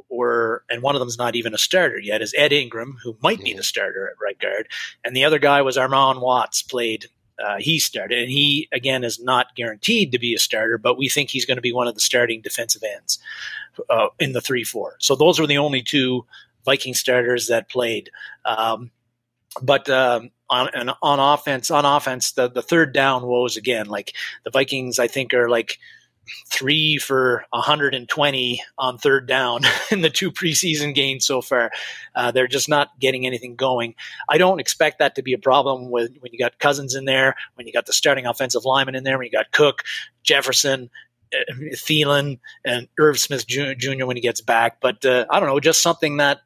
were, 0.09 0.65
and 0.71 0.83
one 0.83 0.95
of 0.95 1.01
them's 1.01 1.19
not 1.19 1.37
even 1.37 1.55
a 1.55 1.59
starter 1.59 1.99
yet, 1.99 2.23
is 2.23 2.35
Ed 2.37 2.53
Ingram, 2.53 2.97
who 3.03 3.17
might 3.23 3.43
be 3.43 3.51
mm-hmm. 3.51 3.59
the 3.59 3.63
starter 3.63 4.09
at 4.09 4.23
right 4.23 4.39
guard, 4.39 4.69
and 5.05 5.17
the 5.17 5.25
other 5.25 5.39
guy 5.39 5.63
was 5.63 5.77
Armon 5.77 6.21
Watts, 6.21 6.63
played 6.63 7.07
uh, 7.43 7.57
he 7.59 7.79
started. 7.79 8.19
And 8.19 8.31
he, 8.31 8.69
again, 8.73 9.05
is 9.05 9.21
not 9.21 9.55
guaranteed 9.57 10.13
to 10.13 10.19
be 10.19 10.35
a 10.35 10.39
starter, 10.39 10.79
but 10.79 10.99
we 10.99 11.09
think 11.09 11.31
he's 11.31 11.47
going 11.47 11.57
to 11.57 11.63
be 11.63 11.73
one 11.73 11.89
of 11.89 11.95
the 11.95 12.01
starting 12.01 12.41
defensive 12.41 12.83
ends 12.83 13.19
uh, 13.91 14.09
in 14.19 14.33
the 14.33 14.41
3 14.41 14.65
4. 14.65 14.97
So 15.01 15.17
those 15.17 15.41
were 15.41 15.47
the 15.47 15.59
only 15.59 15.83
two 15.83 16.25
Viking 16.65 16.95
starters 16.95 17.49
that 17.49 17.69
played. 17.69 18.11
Um, 18.45 18.91
but 19.63 19.89
um, 19.89 20.31
on 20.51 20.69
on 21.03 21.21
offense, 21.21 21.71
on 21.71 21.85
offense, 21.85 22.33
the, 22.33 22.49
the 22.49 22.63
third 22.63 22.93
down 22.93 23.27
woes 23.27 23.57
again. 23.57 23.87
Like 23.87 24.15
the 24.45 24.51
Vikings, 24.51 24.99
I 24.99 25.07
think 25.07 25.33
are 25.35 25.49
like 25.49 25.79
three 26.47 26.99
for 26.99 27.45
120 27.51 28.63
on 28.79 28.99
third 28.99 29.27
down 29.27 29.63
in 29.91 30.01
the 30.01 30.11
two 30.11 30.31
preseason 30.31 30.95
games 30.95 31.27
so 31.27 31.41
far. 31.41 31.71
Uh, 32.15 32.31
they're 32.31 32.47
just 32.47 32.69
not 32.69 32.99
getting 32.99 33.27
anything 33.27 33.57
going. 33.57 33.95
I 34.29 34.39
don't 34.39 34.61
expect 34.61 34.99
that 34.99 35.15
to 35.17 35.23
be 35.23 35.33
a 35.33 35.39
problem 35.39 35.91
with 35.91 36.17
when 36.21 36.33
you 36.33 36.39
got 36.39 36.59
Cousins 36.59 36.95
in 36.95 37.05
there, 37.05 37.35
when 37.55 37.67
you 37.67 37.73
got 37.73 37.87
the 37.87 37.93
starting 37.93 38.27
offensive 38.27 38.65
lineman 38.65 38.95
in 38.95 39.05
there, 39.05 39.19
when 39.19 39.27
you 39.27 39.33
got 39.33 39.53
Cook, 39.53 39.83
Jefferson, 40.23 40.91
uh, 41.33 41.53
Thielen, 41.75 42.39
and 42.65 42.89
Irv 42.99 43.19
Smith 43.19 43.47
Jr. 43.47 44.07
when 44.07 44.17
he 44.17 44.23
gets 44.23 44.41
back. 44.41 44.81
But 44.81 45.05
uh, 45.05 45.27
I 45.31 45.41
don't 45.41 45.49
know, 45.49 45.61
just 45.61 45.83
something 45.83 46.19
that 46.19 46.41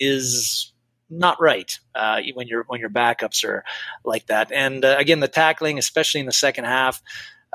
is 0.00 0.72
not 1.10 1.40
right 1.40 1.78
uh, 1.94 2.20
when 2.34 2.48
your 2.48 2.64
when 2.66 2.80
your 2.80 2.90
backups 2.90 3.44
are 3.44 3.64
like 4.04 4.26
that. 4.26 4.50
And 4.52 4.84
uh, 4.84 4.96
again, 4.98 5.20
the 5.20 5.28
tackling, 5.28 5.78
especially 5.78 6.20
in 6.20 6.26
the 6.26 6.32
second 6.32 6.64
half. 6.64 7.02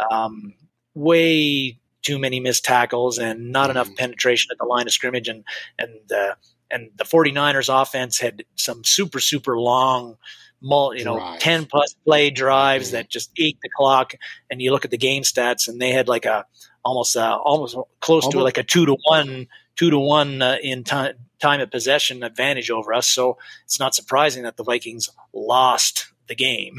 Um, 0.10 0.53
way 1.00 1.80
too 2.02 2.20
many 2.20 2.39
missed 2.39 2.66
tackles 2.66 3.18
and 3.18 3.52
not 3.52 3.68
mm 3.68 3.72
enough 3.72 3.95
penetration 3.95 4.50
at 4.52 4.58
the 4.58 4.66
line 4.66 4.88
of 4.88 4.93
scrimmage 4.93 5.28
and 5.28 5.43
and 5.78 6.12
uh, 6.12 6.34
and 6.72 6.89
the 6.97 7.04
49ers 7.04 7.70
offense 7.82 8.20
had 8.20 8.43
some 8.56 8.84
super 8.84 9.20
super 9.20 9.60
long 9.60 10.18
you 10.62 11.06
know 11.06 11.16
Drive. 11.16 11.39
10 11.39 11.66
plus 11.68 11.95
play 12.06 12.30
drives 12.30 12.89
mm 12.89 12.91
that 12.91 13.10
just 13.10 13.32
ate 13.38 13.58
the 13.62 13.70
clock 13.70 14.14
and 14.50 14.62
you 14.62 14.72
look 14.72 14.86
at 14.86 14.91
the 14.91 14.97
game 14.97 15.24
stats 15.24 15.68
and 15.68 15.80
they 15.80 15.91
had 15.91 16.08
like 16.08 16.26
a 16.26 16.45
almost 16.84 17.16
uh, 17.16 17.38
almost 17.43 17.76
close 18.02 18.24
almost. 18.24 18.32
to 18.32 18.43
like 18.43 18.58
a 18.58 18.64
2 18.64 18.86
to 18.86 18.97
1 19.04 19.47
2 19.76 19.89
to 19.91 20.00
1 20.00 20.41
uh, 20.41 20.58
in 20.62 20.84
time 20.84 21.16
time 21.39 21.62
of 21.62 21.72
possession 21.72 22.24
advantage 22.24 22.70
over 22.70 22.93
us. 22.93 23.08
So 23.08 23.38
it's 23.64 23.80
not 23.80 23.95
surprising 23.95 24.43
that 24.43 24.58
the 24.58 24.64
Vikings 24.64 25.10
lost 25.34 26.12
the 26.30 26.36
game. 26.36 26.77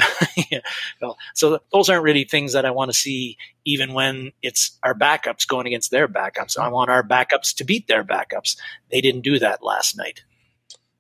so 1.35 1.61
those 1.73 1.91
aren't 1.91 2.05
really 2.05 2.25
things 2.25 2.55
that 2.55 2.65
I 2.65 2.71
want 2.71 2.91
to 2.91 2.97
see, 2.97 3.37
even 3.67 3.93
when 3.93 4.33
it's 4.43 4.79
our 4.83 4.95
backups 4.95 5.47
going 5.47 5.67
against 5.67 5.91
their 5.91 6.09
backups. 6.09 6.57
I 6.57 6.69
want 6.69 6.91
our 6.91 7.03
backups 7.03 7.55
to 7.57 7.65
beat 7.65 7.87
their 7.87 8.03
backups. 8.03 8.57
They 8.91 9.03
didn't 9.03 9.23
do 9.23 9.39
that 9.39 9.63
last 9.63 9.97
night. 9.97 10.25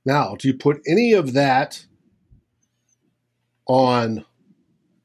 Now, 0.04 0.36
do 0.36 0.48
you 0.48 0.54
put 0.54 0.82
any 0.86 1.12
of 1.12 1.32
that 1.32 1.86
on 3.66 4.24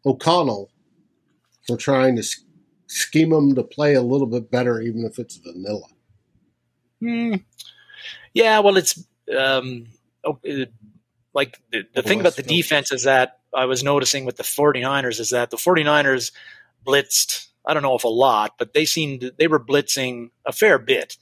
O'Connell 0.06 0.70
for 1.68 1.78
trying 1.78 2.16
to 2.18 2.24
scheme 2.88 3.30
them 3.30 3.56
to 3.56 3.64
play 3.64 3.94
a 3.94 4.02
little 4.02 4.28
bit 4.28 4.52
better, 4.52 4.82
even 4.82 5.06
if 5.06 5.20
it's 5.20 5.38
vanilla? 5.38 5.88
Hmm. 7.00 7.36
Yeah, 8.34 8.60
well, 8.60 8.78
it's 8.78 9.04
um, 9.36 9.88
oh, 10.24 10.40
like 11.36 11.60
the, 11.72 11.84
the 11.94 12.02
thing 12.02 12.22
about 12.22 12.38
the 12.38 12.44
defense 12.44 12.92
is 12.92 13.04
that 13.04 13.40
I 13.54 13.66
was 13.66 13.84
noticing 13.84 14.26
with 14.26 14.38
the 14.38 14.44
49ers 14.44 15.20
is 15.20 15.30
that 15.32 15.52
the 15.52 15.58
49ers 15.58 16.32
blitzed, 16.88 17.48
I 17.66 17.74
don't 17.74 17.84
know 17.84 17.96
if 17.96 18.06
a 18.06 18.08
lot, 18.08 18.54
but 18.58 18.74
they 18.74 18.86
seemed 18.86 19.32
they 19.38 19.48
were 19.48 19.60
blitzing 19.60 20.32
a 20.46 20.54
fair 20.54 20.80
bit. 20.80 21.18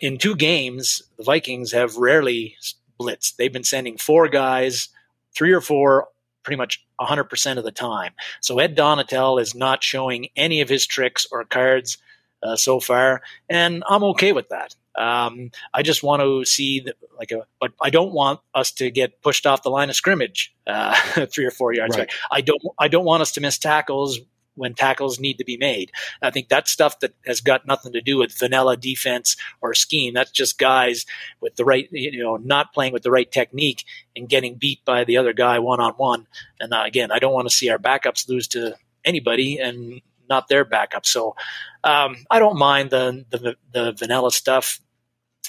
In 0.00 0.18
two 0.18 0.36
games, 0.36 1.02
the 1.16 1.24
Vikings 1.24 1.72
have 1.72 1.96
rarely 1.96 2.56
blitzed. 3.00 3.36
They've 3.36 3.52
been 3.52 3.64
sending 3.64 3.96
four 3.96 4.28
guys, 4.28 4.88
three 5.34 5.52
or 5.52 5.60
four 5.60 6.08
pretty 6.42 6.58
much 6.58 6.84
100% 7.00 7.58
of 7.58 7.64
the 7.64 7.72
time. 7.72 8.12
So 8.40 8.58
Ed 8.58 8.76
Donatell 8.76 9.40
is 9.40 9.54
not 9.54 9.82
showing 9.82 10.28
any 10.36 10.60
of 10.60 10.68
his 10.68 10.86
tricks 10.86 11.26
or 11.30 11.44
cards 11.44 11.98
uh, 12.42 12.56
so 12.56 12.78
far, 12.78 13.22
and 13.48 13.82
I'm 13.88 14.04
okay 14.04 14.32
with 14.32 14.48
that. 14.50 14.74
Um, 14.98 15.50
I 15.72 15.82
just 15.82 16.02
want 16.02 16.22
to 16.22 16.44
see 16.44 16.80
the, 16.80 16.94
like 17.16 17.30
a, 17.30 17.46
but 17.60 17.72
I 17.80 17.90
don't 17.90 18.12
want 18.12 18.40
us 18.54 18.72
to 18.72 18.90
get 18.90 19.22
pushed 19.22 19.46
off 19.46 19.62
the 19.62 19.70
line 19.70 19.90
of 19.90 19.96
scrimmage 19.96 20.54
uh, 20.66 20.94
three 21.26 21.46
or 21.46 21.50
four 21.50 21.72
yards 21.72 21.96
right. 21.96 22.08
back. 22.08 22.16
I 22.30 22.40
don't 22.40 22.62
I 22.78 22.88
don't 22.88 23.04
want 23.04 23.22
us 23.22 23.32
to 23.32 23.40
miss 23.40 23.58
tackles 23.58 24.18
when 24.58 24.74
tackles 24.74 25.20
need 25.20 25.38
to 25.38 25.44
be 25.44 25.56
made. 25.56 25.92
I 26.20 26.30
think 26.30 26.48
that's 26.48 26.70
stuff 26.70 26.98
that 27.00 27.14
has 27.24 27.40
got 27.40 27.66
nothing 27.66 27.92
to 27.92 28.00
do 28.00 28.18
with 28.18 28.36
vanilla 28.36 28.76
defense 28.76 29.36
or 29.60 29.72
scheme. 29.72 30.14
That's 30.14 30.32
just 30.32 30.58
guys 30.58 31.06
with 31.40 31.56
the 31.56 31.64
right, 31.64 31.88
you 31.92 32.22
know, 32.22 32.36
not 32.36 32.74
playing 32.74 32.92
with 32.92 33.04
the 33.04 33.10
right 33.10 33.30
technique 33.30 33.84
and 34.16 34.28
getting 34.28 34.56
beat 34.56 34.84
by 34.84 35.04
the 35.04 35.16
other 35.16 35.32
guy 35.32 35.60
one 35.60 35.80
on 35.80 35.92
one. 35.92 36.26
And 36.60 36.74
uh, 36.74 36.82
again, 36.84 37.12
I 37.12 37.20
don't 37.20 37.32
want 37.32 37.48
to 37.48 37.54
see 37.54 37.70
our 37.70 37.78
backups 37.78 38.28
lose 38.28 38.48
to 38.48 38.76
anybody 39.04 39.58
and 39.58 40.02
not 40.28 40.48
their 40.48 40.64
backup. 40.64 41.06
So 41.06 41.36
um, 41.84 42.16
I 42.30 42.38
don't 42.38 42.58
mind 42.58 42.90
the, 42.90 43.24
the 43.30 43.56
the 43.72 43.92
vanilla 43.92 44.30
stuff 44.30 44.80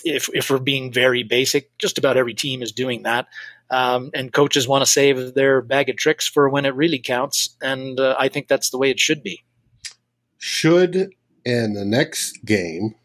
if, 0.04 0.30
if 0.34 0.50
we're 0.50 0.60
being 0.60 0.92
very 0.92 1.24
basic, 1.24 1.78
just 1.78 1.98
about 1.98 2.18
every 2.18 2.34
team 2.34 2.62
is 2.62 2.72
doing 2.72 3.04
that. 3.04 3.28
Um, 3.72 4.10
and 4.14 4.34
coaches 4.34 4.68
want 4.68 4.84
to 4.84 4.90
save 4.90 5.36
their 5.36 5.62
bag 5.62 5.90
of 5.90 5.96
tricks 5.96 6.28
for 6.28 6.50
when 6.50 6.66
it 6.66 6.76
really 6.76 7.00
counts. 7.00 7.56
And 7.62 8.00
uh, 8.00 8.16
I 8.18 8.28
think 8.28 8.48
that's 8.48 8.72
the 8.72 8.78
way 8.78 8.90
it 8.90 9.00
should 9.00 9.22
be. 9.22 9.44
Should 10.38 11.14
in 11.46 11.74
the 11.74 11.86
next 11.86 12.46
game, 12.46 12.96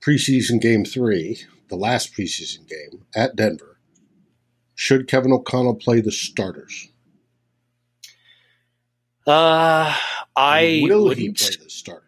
preseason 0.00 0.60
game 0.60 0.84
three, 0.84 1.38
the 1.68 1.76
last 1.76 2.14
preseason 2.14 2.68
game 2.68 3.04
at 3.14 3.36
Denver, 3.36 3.78
should 4.74 5.06
Kevin 5.08 5.32
O'Connell 5.32 5.76
play 5.76 6.00
the 6.00 6.10
starters? 6.10 6.88
Uh, 9.26 9.96
I 10.36 10.80
will 10.82 11.04
wouldn't. 11.04 11.18
he 11.18 11.32
play 11.32 11.56
the 11.62 11.70
starters? 11.70 12.03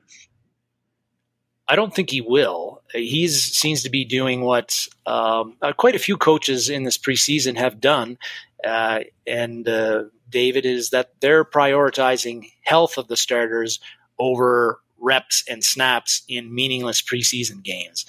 I 1.69 1.77
don't 1.77 1.95
think 1.95 2.11
he 2.11 2.21
will. 2.21 2.83
He 2.93 3.27
seems 3.29 3.83
to 3.83 3.91
be 3.91 4.05
doing 4.05 4.43
what 4.43 4.87
um, 5.05 5.57
uh, 5.61 5.73
quite 5.73 5.97
a 5.97 6.01
few 6.01 6.17
coaches 6.17 6.69
in 6.69 6.85
this 6.85 6.99
preseason 6.99 7.57
have 7.57 7.81
done, 7.81 8.19
uh, 8.65 9.01
and 9.27 9.69
uh, 9.69 10.05
David 10.29 10.65
is 10.65 10.91
that 10.91 11.13
they're 11.21 11.45
prioritizing 11.45 12.51
health 12.63 12.99
of 12.99 13.09
the 13.09 13.17
starters 13.17 13.81
over 14.19 14.81
reps 14.99 15.45
and 15.49 15.63
snaps 15.63 16.23
in 16.29 16.55
meaningless 16.55 17.03
preseason 17.03 17.63
games. 17.63 18.07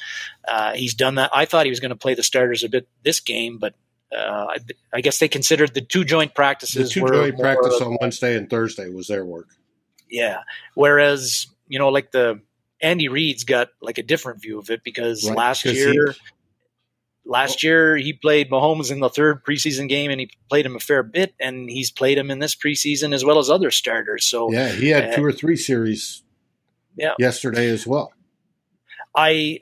Uh, 0.47 0.73
he's 0.73 0.93
done 0.93 1.15
that. 1.15 1.31
I 1.33 1.45
thought 1.45 1.65
he 1.65 1.69
was 1.69 1.79
going 1.79 1.89
to 1.89 1.95
play 1.95 2.13
the 2.13 2.23
starters 2.23 2.63
a 2.63 2.69
bit 2.69 2.87
this 3.03 3.19
game, 3.19 3.57
but 3.57 3.73
uh, 4.15 4.47
I, 4.49 4.57
I, 4.93 5.01
guess 5.01 5.19
they 5.19 5.27
considered 5.27 5.73
the 5.73 5.81
two 5.81 6.05
joint 6.05 6.33
practices. 6.33 6.93
The 6.93 7.01
two 7.01 7.07
joint 7.07 7.37
practice 7.37 7.81
on 7.81 7.97
Wednesday 7.99 8.37
and 8.37 8.49
Thursday 8.49 8.89
was 8.89 9.07
their 9.07 9.25
work. 9.25 9.49
Yeah, 10.09 10.43
whereas 10.75 11.47
you 11.67 11.77
know, 11.77 11.89
like 11.89 12.11
the 12.11 12.39
Andy 12.81 13.07
Reid's 13.07 13.43
got 13.43 13.69
like 13.81 13.97
a 13.97 14.03
different 14.03 14.41
view 14.41 14.59
of 14.59 14.69
it 14.69 14.83
because 14.83 15.27
right, 15.27 15.37
last 15.37 15.65
year, 15.65 16.11
he, 16.11 16.19
last 17.25 17.63
year 17.63 17.97
he 17.97 18.13
played 18.13 18.49
Mahomes 18.49 18.91
in 18.91 18.99
the 18.99 19.09
third 19.09 19.43
preseason 19.43 19.89
game 19.89 20.11
and 20.11 20.19
he 20.19 20.29
played 20.49 20.65
him 20.65 20.75
a 20.75 20.79
fair 20.79 21.03
bit, 21.03 21.33
and 21.39 21.69
he's 21.69 21.91
played 21.91 22.17
him 22.17 22.29
in 22.31 22.39
this 22.39 22.55
preseason 22.55 23.13
as 23.13 23.25
well 23.25 23.39
as 23.39 23.49
other 23.49 23.71
starters. 23.71 24.25
So 24.25 24.51
yeah, 24.51 24.69
he 24.69 24.89
had 24.89 25.11
uh, 25.11 25.15
two 25.15 25.23
or 25.25 25.31
three 25.31 25.55
series. 25.55 26.23
Yeah. 26.95 27.13
yesterday 27.19 27.69
as 27.69 27.85
well. 27.85 28.11
I 29.15 29.59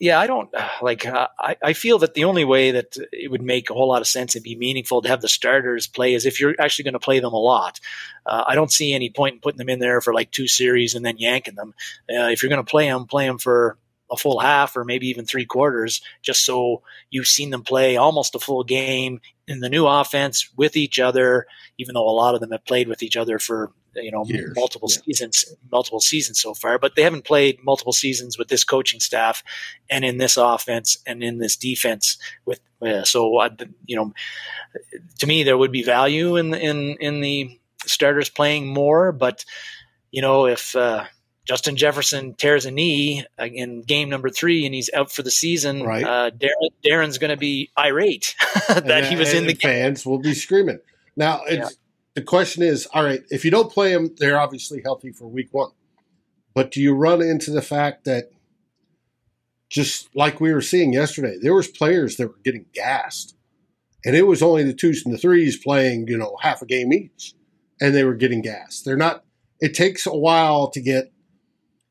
yeah, 0.00 0.18
I 0.18 0.26
don't 0.26 0.50
like. 0.82 1.06
Uh, 1.06 1.28
I, 1.38 1.56
I 1.62 1.72
feel 1.74 1.98
that 2.00 2.14
the 2.14 2.24
only 2.24 2.44
way 2.44 2.72
that 2.72 2.96
it 3.12 3.30
would 3.30 3.42
make 3.42 3.70
a 3.70 3.74
whole 3.74 3.88
lot 3.88 4.00
of 4.00 4.08
sense 4.08 4.34
and 4.34 4.42
be 4.42 4.56
meaningful 4.56 5.02
to 5.02 5.08
have 5.08 5.20
the 5.20 5.28
starters 5.28 5.86
play 5.86 6.14
is 6.14 6.26
if 6.26 6.40
you're 6.40 6.56
actually 6.58 6.84
going 6.84 6.94
to 6.94 6.98
play 6.98 7.20
them 7.20 7.34
a 7.34 7.38
lot. 7.38 7.78
Uh, 8.26 8.44
I 8.46 8.54
don't 8.54 8.72
see 8.72 8.92
any 8.92 9.10
point 9.10 9.34
in 9.34 9.40
putting 9.40 9.58
them 9.58 9.68
in 9.68 9.78
there 9.78 10.00
for 10.00 10.12
like 10.12 10.30
two 10.32 10.48
series 10.48 10.94
and 10.94 11.04
then 11.04 11.18
yanking 11.18 11.54
them. 11.54 11.74
Uh, 12.10 12.28
if 12.30 12.42
you're 12.42 12.50
going 12.50 12.64
to 12.64 12.70
play 12.70 12.88
them, 12.88 13.06
play 13.06 13.26
them 13.26 13.38
for 13.38 13.78
a 14.10 14.16
full 14.16 14.40
half 14.40 14.76
or 14.76 14.84
maybe 14.84 15.08
even 15.08 15.24
three 15.24 15.44
quarters, 15.44 16.02
just 16.22 16.44
so 16.44 16.82
you've 17.10 17.28
seen 17.28 17.50
them 17.50 17.62
play 17.62 17.96
almost 17.96 18.34
a 18.34 18.40
full 18.40 18.64
game 18.64 19.20
in 19.50 19.60
the 19.60 19.68
new 19.68 19.86
offense 19.86 20.48
with 20.56 20.76
each 20.76 20.98
other. 20.98 21.46
Even 21.76 21.94
though 21.94 22.08
a 22.08 22.10
lot 22.10 22.34
of 22.34 22.40
them 22.40 22.52
have 22.52 22.64
played 22.64 22.88
with 22.88 23.02
each 23.02 23.16
other 23.16 23.38
for 23.38 23.72
you 23.96 24.12
know 24.12 24.24
Years. 24.24 24.52
multiple 24.54 24.88
yeah. 24.90 25.02
seasons 25.04 25.44
multiple 25.72 25.98
seasons 25.98 26.40
so 26.40 26.54
far 26.54 26.78
but 26.78 26.94
they 26.94 27.02
haven't 27.02 27.24
played 27.24 27.58
multiple 27.64 27.92
seasons 27.92 28.38
with 28.38 28.46
this 28.46 28.62
coaching 28.62 29.00
staff 29.00 29.42
and 29.90 30.04
in 30.04 30.18
this 30.18 30.36
offense 30.36 30.96
and 31.08 31.24
in 31.24 31.38
this 31.38 31.56
defense 31.56 32.16
with 32.44 32.60
uh, 32.82 33.02
so 33.02 33.38
uh, 33.38 33.48
you 33.86 33.96
know 33.96 34.12
to 35.18 35.26
me 35.26 35.42
there 35.42 35.58
would 35.58 35.72
be 35.72 35.82
value 35.82 36.36
in 36.36 36.54
in 36.54 36.96
in 37.00 37.20
the 37.20 37.58
starters 37.84 38.28
playing 38.28 38.68
more 38.68 39.10
but 39.10 39.44
you 40.12 40.22
know 40.22 40.46
if 40.46 40.76
uh, 40.76 41.04
Justin 41.46 41.76
Jefferson 41.76 42.34
tears 42.34 42.66
a 42.66 42.70
knee 42.70 43.24
uh, 43.38 43.44
in 43.46 43.82
game 43.82 44.08
number 44.08 44.28
three 44.28 44.66
and 44.66 44.74
he's 44.74 44.90
out 44.94 45.10
for 45.10 45.22
the 45.22 45.30
season. 45.30 45.82
Right. 45.82 46.04
Uh, 46.04 46.30
Darren, 46.30 46.68
Darren's 46.84 47.18
going 47.18 47.30
to 47.30 47.36
be 47.36 47.70
irate 47.78 48.34
that 48.68 48.88
and, 48.88 49.06
he 49.06 49.16
was 49.16 49.32
in 49.32 49.46
the 49.46 49.54
fans 49.54 50.04
game. 50.04 50.10
will 50.10 50.20
be 50.20 50.34
screaming. 50.34 50.78
Now, 51.16 51.42
it's, 51.46 51.76
the 52.14 52.22
question 52.22 52.62
is, 52.62 52.86
all 52.92 53.04
right, 53.04 53.22
if 53.30 53.44
you 53.44 53.50
don't 53.50 53.72
play 53.72 53.92
them, 53.92 54.14
they're 54.18 54.38
obviously 54.38 54.80
healthy 54.82 55.12
for 55.12 55.26
week 55.26 55.48
one. 55.52 55.70
But 56.54 56.70
do 56.70 56.80
you 56.80 56.94
run 56.94 57.22
into 57.22 57.50
the 57.50 57.62
fact 57.62 58.04
that 58.04 58.30
just 59.70 60.14
like 60.14 60.40
we 60.40 60.52
were 60.52 60.60
seeing 60.60 60.92
yesterday, 60.92 61.36
there 61.40 61.54
was 61.54 61.68
players 61.68 62.16
that 62.16 62.26
were 62.26 62.40
getting 62.44 62.66
gassed. 62.74 63.36
And 64.04 64.16
it 64.16 64.26
was 64.26 64.42
only 64.42 64.64
the 64.64 64.74
twos 64.74 65.04
and 65.04 65.14
the 65.14 65.18
threes 65.18 65.56
playing, 65.56 66.08
you 66.08 66.18
know, 66.18 66.36
half 66.40 66.60
a 66.60 66.66
game 66.66 66.92
each. 66.92 67.34
And 67.80 67.94
they 67.94 68.04
were 68.04 68.14
getting 68.14 68.42
gassed. 68.42 68.84
They're 68.84 68.96
not 68.96 69.24
it 69.60 69.74
takes 69.74 70.06
a 70.06 70.16
while 70.16 70.70
to 70.70 70.80
get 70.80 71.12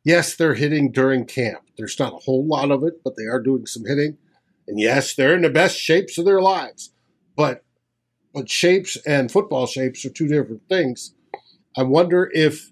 yes, 0.03 0.35
they're 0.35 0.55
hitting 0.55 0.91
during 0.91 1.25
camp. 1.25 1.61
There's 1.77 1.99
not 1.99 2.13
a 2.13 2.17
whole 2.17 2.45
lot 2.45 2.71
of 2.71 2.83
it, 2.83 3.01
but 3.03 3.15
they 3.17 3.25
are 3.25 3.41
doing 3.41 3.65
some 3.65 3.85
hitting. 3.85 4.17
And 4.67 4.79
yes, 4.79 5.15
they're 5.15 5.35
in 5.35 5.41
the 5.41 5.49
best 5.49 5.77
shapes 5.77 6.17
of 6.17 6.25
their 6.25 6.41
lives. 6.41 6.91
But 7.35 7.63
but 8.33 8.49
shapes 8.49 8.97
and 9.07 9.31
football 9.31 9.65
shapes 9.65 10.05
are 10.05 10.09
two 10.09 10.27
different 10.27 10.61
things. 10.69 11.15
I 11.75 11.83
wonder 11.83 12.29
if 12.33 12.71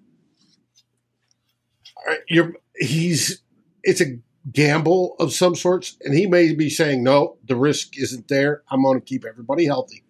uh, 2.07 2.15
you're 2.27 2.53
he's 2.75 3.41
it's 3.83 4.01
a 4.01 4.19
gamble 4.51 5.15
of 5.19 5.33
some 5.33 5.55
sorts, 5.55 5.97
and 6.01 6.13
he 6.13 6.27
may 6.27 6.53
be 6.53 6.69
saying, 6.69 7.03
"No, 7.03 7.37
the 7.45 7.55
risk 7.55 7.97
isn't 7.97 8.27
there. 8.27 8.63
I'm 8.69 8.83
going 8.83 8.99
to 8.99 9.05
keep 9.05 9.25
everybody 9.25 9.65
healthy 9.65 10.03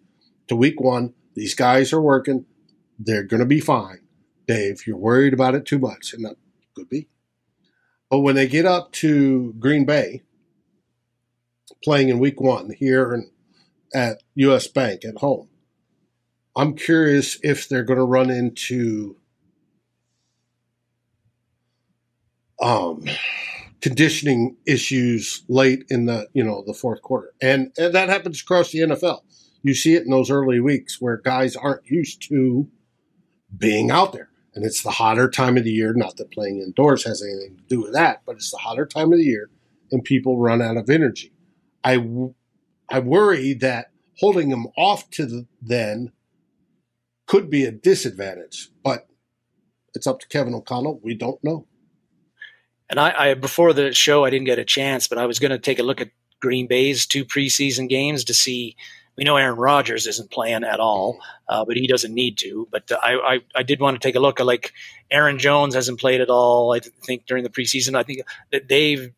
to 0.48 0.56
week 0.56 0.80
one. 0.80 1.14
These 1.34 1.54
guys 1.54 1.92
are 1.92 2.02
working; 2.02 2.44
they're 2.98 3.24
going 3.24 3.40
to 3.40 3.46
be 3.46 3.60
fine." 3.60 4.00
Dave, 4.46 4.86
you're 4.86 4.96
worried 4.96 5.34
about 5.34 5.54
it 5.54 5.64
too 5.66 5.78
much, 5.78 6.12
and 6.12 6.24
that 6.24 6.36
could 6.78 6.88
be. 6.88 7.08
But 8.10 8.20
when 8.20 8.36
they 8.36 8.48
get 8.48 8.64
up 8.64 8.92
to 8.92 9.54
Green 9.58 9.84
Bay, 9.84 10.22
playing 11.82 12.08
in 12.08 12.18
week 12.18 12.40
one 12.40 12.70
here 12.70 13.24
at 13.94 14.22
US 14.34 14.66
Bank 14.66 15.04
at 15.04 15.18
home. 15.18 15.48
I'm 16.56 16.74
curious 16.74 17.38
if 17.42 17.68
they're 17.68 17.84
going 17.84 17.98
to 17.98 18.04
run 18.04 18.30
into 18.30 19.16
um, 22.60 23.04
conditioning 23.80 24.56
issues 24.66 25.44
late 25.48 25.84
in 25.88 26.06
the 26.06 26.28
you 26.32 26.42
know 26.42 26.64
the 26.66 26.74
fourth 26.74 27.00
quarter, 27.02 27.32
and, 27.40 27.70
and 27.78 27.94
that 27.94 28.08
happens 28.08 28.40
across 28.42 28.72
the 28.72 28.80
NFL. 28.80 29.20
You 29.62 29.74
see 29.74 29.94
it 29.94 30.02
in 30.02 30.10
those 30.10 30.30
early 30.30 30.60
weeks 30.60 31.00
where 31.00 31.18
guys 31.18 31.54
aren't 31.54 31.86
used 31.86 32.28
to 32.28 32.68
being 33.56 33.90
out 33.90 34.12
there, 34.12 34.27
and 34.58 34.66
it's 34.66 34.82
the 34.82 34.90
hotter 34.90 35.30
time 35.30 35.56
of 35.56 35.62
the 35.62 35.70
year. 35.70 35.92
Not 35.94 36.16
that 36.16 36.32
playing 36.32 36.58
indoors 36.58 37.04
has 37.04 37.22
anything 37.22 37.58
to 37.58 37.62
do 37.68 37.80
with 37.80 37.92
that, 37.92 38.22
but 38.26 38.34
it's 38.34 38.50
the 38.50 38.56
hotter 38.56 38.86
time 38.86 39.12
of 39.12 39.18
the 39.20 39.24
year, 39.24 39.50
and 39.92 40.02
people 40.02 40.36
run 40.36 40.60
out 40.60 40.76
of 40.76 40.90
energy. 40.90 41.32
I, 41.84 42.04
I 42.88 42.98
worry 42.98 43.54
that 43.54 43.92
holding 44.18 44.48
them 44.48 44.66
off 44.76 45.08
to 45.10 45.26
the, 45.26 45.46
then 45.62 46.10
could 47.26 47.48
be 47.48 47.66
a 47.66 47.70
disadvantage, 47.70 48.70
but 48.82 49.06
it's 49.94 50.08
up 50.08 50.18
to 50.18 50.26
Kevin 50.26 50.54
O'Connell. 50.54 50.98
We 51.04 51.14
don't 51.14 51.38
know. 51.44 51.68
And 52.90 52.98
I, 52.98 53.30
I 53.30 53.34
before 53.34 53.72
the 53.72 53.92
show, 53.92 54.24
I 54.24 54.30
didn't 54.30 54.46
get 54.46 54.58
a 54.58 54.64
chance, 54.64 55.06
but 55.06 55.18
I 55.18 55.26
was 55.26 55.38
going 55.38 55.52
to 55.52 55.58
take 55.60 55.78
a 55.78 55.84
look 55.84 56.00
at 56.00 56.10
Green 56.40 56.66
Bay's 56.66 57.06
two 57.06 57.24
preseason 57.24 57.88
games 57.88 58.24
to 58.24 58.34
see. 58.34 58.74
We 59.18 59.24
know 59.24 59.36
Aaron 59.36 59.58
Rodgers 59.58 60.06
isn't 60.06 60.30
playing 60.30 60.62
at 60.62 60.78
all, 60.78 61.18
uh, 61.48 61.64
but 61.64 61.76
he 61.76 61.88
doesn't 61.88 62.14
need 62.14 62.38
to. 62.38 62.68
But 62.70 62.92
I, 62.92 63.14
I, 63.14 63.40
I, 63.56 63.62
did 63.64 63.80
want 63.80 64.00
to 64.00 64.06
take 64.06 64.14
a 64.14 64.20
look. 64.20 64.38
Like 64.38 64.72
Aaron 65.10 65.40
Jones 65.40 65.74
hasn't 65.74 65.98
played 65.98 66.20
at 66.20 66.30
all. 66.30 66.72
I 66.72 66.78
think 66.78 67.26
during 67.26 67.42
the 67.42 67.50
preseason. 67.50 67.96
I 67.96 68.04
think 68.04 68.20
that 68.52 68.68
they've 68.68 69.12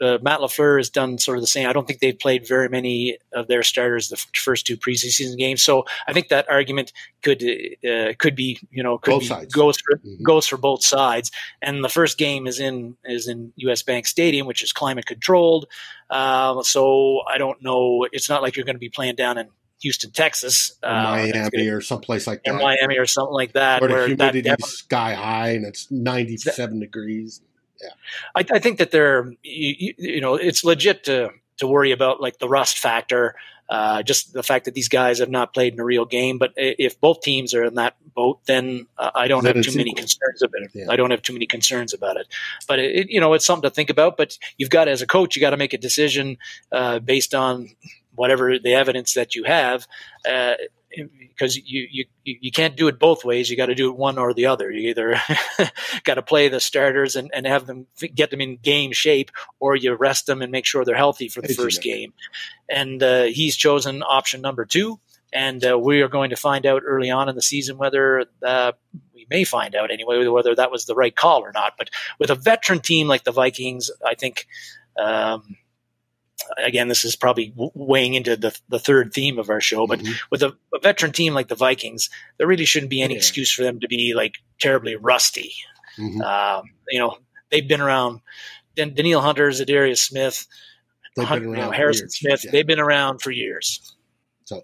uh, 0.00 0.18
Matt 0.22 0.40
LaFleur 0.40 0.78
has 0.78 0.90
done 0.90 1.18
sort 1.18 1.38
of 1.38 1.42
the 1.42 1.46
same. 1.48 1.68
I 1.68 1.72
don't 1.72 1.86
think 1.86 2.00
they've 2.00 2.18
played 2.18 2.46
very 2.46 2.68
many 2.68 3.18
of 3.32 3.48
their 3.48 3.62
starters 3.62 4.08
the 4.08 4.16
f- 4.16 4.26
first 4.36 4.66
two 4.66 4.76
preseason 4.76 5.36
games. 5.36 5.62
So 5.62 5.84
I 6.06 6.12
think 6.12 6.28
that 6.28 6.48
argument 6.50 6.92
could 7.22 7.42
uh, 7.42 8.12
could 8.18 8.34
be 8.36 8.58
you 8.70 8.82
know 8.82 8.98
could 8.98 9.10
both 9.12 9.20
be, 9.22 9.26
sides. 9.26 9.54
goes 9.54 9.76
for 9.78 9.98
Mhm. 9.98 10.22
goes 10.22 10.46
for 10.46 10.56
both 10.56 10.84
sides. 10.84 11.30
And 11.60 11.82
the 11.82 11.88
first 11.88 12.18
game 12.18 12.46
is 12.46 12.60
in 12.60 12.96
is 13.04 13.26
in 13.28 13.52
U.S. 13.56 13.82
Bank 13.82 14.06
Stadium, 14.06 14.46
which 14.46 14.62
is 14.62 14.72
climate 14.72 15.06
controlled. 15.06 15.66
Uh, 16.10 16.62
so 16.62 17.20
I 17.32 17.38
don't 17.38 17.62
know. 17.62 18.06
It's 18.12 18.28
not 18.28 18.42
like 18.42 18.56
you're 18.56 18.64
going 18.64 18.76
to 18.76 18.80
be 18.80 18.88
playing 18.88 19.16
down 19.16 19.36
in 19.38 19.48
Houston, 19.82 20.10
Texas, 20.10 20.72
Or 20.82 20.88
uh, 20.90 21.02
Miami 21.02 21.32
gonna- 21.50 21.76
or 21.76 21.80
someplace 21.80 22.26
like 22.26 22.42
that, 22.44 22.54
Miami 22.54 22.98
or 22.98 23.06
something 23.06 23.34
like 23.34 23.52
that, 23.52 23.80
where 23.80 23.88
the 23.88 23.94
where 23.94 24.16
that 24.16 24.34
humidity's 24.34 24.56
def- 24.56 24.64
sky 24.70 25.14
high 25.14 25.50
and 25.50 25.64
it's 25.66 25.88
97 25.90 26.80
degrees. 26.80 27.40
I, 28.34 28.44
I 28.52 28.58
think 28.58 28.78
that 28.78 28.90
they're 28.90 29.30
you, 29.42 29.74
you- 29.78 29.94
you 29.98 30.20
know 30.20 30.34
it's 30.34 30.64
legit 30.64 31.04
to 31.04 31.30
to 31.58 31.66
worry 31.66 31.90
about 31.92 32.20
like 32.20 32.38
the 32.38 32.48
rust 32.48 32.78
factor, 32.78 33.34
uh, 33.68 34.02
just 34.02 34.32
the 34.32 34.42
fact 34.44 34.64
that 34.66 34.74
these 34.74 34.88
guys 34.88 35.18
have 35.18 35.28
not 35.30 35.52
played 35.52 35.72
in 35.74 35.80
a 35.80 35.84
real 35.84 36.04
game. 36.04 36.38
But 36.38 36.52
if 36.56 37.00
both 37.00 37.20
teams 37.20 37.52
are 37.54 37.64
in 37.64 37.74
that 37.74 37.96
boat, 38.14 38.38
then 38.46 38.86
uh, 38.96 39.10
I 39.14 39.26
don't 39.28 39.44
have 39.44 39.64
too 39.64 39.76
many 39.76 39.92
concerns 39.92 40.42
about 40.42 40.62
it. 40.62 40.70
Yeah. 40.74 40.86
I 40.88 40.96
don't 40.96 41.10
have 41.10 41.22
too 41.22 41.32
many 41.32 41.46
concerns 41.46 41.92
about 41.94 42.16
it. 42.16 42.26
But 42.68 42.78
it, 42.78 42.94
it- 42.96 43.10
you 43.10 43.20
know 43.20 43.34
it's 43.34 43.44
something 43.44 43.68
to 43.68 43.74
think 43.74 43.90
about. 43.90 44.16
But 44.16 44.38
you've 44.56 44.70
got 44.70 44.86
as 44.88 45.02
a 45.02 45.06
coach, 45.06 45.34
you 45.36 45.40
got 45.40 45.50
to 45.50 45.56
make 45.56 45.72
a 45.74 45.78
decision 45.78 46.38
uh, 46.72 47.00
based 47.00 47.34
on 47.34 47.70
whatever 48.14 48.58
the 48.58 48.74
evidence 48.74 49.14
that 49.14 49.34
you 49.34 49.44
have. 49.44 49.86
Uh, 50.28 50.54
because 50.96 51.56
you, 51.56 51.86
you 51.90 52.04
you 52.24 52.50
can't 52.50 52.76
do 52.76 52.88
it 52.88 52.98
both 52.98 53.24
ways. 53.24 53.50
You 53.50 53.56
got 53.56 53.66
to 53.66 53.74
do 53.74 53.90
it 53.90 53.96
one 53.96 54.18
or 54.18 54.32
the 54.32 54.46
other. 54.46 54.70
You 54.70 54.90
either 54.90 55.20
got 56.04 56.14
to 56.14 56.22
play 56.22 56.48
the 56.48 56.60
starters 56.60 57.16
and, 57.16 57.30
and 57.34 57.46
have 57.46 57.66
them 57.66 57.86
get 58.14 58.30
them 58.30 58.40
in 58.40 58.56
game 58.56 58.92
shape, 58.92 59.30
or 59.60 59.76
you 59.76 59.94
rest 59.94 60.26
them 60.26 60.42
and 60.42 60.50
make 60.50 60.64
sure 60.64 60.84
they're 60.84 60.96
healthy 60.96 61.28
for 61.28 61.42
the 61.42 61.54
first 61.54 61.82
game. 61.82 62.12
And 62.68 63.02
uh, 63.02 63.24
he's 63.24 63.56
chosen 63.56 64.02
option 64.02 64.40
number 64.40 64.64
two. 64.64 64.98
And 65.30 65.62
uh, 65.62 65.78
we 65.78 66.00
are 66.00 66.08
going 66.08 66.30
to 66.30 66.36
find 66.36 66.64
out 66.64 66.82
early 66.86 67.10
on 67.10 67.28
in 67.28 67.34
the 67.34 67.42
season 67.42 67.76
whether 67.76 68.24
uh, 68.42 68.72
we 69.14 69.26
may 69.28 69.44
find 69.44 69.74
out 69.74 69.90
anyway 69.90 70.26
whether 70.26 70.54
that 70.54 70.70
was 70.70 70.86
the 70.86 70.94
right 70.94 71.14
call 71.14 71.42
or 71.42 71.52
not. 71.52 71.74
But 71.76 71.90
with 72.18 72.30
a 72.30 72.34
veteran 72.34 72.80
team 72.80 73.08
like 73.08 73.24
the 73.24 73.32
Vikings, 73.32 73.90
I 74.04 74.14
think. 74.14 74.46
Um, 74.98 75.56
Again, 76.56 76.88
this 76.88 77.04
is 77.04 77.16
probably 77.16 77.48
w- 77.50 77.70
weighing 77.74 78.14
into 78.14 78.36
the, 78.36 78.56
the 78.68 78.78
third 78.78 79.12
theme 79.12 79.38
of 79.38 79.50
our 79.50 79.60
show, 79.60 79.86
but 79.86 79.98
Mhm. 80.00 80.14
with 80.30 80.42
a, 80.42 80.56
a 80.72 80.78
veteran 80.80 81.12
team 81.12 81.34
like 81.34 81.48
the 81.48 81.54
Vikings, 81.56 82.08
there 82.38 82.46
really 82.46 82.64
shouldn't 82.64 82.90
be 82.90 83.02
any 83.02 83.14
Yeah. 83.14 83.18
excuse 83.18 83.52
for 83.52 83.62
them 83.64 83.80
to 83.80 83.88
be 83.88 84.14
like 84.14 84.34
terribly 84.60 84.94
rusty. 84.96 85.52
Mhm. 85.98 86.22
Um, 86.22 86.70
you 86.90 86.98
know, 87.00 87.18
they've 87.50 87.66
been 87.66 87.80
around. 87.80 88.20
Dan- 88.76 88.94
Danielle 88.94 89.20
Hunter, 89.22 89.48
Za'Darius 89.50 89.98
Smith, 89.98 90.46
They've 91.16 91.26
Hun- 91.26 91.40
been 91.40 91.48
you 91.50 91.56
know, 91.56 91.70
Harrison. 91.72 92.08
Smith. 92.10 92.44
Yeah. 92.44 92.52
They've 92.52 92.66
been 92.66 92.78
around 92.78 93.20
for 93.22 93.32
years. 93.32 93.80
Uh, 94.52 94.60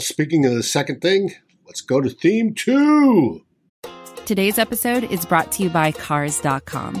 Speaking 0.00 0.44
of 0.44 0.52
the 0.54 0.64
second 0.64 1.00
thing, 1.00 1.32
let's 1.64 1.80
go 1.80 2.00
to 2.00 2.10
theme 2.10 2.54
two. 2.54 3.44
Today's 4.24 4.58
episode 4.58 5.04
is 5.12 5.24
brought 5.24 5.52
to 5.52 5.62
you 5.62 5.68
by 5.70 5.92
Cars.com. 5.92 7.00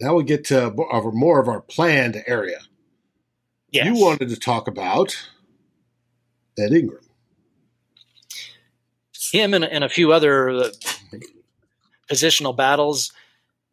Now 0.00 0.14
we 0.14 0.22
get 0.24 0.44
to 0.46 0.70
more 1.12 1.40
of 1.40 1.48
our 1.48 1.60
planned 1.60 2.22
area. 2.26 2.60
Yes. 3.70 3.86
You 3.86 3.94
wanted 4.02 4.28
to 4.28 4.36
talk 4.36 4.68
about 4.68 5.16
Ed 6.58 6.72
Ingram. 6.72 7.04
him 9.32 9.54
and, 9.54 9.64
and 9.64 9.84
a 9.84 9.88
few 9.88 10.12
other 10.12 10.50
uh, 10.50 10.70
positional 12.10 12.56
battles. 12.56 13.12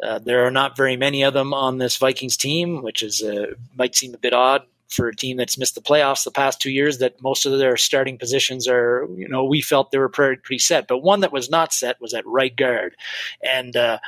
Uh, 0.03 0.19
there 0.19 0.45
are 0.45 0.51
not 0.51 0.75
very 0.75 0.97
many 0.97 1.23
of 1.23 1.33
them 1.33 1.53
on 1.53 1.77
this 1.77 1.95
Vikings 1.97 2.35
team, 2.35 2.81
which 2.81 3.01
is 3.01 3.21
uh, 3.23 3.53
might 3.75 3.95
seem 3.95 4.13
a 4.13 4.17
bit 4.17 4.33
odd 4.33 4.63
for 4.95 5.07
a 5.07 5.15
team 5.15 5.37
that's 5.37 5.57
missed 5.57 5.75
the 5.75 5.81
playoffs 5.81 6.23
the 6.23 6.31
past 6.31 6.61
two 6.61 6.71
years. 6.71 6.99
That 6.99 7.21
most 7.21 7.45
of 7.45 7.57
their 7.57 7.77
starting 7.77 8.17
positions 8.17 8.67
are, 8.67 9.07
you 9.15 9.27
know, 9.27 9.43
we 9.43 9.61
felt 9.61 9.91
they 9.91 9.97
were 9.97 10.09
pretty, 10.09 10.41
pretty 10.41 10.59
set, 10.59 10.87
but 10.87 10.99
one 10.99 11.19
that 11.21 11.33
was 11.33 11.49
not 11.49 11.73
set 11.73 12.01
was 12.01 12.13
at 12.13 12.25
right 12.25 12.55
guard, 12.55 12.95
and 13.43 13.75
uh, 13.75 13.99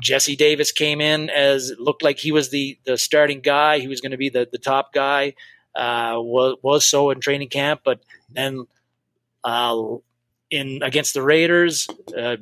Jesse 0.00 0.36
Davis 0.36 0.72
came 0.72 1.00
in 1.00 1.30
as 1.30 1.72
looked 1.78 2.02
like 2.02 2.18
he 2.18 2.32
was 2.32 2.50
the 2.50 2.78
the 2.84 2.98
starting 2.98 3.40
guy. 3.40 3.78
He 3.78 3.88
was 3.88 4.00
going 4.00 4.12
to 4.12 4.18
be 4.18 4.28
the 4.28 4.48
the 4.50 4.58
top 4.58 4.92
guy. 4.92 5.34
Uh, 5.74 6.16
was 6.16 6.56
was 6.62 6.84
so 6.84 7.10
in 7.10 7.20
training 7.20 7.48
camp, 7.48 7.82
but 7.84 8.00
then 8.30 8.66
uh, 9.44 9.76
in 10.50 10.80
against 10.82 11.14
the 11.14 11.22
Raiders, 11.22 11.88
uh, 12.16 12.36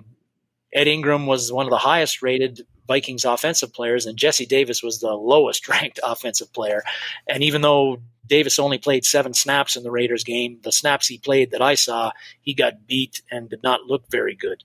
Ed 0.72 0.88
Ingram 0.88 1.26
was 1.26 1.52
one 1.52 1.66
of 1.66 1.70
the 1.70 1.78
highest 1.78 2.22
rated 2.22 2.66
Vikings 2.86 3.24
offensive 3.24 3.72
players, 3.72 4.06
and 4.06 4.16
Jesse 4.18 4.46
Davis 4.46 4.82
was 4.82 5.00
the 5.00 5.12
lowest 5.12 5.68
ranked 5.68 6.00
offensive 6.02 6.52
player. 6.52 6.82
And 7.28 7.42
even 7.42 7.62
though 7.62 7.98
Davis 8.26 8.58
only 8.58 8.78
played 8.78 9.04
seven 9.04 9.34
snaps 9.34 9.76
in 9.76 9.82
the 9.82 9.90
Raiders 9.90 10.24
game, 10.24 10.58
the 10.62 10.72
snaps 10.72 11.06
he 11.06 11.18
played 11.18 11.50
that 11.52 11.62
I 11.62 11.74
saw, 11.74 12.12
he 12.40 12.54
got 12.54 12.86
beat 12.86 13.22
and 13.30 13.48
did 13.48 13.62
not 13.62 13.82
look 13.86 14.04
very 14.10 14.34
good. 14.34 14.64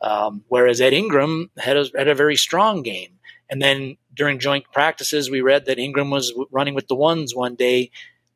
Um, 0.00 0.44
whereas 0.48 0.80
Ed 0.80 0.92
Ingram 0.92 1.50
had 1.58 1.76
a, 1.76 1.86
had 1.96 2.08
a 2.08 2.14
very 2.14 2.36
strong 2.36 2.82
game. 2.82 3.14
And 3.50 3.60
then 3.62 3.96
during 4.14 4.38
joint 4.38 4.64
practices, 4.72 5.30
we 5.30 5.40
read 5.40 5.64
that 5.66 5.78
Ingram 5.78 6.10
was 6.10 6.30
w- 6.30 6.48
running 6.50 6.74
with 6.74 6.86
the 6.86 6.94
ones 6.94 7.34
one 7.34 7.54
day. 7.54 7.90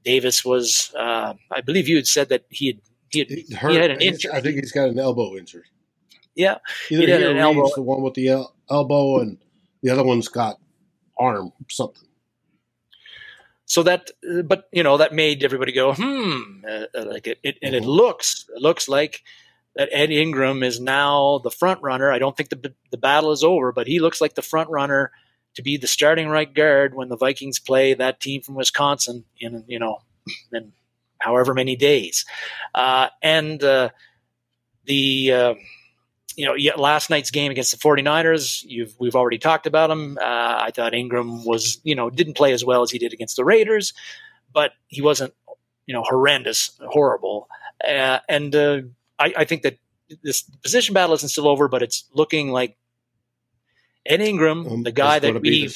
Davis 0.04 0.44
was, 0.44 0.92
uh, 0.98 1.34
I 1.50 1.60
believe 1.60 1.86
you 1.86 1.96
had 1.96 2.06
said 2.06 2.30
that 2.30 2.44
he 2.48 2.66
had 2.68 2.80
he 3.10 3.18
had, 3.20 3.28
He 3.28 3.42
he 3.42 3.76
had 3.76 3.90
an 3.90 4.00
injury. 4.00 4.32
I 4.32 4.40
think 4.40 4.56
he's 4.56 4.72
got 4.72 4.88
an 4.88 4.98
elbow 4.98 5.36
injury. 5.36 5.64
Yeah, 6.34 6.56
Either 6.90 7.02
He 7.02 7.04
he 7.04 7.10
had 7.10 7.22
an 7.22 7.36
elbow. 7.36 7.68
the 7.74 7.82
one 7.82 8.00
with 8.02 8.14
the 8.14 8.28
el- 8.28 8.54
elbow, 8.72 9.20
and 9.20 9.38
the 9.82 9.90
other 9.90 10.04
one's 10.04 10.28
got 10.28 10.58
arm 11.18 11.52
something. 11.70 12.08
so 13.64 13.82
that, 13.84 14.10
uh, 14.30 14.42
but 14.42 14.68
you 14.72 14.82
know, 14.82 14.98
that 14.98 15.14
made 15.14 15.42
everybody 15.44 15.72
go, 15.72 15.94
hmm, 15.94 16.64
uh, 16.68 16.86
uh, 16.94 17.04
like 17.06 17.26
it, 17.26 17.38
it 17.42 17.56
and 17.62 17.74
it 17.74 17.82
Mhm. 17.84 17.86
looks 17.86 18.44
it 18.54 18.60
looks 18.60 18.88
like 18.88 19.22
that 19.76 19.88
Ed 19.92 20.10
Ingram 20.10 20.62
is 20.62 20.78
now 20.80 21.38
the 21.38 21.50
front 21.50 21.80
runner. 21.82 22.12
I 22.12 22.18
don't 22.18 22.36
think 22.36 22.50
the 22.50 22.74
the 22.90 22.98
battle 22.98 23.32
is 23.32 23.44
over, 23.44 23.72
but 23.72 23.86
he 23.86 23.98
looks 24.00 24.20
like 24.20 24.34
the 24.34 24.42
front 24.42 24.68
runner 24.68 25.10
to 25.54 25.62
be 25.62 25.76
the 25.76 25.86
starting 25.86 26.28
right 26.28 26.52
guard 26.52 26.94
when 26.94 27.08
the 27.08 27.16
Vikings 27.16 27.58
play 27.58 27.94
that 27.94 28.20
team 28.20 28.42
from 28.42 28.56
Wisconsin 28.56 29.24
in 29.38 29.64
you 29.68 29.78
know 29.78 30.00
in 30.52 30.72
however 31.18 31.54
many 31.54 31.76
days, 31.76 32.24
uh, 32.74 33.08
and 33.22 33.62
uh, 33.64 33.90
the. 34.84 35.56
You 36.36 36.46
know, 36.46 36.76
last 36.76 37.10
night's 37.10 37.30
game 37.30 37.50
against 37.50 37.72
the 37.72 37.78
49ers, 37.78 38.64
you've, 38.66 38.94
we've 38.98 39.14
already 39.16 39.38
talked 39.38 39.66
about 39.66 39.90
him. 39.90 40.18
Uh, 40.18 40.24
I 40.24 40.70
thought 40.74 40.94
Ingram 40.94 41.44
was, 41.44 41.80
you 41.84 41.94
know, 41.94 42.10
didn't 42.10 42.34
play 42.34 42.52
as 42.52 42.64
well 42.64 42.82
as 42.82 42.90
he 42.90 42.98
did 42.98 43.12
against 43.12 43.36
the 43.36 43.44
Raiders, 43.44 43.92
but 44.52 44.72
he 44.88 45.02
wasn't, 45.02 45.34
you 45.86 45.94
know, 45.94 46.02
horrendous, 46.02 46.78
horrible. 46.80 47.48
Uh, 47.82 48.18
and 48.28 48.54
uh, 48.54 48.82
I, 49.18 49.34
I 49.38 49.44
think 49.44 49.62
that 49.62 49.78
this 50.22 50.42
position 50.42 50.94
battle 50.94 51.14
isn't 51.14 51.28
still 51.28 51.48
over, 51.48 51.68
but 51.68 51.82
it's 51.82 52.04
looking 52.14 52.50
like 52.50 52.76
Ed 54.06 54.20
Ingram, 54.20 54.66
Um, 54.66 54.82
the 54.82 54.92
guy 54.92 55.18
that 55.18 55.40
we. 55.40 55.68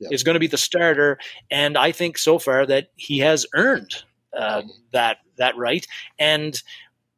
Yeah. 0.00 0.10
is 0.12 0.22
going 0.22 0.34
to 0.34 0.40
be 0.40 0.46
the 0.46 0.56
starter, 0.56 1.18
and 1.50 1.76
I 1.76 1.90
think 1.90 2.18
so 2.18 2.38
far 2.38 2.64
that 2.66 2.90
he 2.94 3.18
has 3.18 3.46
earned 3.52 3.96
uh, 4.32 4.62
that 4.92 5.18
that 5.38 5.56
right. 5.56 5.84
And 6.20 6.62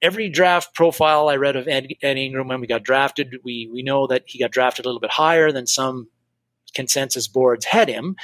every 0.03 0.29
draft 0.29 0.75
profile 0.75 1.29
I 1.29 1.37
read 1.37 1.57
of 1.57 1.69
Ed, 1.69 1.89
Ed, 2.03 2.17
Ingram 2.17 2.49
when 2.49 2.61
we 2.61 2.67
got 2.67 2.83
drafted, 2.83 3.37
we 3.45 3.69
we 3.73 3.83
know 3.83 4.07
that 4.07 4.25
he 4.27 4.39
got 4.39 4.51
drafted 4.51 4.85
a 4.85 4.89
little 4.89 5.01
bit 5.01 5.11
higher 5.11 5.53
than 5.53 5.67
some 5.67 6.09
consensus 6.75 7.29
boards 7.29 7.65
had 7.65 7.89
him, 7.89 8.17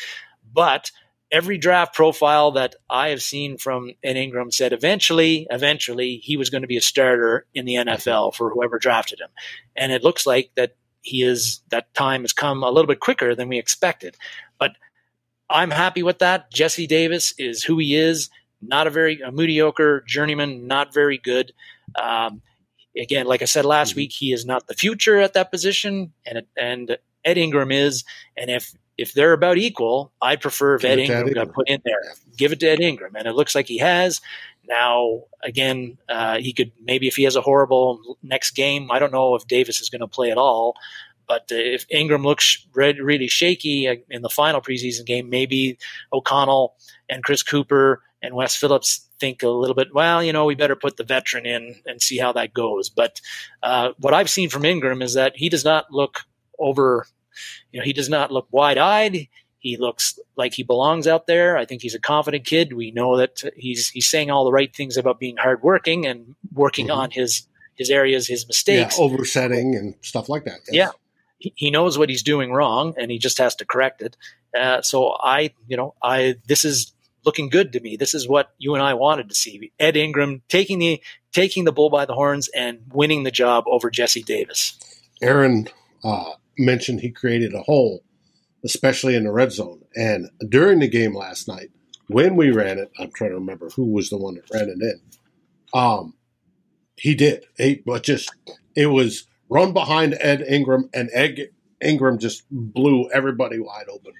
but 0.53 0.91
every 1.31 1.59
draft 1.59 1.95
profile 1.95 2.53
that 2.53 2.77
I 2.89 3.09
have 3.09 3.23
seen 3.23 3.59
from 3.59 3.91
Ed 4.03 4.17
Ingram 4.17 4.53
said 4.53 4.73
eventually, 4.73 5.47
eventually 5.51 6.19
he 6.19 6.37
was 6.37 6.51
going 6.51 6.63
to 6.63 6.69
be 6.69 6.77
a 6.77 6.83
starter 6.83 7.47
in 7.53 7.65
the 7.65 7.75
NFL 7.75 8.35
for 8.35 8.51
whoever 8.51 8.79
drafted 8.79 9.21
him, 9.21 9.31
and 9.75 9.93
it 9.93 10.05
looks 10.05 10.27
like 10.27 10.51
that 10.57 10.77
he 11.03 11.23
is 11.23 11.61
that 11.71 11.93
time 11.95 12.23
has 12.23 12.33
come 12.33 12.63
a 12.63 12.71
little 12.71 12.89
bit 12.89 13.01
quicker 13.01 13.35
than 13.35 13.49
we 13.49 13.59
expected, 13.59 14.17
but. 14.59 14.73
I'm 15.49 15.71
happy 15.71 16.03
with 16.03 16.19
that. 16.19 16.51
Jesse 16.53 16.89
Davis 16.89 17.33
is 17.39 17.63
who 17.63 17.79
he 17.79 17.95
is 17.95 18.31
not 18.61 18.87
a 18.87 18.91
very 18.91 19.21
a 19.21 19.33
mediocre 19.33 20.03
journeyman, 20.07 20.67
not 20.67 20.93
very 20.95 21.19
good. 21.19 21.53
Um, 21.95 22.43
again, 22.97 23.27
like 23.27 23.43
I 23.43 23.47
said 23.47 23.65
last 23.65 23.91
mm-hmm. 23.91 24.01
week, 24.01 24.13
he 24.13 24.33
is 24.33 24.45
not 24.45 24.67
the 24.67 24.75
future 24.75 25.19
at 25.21 25.35
that 25.35 25.51
position, 25.51 26.13
and 26.25 26.43
and 26.57 26.99
Ed 27.25 27.39
Ingram 27.39 27.73
is. 27.73 28.05
And 28.37 28.51
if 28.51 28.73
if 28.99 29.13
they're 29.13 29.33
about 29.33 29.59
equal, 29.59 30.13
I 30.23 30.37
prefer 30.37 30.77
Ed 30.77 30.99
Ingram, 30.99 31.33
got 31.33 31.53
put 31.53 31.69
in 31.69 31.81
there. 31.85 32.01
Give 32.37 32.53
it 32.53 32.61
to 32.61 32.69
Ed 32.69 32.81
Ingram, 32.81 33.15
and 33.17 33.27
it 33.27 33.35
looks 33.35 33.55
like 33.55 33.67
he 33.67 33.79
has. 33.79 34.21
Now, 34.69 35.23
again, 35.45 35.97
uh, 36.09 36.39
he 36.39 36.53
could 36.53 36.73
maybe 36.83 37.07
if 37.07 37.17
he 37.17 37.23
has 37.25 37.37
a 37.37 37.41
horrible 37.41 38.19
next 38.23 38.53
game. 38.53 38.91
I 38.91 38.99
don't 38.99 39.13
know 39.13 39.35
if 39.35 39.47
Davis 39.47 39.81
is 39.81 39.91
going 39.91 40.01
to 40.01 40.09
play 40.09 40.31
at 40.31 40.39
all. 40.39 40.75
But 41.29 41.47
if 41.51 41.87
Ingram 41.91 42.23
looks 42.23 42.67
really 42.73 43.27
shaky 43.27 43.89
uh, 43.89 43.97
in 44.09 44.23
the 44.23 44.29
final 44.29 44.61
preseason 44.61 45.05
game, 45.05 45.29
maybe 45.29 45.79
O'Connell 46.13 46.77
and 47.09 47.25
Chris 47.25 47.43
Kuper 47.43 47.97
and 48.23 48.35
Wes 48.35 48.57
Phillips 48.57 49.09
think 49.21 49.43
a 49.43 49.49
little 49.49 49.75
bit, 49.75 49.95
well, 49.95 50.23
you 50.23 50.33
know, 50.33 50.45
we 50.45 50.55
better 50.55 50.77
put 50.77 50.97
the 50.97 51.05
veteran 51.05 51.47
in 51.47 51.77
and 51.87 52.03
see 52.03 52.19
how 52.19 52.33
that 52.33 52.55
goes. 52.55 52.89
But 52.89 53.21
uh, 53.63 53.93
what 53.99 54.15
I've 54.15 54.31
seen 54.31 54.49
from 54.49 54.65
Ingram 54.65 55.03
is 55.03 55.15
that 55.15 55.37
he 55.37 55.49
does 55.49 55.65
not 55.65 55.91
look 55.91 56.21
over, 56.59 57.07
you 57.73 57.81
know, 57.81 57.85
he 57.85 57.93
does 57.93 58.09
not 58.09 58.31
look 58.31 58.49
wide 58.51 58.79
eyed. 58.79 59.29
He 59.59 59.77
looks 59.77 60.19
like 60.37 60.55
he 60.55 60.63
belongs 60.63 61.07
out 61.07 61.27
there. 61.27 61.57
I 61.57 61.65
think 61.65 61.83
he's 61.83 61.95
a 61.95 62.01
confident 62.01 62.45
kid. 62.45 62.73
We 62.73 62.93
know 62.93 63.17
that 63.17 63.43
he's 63.57 63.89
he's 63.89 64.09
saying 64.09 64.31
all 64.31 64.45
the 64.45 64.53
right 64.53 64.75
things 64.75 64.97
about 64.97 65.19
being 65.19 65.37
hardworking 65.37 66.07
and 66.07 66.37
working 66.53 66.87
mm-hmm. 66.87 67.01
on 67.01 67.11
his 67.11 67.49
his 67.75 67.91
areas, 67.91 68.29
his 68.29 68.47
mistakes, 68.47 68.97
yeah, 68.97 69.05
oversetting 69.05 69.75
and 69.75 69.95
stuff 70.03 70.29
like 70.29 70.45
that. 70.45 70.61
Yes. 70.71 70.75
Yeah, 70.75 70.91
he, 71.39 71.53
he 71.57 71.71
knows 71.71 71.99
what 71.99 72.09
he's 72.09 72.23
doing 72.23 72.53
wrong, 72.53 72.95
and 72.97 73.11
he 73.11 73.19
just 73.19 73.39
has 73.39 73.57
to 73.57 73.65
correct 73.65 74.03
it. 74.03 74.17
Uh, 74.57 74.83
so 74.83 75.17
I, 75.21 75.53
you 75.67 75.77
know, 75.77 75.95
I 76.03 76.37
this 76.47 76.65
is 76.65 76.93
looking 77.27 77.49
good 77.49 77.73
to 77.73 77.81
me. 77.81 77.97
This 77.97 78.15
is 78.15 78.29
what 78.29 78.55
you 78.57 78.75
and 78.75 78.83
I 78.83 78.95
wanted 78.95 79.29
to 79.29 79.35
see. 79.35 79.73
Ed 79.79 79.97
Ingram 79.97 80.43
taking 80.49 80.79
the 80.79 81.03
taking 81.33 81.65
the 81.65 81.73
bull 81.73 81.91
by 81.91 82.07
the 82.07 82.15
horns 82.15 82.49
and 82.57 82.81
winning 82.93 83.25
the 83.25 83.31
job 83.31 83.65
over 83.67 83.91
Jesse 83.91 84.23
Davis. 84.23 84.79
Aaron 85.21 85.69
uh, 86.05 86.33
mentioned 86.57 87.01
he 87.01 87.11
created 87.11 87.53
a 87.53 87.63
hole, 87.63 88.03
especially 88.65 89.17
in 89.17 89.25
the 89.25 89.33
red 89.33 89.53
zone. 89.53 89.83
And 89.95 90.31
during 90.49 90.79
the 90.79 90.89
game 90.89 91.15
last 91.15 91.49
night, 91.49 91.71
when 92.09 92.37
we 92.37 92.51
ran 92.51 92.79
it, 92.79 92.91
I'm 92.99 93.11
trying 93.13 93.31
to 93.31 93.37
remember 93.37 93.69
who 93.71 93.87
was 93.87 94.09
the 94.09 94.17
one 94.17 94.37
that 94.37 94.51
ran 94.53 94.69
it 94.69 94.81
in. 94.81 95.01
Um, 95.75 96.15
he 96.97 97.15
did. 97.15 97.45
He, 97.59 97.83
but 97.85 98.05
just 98.05 98.33
it 98.75 98.87
was 98.87 99.27
run 99.51 99.73
behind 99.73 100.17
Ed 100.21 100.43
Ingram, 100.43 100.89
and 100.95 101.11
Ed 101.13 101.49
Ingram 101.83 102.19
just 102.19 102.45
blew 102.51 103.11
everybody 103.11 103.59
wide 103.59 103.89
open. 103.91 104.13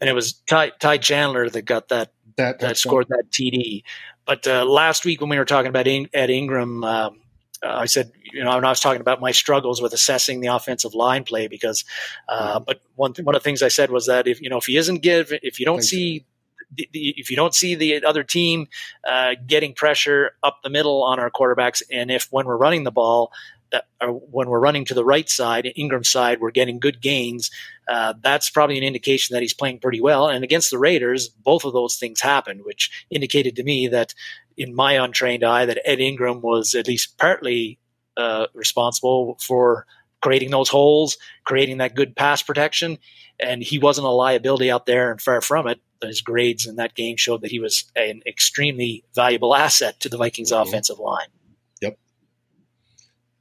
And 0.00 0.10
it 0.10 0.12
was 0.12 0.34
Ty, 0.48 0.72
Ty 0.78 0.98
Chandler 0.98 1.48
that 1.48 1.62
got 1.62 1.88
that 1.88 2.12
that, 2.36 2.60
that 2.60 2.76
scored 2.76 3.08
that 3.08 3.24
TD. 3.30 3.82
But 4.26 4.46
uh, 4.46 4.64
last 4.64 5.04
week 5.04 5.20
when 5.20 5.30
we 5.30 5.38
were 5.38 5.44
talking 5.44 5.68
about 5.68 5.86
In- 5.86 6.08
Ed 6.12 6.30
Ingram, 6.30 6.84
um, 6.84 7.20
uh, 7.62 7.68
I 7.68 7.86
said, 7.86 8.12
you 8.32 8.44
know, 8.44 8.54
when 8.54 8.64
I 8.64 8.68
was 8.68 8.80
talking 8.80 9.00
about 9.00 9.20
my 9.20 9.32
struggles 9.32 9.80
with 9.80 9.92
assessing 9.92 10.40
the 10.40 10.48
offensive 10.48 10.94
line 10.94 11.24
play, 11.24 11.48
because, 11.48 11.84
uh, 12.28 12.56
mm-hmm. 12.56 12.64
but 12.66 12.80
one 12.96 13.12
th- 13.14 13.24
one 13.24 13.34
of 13.34 13.42
the 13.42 13.44
things 13.44 13.62
I 13.62 13.68
said 13.68 13.90
was 13.90 14.06
that 14.06 14.26
if 14.26 14.42
you 14.42 14.50
know 14.50 14.58
if 14.58 14.66
he 14.66 14.76
isn't 14.76 15.02
give, 15.02 15.32
if 15.42 15.58
you 15.58 15.64
don't 15.64 15.76
Thanks. 15.76 15.88
see 15.88 16.26
the, 16.74 16.88
the, 16.92 17.14
if 17.16 17.30
you 17.30 17.36
don't 17.36 17.54
see 17.54 17.74
the 17.74 18.04
other 18.04 18.24
team 18.24 18.68
uh, 19.08 19.36
getting 19.46 19.72
pressure 19.72 20.32
up 20.42 20.58
the 20.62 20.70
middle 20.70 21.02
on 21.02 21.18
our 21.18 21.30
quarterbacks, 21.30 21.82
and 21.90 22.10
if 22.10 22.28
when 22.30 22.46
we're 22.46 22.56
running 22.56 22.84
the 22.84 22.90
ball, 22.90 23.32
that 23.76 23.88
are, 24.00 24.12
when 24.12 24.48
we're 24.48 24.60
running 24.60 24.84
to 24.86 24.94
the 24.94 25.04
right 25.04 25.28
side, 25.28 25.72
Ingram's 25.76 26.08
side, 26.08 26.40
we're 26.40 26.50
getting 26.50 26.78
good 26.80 27.00
gains. 27.00 27.50
Uh, 27.88 28.14
that's 28.22 28.50
probably 28.50 28.78
an 28.78 28.84
indication 28.84 29.34
that 29.34 29.42
he's 29.42 29.54
playing 29.54 29.78
pretty 29.80 30.00
well. 30.00 30.28
And 30.28 30.44
against 30.44 30.70
the 30.70 30.78
Raiders, 30.78 31.28
both 31.28 31.64
of 31.64 31.72
those 31.72 31.96
things 31.96 32.20
happened, 32.20 32.62
which 32.64 32.90
indicated 33.10 33.56
to 33.56 33.62
me 33.62 33.88
that, 33.88 34.14
in 34.56 34.74
my 34.74 34.92
untrained 34.94 35.44
eye, 35.44 35.66
that 35.66 35.82
Ed 35.84 36.00
Ingram 36.00 36.40
was 36.40 36.74
at 36.74 36.86
least 36.86 37.18
partly 37.18 37.78
uh, 38.16 38.46
responsible 38.54 39.38
for 39.40 39.86
creating 40.22 40.50
those 40.50 40.70
holes, 40.70 41.18
creating 41.44 41.78
that 41.78 41.94
good 41.94 42.16
pass 42.16 42.42
protection. 42.42 42.98
And 43.38 43.62
he 43.62 43.78
wasn't 43.78 44.06
a 44.06 44.10
liability 44.10 44.70
out 44.70 44.86
there, 44.86 45.10
and 45.10 45.20
far 45.20 45.42
from 45.42 45.68
it. 45.68 45.80
His 46.02 46.22
grades 46.22 46.66
in 46.66 46.76
that 46.76 46.94
game 46.94 47.16
showed 47.16 47.42
that 47.42 47.50
he 47.50 47.58
was 47.58 47.84
an 47.94 48.22
extremely 48.26 49.04
valuable 49.14 49.54
asset 49.54 50.00
to 50.00 50.08
the 50.08 50.16
Vikings' 50.16 50.52
mm-hmm. 50.52 50.66
offensive 50.66 50.98
line. 50.98 51.28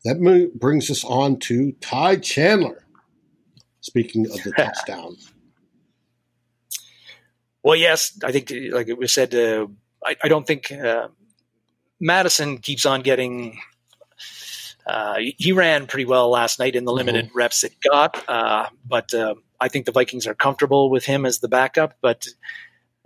That 0.06 0.52
brings 0.54 0.92
us 0.92 1.04
on 1.04 1.40
to 1.42 1.72
Ty 1.82 2.18
Chandler. 2.18 2.86
Speaking 3.82 4.26
of 4.28 4.34
the 4.44 4.52
touchdown. 4.58 5.18
Well, 7.64 7.76
yes, 7.76 8.18
I 8.24 8.32
think, 8.32 8.52
like 8.72 8.88
it 8.88 8.98
was 9.00 9.12
said, 9.12 9.34
uh, 9.34 9.66
I, 10.06 10.16
I, 10.24 10.28
don't 10.28 10.46
think 10.46 10.72
uh, 10.72 11.08
Mattison 12.00 12.60
keeps 12.60 12.86
on 12.86 13.02
getting. 13.02 13.60
Uh, 14.86 15.16
he 15.38 15.52
ran 15.52 15.88
pretty 15.88 16.06
well 16.06 16.30
last 16.30 16.60
night 16.60 16.76
in 16.76 16.86
the 16.86 16.94
limited 16.94 17.26
mm-hmm. 17.26 17.38
reps 17.38 17.64
it 17.64 17.74
got, 17.82 18.24
uh, 18.30 18.70
but 18.88 19.12
uh, 19.16 19.34
I 19.60 19.68
think 19.68 19.88
the 19.88 19.92
Vikings 19.92 20.28
are 20.28 20.36
comfortable 20.36 20.92
with 20.92 21.06
him 21.06 21.26
as 21.26 21.40
the 21.40 21.48
backup. 21.48 21.96
But 22.02 22.28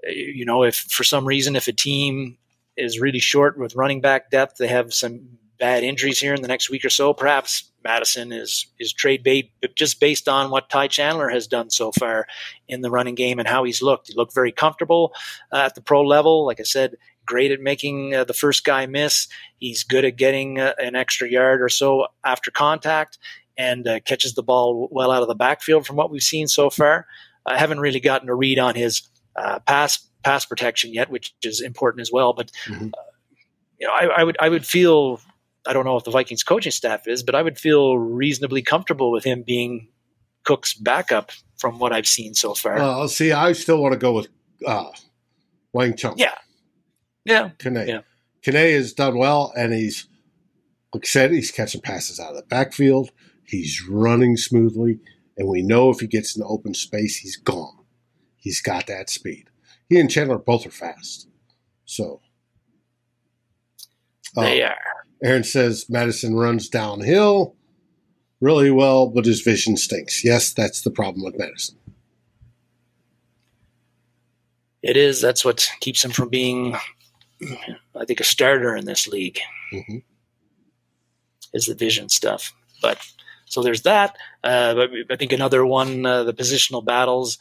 you 0.03 0.43
know, 0.43 0.63
if 0.63 0.75
for 0.75 1.05
some 1.05 1.25
reason 1.25 1.55
if 1.55 1.69
a 1.69 1.73
team 1.73 2.37
is 2.75 2.99
really 2.99 3.19
short 3.19 3.57
with 3.57 3.75
running 3.75 4.01
back 4.01 4.29
depth, 4.29 4.57
they 4.57 4.67
have 4.67 4.93
some 4.93 5.39
bad 5.59 5.83
injuries 5.83 6.19
here 6.19 6.33
in 6.33 6.41
the 6.41 6.47
next 6.47 6.69
week 6.69 6.85
or 6.85 6.89
so, 6.89 7.13
perhaps 7.13 7.71
Mattison 7.83 8.31
is 8.31 8.67
is 8.79 8.93
trade 8.93 9.23
bait, 9.23 9.51
just 9.75 9.99
based 9.99 10.27
on 10.27 10.49
what 10.49 10.69
Ty 10.69 10.87
Chandler 10.87 11.29
has 11.29 11.47
done 11.47 11.69
so 11.69 11.91
far 11.91 12.27
in 12.67 12.81
the 12.81 12.89
running 12.89 13.15
game 13.15 13.39
and 13.39 13.47
how 13.47 13.63
he's 13.63 13.81
looked. 13.81 14.07
He 14.07 14.15
looked 14.15 14.33
very 14.33 14.51
comfortable 14.51 15.13
uh, 15.51 15.57
at 15.57 15.75
the 15.75 15.81
pro 15.81 16.01
level. 16.01 16.45
Like 16.45 16.59
I 16.59 16.63
said, 16.63 16.95
great 17.25 17.51
at 17.51 17.61
making 17.61 18.15
uh, 18.15 18.23
the 18.23 18.33
first 18.33 18.63
guy 18.63 18.85
miss. 18.85 19.27
He's 19.59 19.83
good 19.83 20.05
at 20.05 20.17
getting 20.17 20.59
uh, 20.59 20.73
an 20.77 20.95
extra 20.95 21.29
yard 21.29 21.61
or 21.61 21.69
so 21.69 22.07
after 22.23 22.51
contact 22.51 23.17
and 23.57 23.87
uh, 23.87 23.99
catches 23.99 24.33
the 24.33 24.43
ball 24.43 24.87
well 24.91 25.11
out 25.11 25.21
of 25.21 25.27
the 25.27 25.35
backfield 25.35 25.85
from 25.85 25.95
what 25.95 26.09
we've 26.09 26.23
seen 26.23 26.47
so 26.47 26.69
far. 26.69 27.05
I 27.45 27.57
haven't 27.57 27.79
really 27.79 27.99
gotten 27.99 28.29
a 28.29 28.35
read 28.35 28.59
on 28.59 28.75
his 28.75 29.03
uh, 29.35 29.59
pass 29.59 29.99
pass 30.23 30.45
protection 30.45 30.93
yet, 30.93 31.09
which 31.09 31.33
is 31.43 31.61
important 31.61 32.01
as 32.01 32.11
well. 32.11 32.33
But 32.33 32.51
mm-hmm. 32.65 32.87
Uh, 32.87 33.01
you 33.79 33.87
know, 33.87 33.93
I, 33.93 34.21
I 34.21 34.23
would 34.23 34.37
I 34.39 34.49
would 34.49 34.65
feel 34.65 35.21
I 35.67 35.73
don't 35.73 35.85
know 35.85 35.97
if 35.97 36.03
the 36.03 36.11
Vikings 36.11 36.43
coaching 36.43 36.71
staff 36.71 37.07
is, 37.07 37.23
but 37.23 37.35
I 37.35 37.41
would 37.41 37.59
feel 37.59 37.97
reasonably 37.97 38.61
comfortable 38.61 39.11
with 39.11 39.23
him 39.23 39.43
being 39.45 39.89
Cook's 40.45 40.73
backup 40.73 41.31
from 41.57 41.79
what 41.79 41.91
I've 41.91 42.07
seen 42.07 42.33
so 42.33 42.53
far. 42.53 42.75
Well, 42.75 43.07
see, 43.07 43.31
I 43.31 43.51
still 43.53 43.81
want 43.81 43.93
to 43.93 43.99
go 43.99 44.13
with 44.13 44.27
uh, 44.65 44.91
Wang 45.73 45.95
Chung. 45.95 46.15
Yeah. 46.17 46.35
Yeah. 47.25 47.49
Kene. 47.59 47.87
Yeah. 47.87 48.01
Kene 48.43 48.73
has 48.73 48.93
done 48.93 49.17
well, 49.17 49.51
and 49.55 49.73
he's, 49.73 50.07
like 50.93 51.03
I 51.03 51.07
said, 51.07 51.31
he's 51.31 51.51
catching 51.51 51.81
passes 51.81 52.19
out 52.19 52.31
of 52.31 52.37
the 52.37 52.43
backfield. 52.43 53.11
He's 53.43 53.83
running 53.87 54.37
smoothly, 54.37 54.99
and 55.37 55.49
we 55.49 55.61
know 55.61 55.89
if 55.89 55.99
he 55.99 56.07
gets 56.07 56.35
in 56.35 56.39
the 56.39 56.47
open 56.47 56.73
space, 56.73 57.17
he's 57.17 57.35
gone. 57.35 57.83
He's 58.37 58.61
got 58.61 58.87
that 58.87 59.09
speed. 59.09 59.49
He 59.89 59.99
and 59.99 60.09
Chandler 60.09 60.37
both 60.37 60.65
are 60.65 60.71
fast. 60.71 61.27
So. 61.85 62.21
They 64.35 64.63
uh, 64.63 64.69
are. 64.69 64.98
Aaron 65.23 65.43
says 65.43 65.89
Mattison 65.89 66.35
runs 66.35 66.69
downhill 66.69 67.55
really 68.41 68.71
well, 68.71 69.07
but 69.07 69.25
his 69.25 69.41
vision 69.41 69.77
stinks. 69.77 70.23
Yes, 70.23 70.53
that's 70.53 70.81
the 70.81 70.91
problem 70.91 71.23
with 71.23 71.37
Mattison. 71.37 71.77
It 74.81 74.95
is. 74.95 75.19
That's 75.19 75.43
what 75.43 75.69
keeps 75.81 76.03
him 76.03 76.11
from 76.11 76.29
being, 76.29 76.75
I 77.95 78.05
think, 78.05 78.21
a 78.21 78.23
starter 78.23 78.75
in 78.75 78.85
this 78.85 79.07
league. 79.07 79.39
Mm-hmm. 79.73 79.97
Is 81.53 81.65
the 81.65 81.75
vision 81.75 82.09
stuff. 82.09 82.53
But 82.81 83.05
so 83.45 83.61
there's 83.61 83.81
that. 83.81 84.15
Uh, 84.43 84.75
but 84.75 84.89
I 85.09 85.15
think 85.17 85.33
another 85.33 85.65
one, 85.65 86.05
uh, 86.05 86.23
the 86.23 86.33
positional 86.33 86.85
battles 86.85 87.39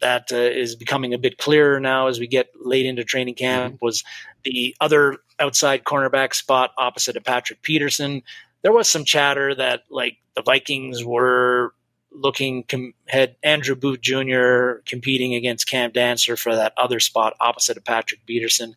that 0.00 0.32
uh, 0.32 0.36
is 0.36 0.76
becoming 0.76 1.14
a 1.14 1.18
bit 1.18 1.38
clearer 1.38 1.80
now 1.80 2.08
as 2.08 2.18
we 2.18 2.26
get 2.26 2.50
late 2.60 2.86
into 2.86 3.04
training 3.04 3.34
camp 3.34 3.74
mm-hmm. 3.74 3.84
was 3.84 4.04
the 4.44 4.74
other 4.80 5.18
outside 5.38 5.84
cornerback 5.84 6.34
spot 6.34 6.72
opposite 6.78 7.16
of 7.16 7.24
Patrick 7.24 7.62
Peterson. 7.62 8.22
There 8.62 8.72
was 8.72 8.88
some 8.88 9.04
chatter 9.04 9.54
that 9.54 9.84
like 9.90 10.18
the 10.34 10.42
Vikings 10.42 11.04
were 11.04 11.74
looking 12.12 12.64
com- 12.64 12.94
had 13.08 13.36
Andrew 13.42 13.74
Booth 13.74 14.00
Jr. 14.00 14.82
competing 14.86 15.34
against 15.34 15.68
Cam 15.68 15.92
Dantzler 15.92 16.38
for 16.38 16.54
that 16.54 16.72
other 16.76 17.00
spot 17.00 17.34
opposite 17.40 17.76
of 17.76 17.84
Patrick 17.84 18.24
Peterson. 18.26 18.74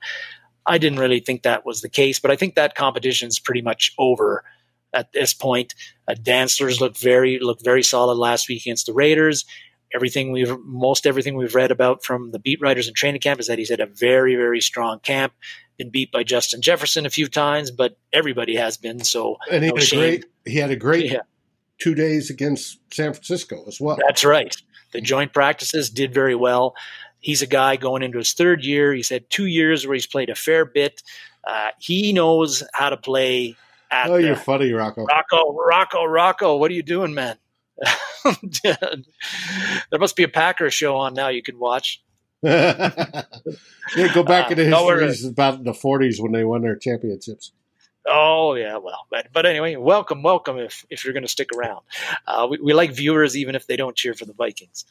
I 0.66 0.78
didn't 0.78 1.00
really 1.00 1.20
think 1.20 1.44
that 1.44 1.66
was 1.66 1.82
the 1.82 1.90
case, 1.90 2.20
but 2.20 2.32
I 2.32 2.36
think 2.36 2.56
that 2.56 2.76
competition 2.76 3.28
is 3.28 3.40
pretty 3.40 3.62
much 3.62 3.94
over 3.98 4.44
at 4.94 5.12
this 5.12 5.34
point. 5.34 5.74
Uh, 6.08 6.14
Dantzler's 6.14 6.80
looked 6.80 6.98
very 6.98 7.40
looked 7.40 7.64
very 7.64 7.84
solid 7.84 8.16
last 8.16 8.48
week 8.48 8.62
against 8.62 8.86
the 8.86 8.94
Raiders. 8.94 9.46
Everything 9.94 10.32
we've 10.32 10.58
most 10.66 11.06
everything 11.06 11.36
we've 11.36 11.56
read 11.56 11.72
about 11.72 12.04
from 12.04 12.32
the 12.32 12.40
beat 12.40 12.60
writers 12.62 12.88
in 12.88 12.94
training 12.94 13.22
camp 13.22 13.40
is 13.40 13.48
that 13.48 13.60
he's 13.60 13.70
had 13.70 13.80
a 13.80 13.86
very 13.86 14.36
very 14.36 14.60
strong 14.62 15.00
camp. 15.00 15.34
Been 15.78 15.90
beat 15.90 16.12
by 16.12 16.24
Justin 16.24 16.62
Jefferson 16.62 17.06
a 17.06 17.10
few 17.10 17.28
times, 17.28 17.72
but 17.72 17.98
everybody 18.12 18.56
has 18.56 18.78
been. 18.78 19.04
So 19.04 19.38
and 19.52 19.64
he 19.64 19.70
no 19.72 19.76
had 19.76 19.86
a 19.92 19.96
great 19.96 20.26
he 20.46 20.56
had 20.58 20.72
a 20.72 20.76
great 20.76 21.12
Yeah. 21.12 21.20
two 21.80 21.96
days 21.96 22.30
against 22.30 22.80
San 22.94 23.14
Francisco 23.14 23.64
as 23.68 23.80
well. 23.80 23.98
That's 24.08 24.24
right. 24.24 24.56
The 24.94 25.02
joint 25.02 25.34
practices 25.34 25.90
did 25.90 26.14
very 26.14 26.36
well. 26.36 26.76
He's 27.20 27.42
a 27.42 27.48
guy 27.48 27.76
going 27.78 28.04
into 28.04 28.18
his 28.18 28.34
third 28.34 28.64
year. 28.66 28.94
He's 28.94 29.10
had 29.10 29.30
two 29.30 29.46
years 29.46 29.88
where 29.88 29.94
he's 29.96 30.06
played 30.08 30.30
a 30.30 30.36
fair 30.36 30.66
bit. 30.66 31.02
Uh, 31.44 31.70
he 31.80 32.14
knows 32.14 32.64
how 32.74 32.90
to 32.90 32.98
play 32.98 33.56
at 33.90 34.10
oh, 34.10 34.18
the- 34.18 34.24
you're 34.28 34.36
funny, 34.36 34.72
Rocco. 34.72 35.06
Rocco, 35.06 35.54
Rocco, 35.56 36.04
Rocco. 36.06 36.58
What 36.58 36.70
are 36.70 36.74
you 36.74 36.84
doing, 36.84 37.14
man? 37.14 37.38
there 38.64 40.00
must 40.00 40.16
be 40.16 40.24
a 40.24 40.28
Packers 40.28 40.74
show 40.74 40.96
on 40.98 41.14
now 41.14 41.30
you 41.30 41.42
can 41.44 41.60
watch. 41.60 42.02
yeah, 42.44 43.24
go 44.14 44.24
back 44.24 44.48
Uh, 44.48 44.52
into 44.52 44.68
no, 44.70 44.86
we're- 44.86 45.06
history 45.08 45.30
about 45.30 45.64
the 45.64 45.72
40s 45.72 46.20
when 46.22 46.32
they 46.32 46.44
won 46.44 46.62
their 46.62 46.76
championships. 46.76 47.52
Oh 48.06 48.56
yeah, 48.56 48.78
well, 48.78 49.08
but, 49.10 49.28
but 49.32 49.46
anyway, 49.46 49.78
welcome, 49.78 50.24
welcome. 50.24 50.58
If 50.58 50.86
if 50.90 51.06
you're 51.06 51.14
going 51.14 51.24
to 51.24 51.30
stick 51.30 51.52
around, 51.56 51.84
uh, 52.28 52.46
we, 52.52 52.58
we 52.62 52.74
like 52.74 52.92
viewers 52.92 53.38
even 53.38 53.56
if 53.56 53.66
they 53.66 53.78
don't 53.78 53.96
cheer 53.96 54.14
for 54.14 54.26
the 54.26 54.34
Vikings. 54.34 54.84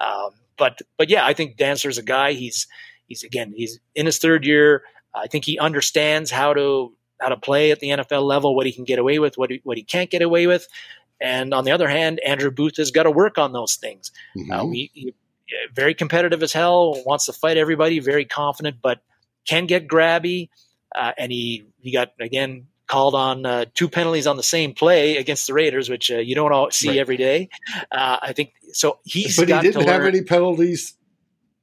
Um, 0.00 0.30
but 0.56 0.80
but 0.96 1.08
yeah, 1.08 1.26
I 1.26 1.34
think 1.34 1.56
Dantzler's 1.56 1.98
a 1.98 2.02
guy. 2.04 2.32
He's 2.34 2.68
he's 3.08 3.24
again 3.24 3.52
he's 3.56 3.80
in 3.96 4.06
his 4.06 4.18
third 4.18 4.44
year. 4.46 4.84
I 5.12 5.26
think 5.26 5.44
he 5.46 5.58
understands 5.58 6.30
how 6.30 6.54
to 6.54 6.92
how 7.20 7.30
to 7.30 7.36
play 7.36 7.72
at 7.72 7.80
the 7.80 7.88
NFL 7.88 8.22
level, 8.22 8.54
what 8.54 8.66
he 8.66 8.72
can 8.72 8.84
get 8.84 9.00
away 9.00 9.18
with, 9.18 9.36
what 9.36 9.50
he, 9.50 9.60
what 9.64 9.76
he 9.76 9.82
can't 9.82 10.08
get 10.08 10.22
away 10.22 10.46
with. 10.46 10.68
And 11.20 11.52
on 11.52 11.64
the 11.64 11.70
other 11.72 11.88
hand, 11.88 12.20
Andrew 12.20 12.50
Booth 12.50 12.76
has 12.78 12.90
got 12.90 13.02
to 13.04 13.10
work 13.10 13.38
on 13.38 13.52
those 13.52 13.74
things. 13.76 14.10
Uh, 14.36 14.62
Mhm. 14.64 14.74
he, 14.74 14.90
he, 14.94 15.14
very 15.74 15.94
competitive 15.94 16.42
as 16.42 16.52
hell, 16.52 17.02
wants 17.04 17.26
to 17.26 17.32
fight 17.32 17.56
everybody, 17.56 17.98
very 17.98 18.24
confident, 18.24 18.76
but 18.80 19.00
can 19.46 19.66
get 19.66 19.88
grabby. 19.88 20.48
Uh, 20.94 21.12
and 21.18 21.30
he 21.32 21.64
he 21.80 21.92
got 21.92 22.12
again 22.20 22.66
called 22.86 23.14
on 23.14 23.46
uh, 23.46 23.64
two 23.74 23.88
penalties 23.88 24.26
on 24.26 24.36
the 24.36 24.42
same 24.42 24.74
play 24.74 25.16
against 25.16 25.46
the 25.46 25.54
Raiders, 25.54 25.88
which 25.88 26.10
uh, 26.10 26.16
you 26.18 26.34
don't 26.34 26.52
all 26.52 26.70
see 26.72 26.88
Right. 26.88 26.98
every 26.98 27.16
day. 27.16 27.48
Uh, 27.92 28.16
I 28.20 28.32
think 28.32 28.52
so. 28.72 28.98
He's 29.04 29.36
but 29.36 29.48
he 29.48 29.60
didn't 29.60 29.86
have 29.86 30.02
any 30.02 30.22
penalties 30.22 30.94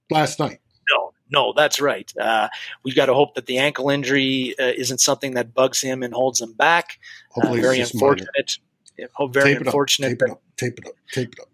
last 0.09 0.39
night. 0.39 0.59
No, 0.89 1.11
no, 1.29 1.53
that's 1.55 1.81
right. 1.81 2.09
Uh, 2.17 2.47
we've 2.83 2.95
got 2.95 3.07
to 3.07 3.13
hope 3.13 3.35
that 3.35 3.45
the 3.45 3.57
ankle 3.57 3.89
injury 3.89 4.55
uh, 4.57 4.71
isn't 4.77 4.99
something 4.99 5.33
that 5.33 5.53
bugs 5.53 5.81
him 5.81 6.01
and 6.03 6.13
holds 6.13 6.39
him 6.39 6.53
back. 6.53 6.97
Uh, 7.35 7.53
very 7.53 7.81
unfortunate. 7.81 8.57
Hope 9.13 9.33
very 9.33 9.51
Tape 9.51 9.55
it 9.57 9.61
up, 9.61 9.67
unfortunate. 9.67 10.09
Tape 10.09 10.21
it 10.21 10.29
up. 10.31 10.41
Tape 10.57 10.79
it 10.79 10.87
up. 10.87 10.93
Tape 11.11 11.33
it 11.33 11.39
up. 11.39 11.47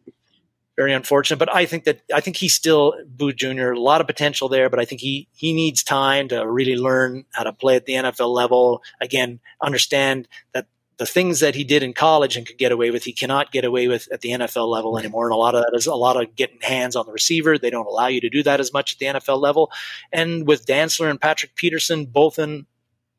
very 0.76 0.94
unfortunate. 0.94 1.38
But 1.38 1.54
I 1.54 1.66
think 1.66 1.84
that 1.86 2.02
I 2.14 2.22
think 2.22 2.38
he's 2.38 2.54
still 2.54 2.94
Booth 3.06 3.36
Jr. 3.36 3.72
A 3.72 3.80
lot 3.80 4.02
of 4.02 4.08
potential 4.08 4.50
there, 4.50 4.70
but 4.70 4.80
I 4.80 4.86
think 4.86 5.02
he 5.02 5.28
he 5.34 5.54
needs 5.54 5.84
time 5.84 6.28
to 6.30 6.48
really 6.48 6.76
learn 6.76 7.26
how 7.32 7.44
to 7.44 7.54
play 7.54 7.76
at 7.76 7.86
the 7.86 7.94
NFL 7.94 8.34
level. 8.34 8.82
Again, 9.02 9.40
understand 9.62 10.28
that 10.54 10.68
the 10.98 11.06
things 11.06 11.40
that 11.40 11.56
he 11.56 11.64
did 11.64 11.84
in 11.84 11.94
college 11.94 12.38
and 12.38 12.46
could 12.46 12.58
get 12.58 12.72
away 12.72 12.92
with, 12.92 13.04
he 13.04 13.14
cannot 13.14 13.52
get 13.52 13.66
away 13.66 13.88
with 13.88 14.08
at 14.12 14.22
the 14.22 14.30
NFL 14.30 14.68
level 14.68 14.98
anymore. 14.98 15.26
And 15.26 15.34
a 15.34 15.38
lot 15.38 15.56
of 15.56 15.64
that 15.64 15.76
is 15.76 15.88
a 15.88 15.96
lot 15.96 16.22
of 16.22 16.36
getting 16.36 16.62
hands 16.62 16.96
on 16.96 17.06
the 17.06 17.12
receiver. 17.12 17.58
They 17.58 17.70
don't 17.70 17.88
allow 17.88 18.08
you 18.08 18.22
to 18.22 18.30
do 18.30 18.44
that 18.44 18.60
as 18.60 18.72
much 18.72 18.94
at 18.94 19.00
the 19.00 19.20
NFL 19.20 19.42
level. 19.42 19.72
And 20.12 20.48
with 20.48 20.66
Dantzler 20.66 21.10
and 21.10 21.20
Patrick 21.20 21.56
Peterson 21.56 22.06
both 22.06 22.38
in 22.38 22.68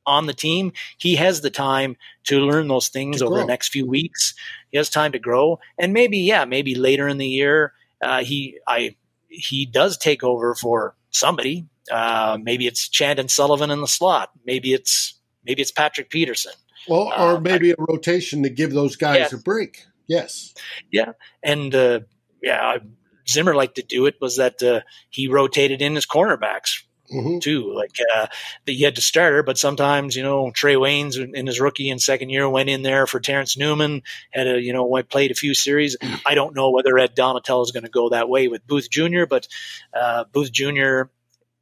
on 0.07 0.27
the 0.27 0.35
team, 0.35 0.73
he 0.99 1.17
has 1.17 1.41
the 1.41 1.51
time 1.51 1.97
to 2.25 2.41
learn 2.41 2.69
those 2.69 2.89
things 2.89 3.23
over 3.23 3.37
the 3.39 3.47
next 3.47 3.69
few 3.69 3.87
weeks. 3.87 4.35
He 4.71 4.79
has 4.79 4.91
time 4.91 5.13
to 5.13 5.19
grow, 5.19 5.61
and 5.79 5.93
maybe, 5.93 6.19
yeah, 6.19 6.45
maybe 6.45 6.75
later 6.75 7.09
in 7.09 7.19
the 7.19 7.29
year, 7.29 7.73
uh, 8.03 8.23
he 8.25 8.59
I 8.67 8.97
he 9.29 9.67
does 9.67 9.97
take 9.99 10.23
over 10.23 10.55
for 10.55 10.95
somebody. 11.11 11.67
Uh, 11.91 12.39
maybe 12.41 12.67
it's 12.67 12.89
Chandon 12.89 13.29
Sullivan 13.29 13.71
in 13.71 13.81
the 13.81 13.89
slot. 13.89 14.31
Maybe 14.47 14.73
it's 14.73 15.15
maybe 15.45 15.63
it's 15.63 15.71
Patrick 15.73 16.11
Peterson. 16.11 16.53
Well, 16.89 17.13
Uh, 17.13 17.35
or 17.35 17.41
maybe 17.41 17.71
a 17.71 17.77
rotation 17.79 18.43
to 18.43 18.51
give 18.51 18.73
those 18.73 18.97
guys 18.97 19.17
Yes. 19.19 19.33
a 19.33 19.39
break. 19.39 19.87
Yes. 20.07 20.55
Yeah, 20.91 21.13
and 21.43 21.75
uh, 21.75 22.01
yeah, 22.43 22.79
Zimmer 23.29 23.55
liked 23.55 23.77
to 23.77 23.83
do 23.83 24.07
it. 24.07 24.17
Was 24.21 24.37
that 24.37 24.63
uh, 24.63 24.81
he 25.09 25.29
rotated 25.29 25.81
in 25.81 25.95
his 25.95 26.07
cornerbacks 26.07 26.83
hmm 27.11 27.39
too. 27.39 27.73
Like 27.75 27.97
uh, 28.15 28.27
that 28.67 28.73
you 28.73 28.85
had 28.85 28.97
to 28.97 29.03
starter, 29.03 29.43
but 29.43 29.59
sometimes 29.59 30.17
you 30.17 30.23
know 30.23 30.51
Trae 30.51 30.77
Waynes 30.77 31.17
in 31.35 31.47
his 31.47 31.61
rookie 31.61 31.91
and 31.91 32.01
second 32.01 32.31
year 32.31 32.49
went 32.49 32.69
in 32.69 32.83
there 32.83 33.07
for 33.07 33.21
Terrence 33.21 33.57
Newman. 33.57 34.03
Had 34.33 34.47
a 34.47 34.61
you 34.61 34.73
know 34.73 35.03
played 35.09 35.31
a 35.31 35.35
few 35.35 35.55
series. 35.55 35.97
I 36.27 36.35
don't 36.35 36.55
know 36.55 36.71
whether 36.71 36.99
Ed 36.99 37.15
Donatello 37.15 37.63
is 37.63 37.73
going 37.73 37.85
to 37.85 37.91
go 37.91 38.11
that 38.11 38.29
way 38.29 38.49
with 38.49 38.67
Booth 38.67 38.91
Jr., 38.91 39.27
but 39.29 39.49
uh, 39.93 40.25
Booth 40.33 40.53
Jr. 40.53 41.03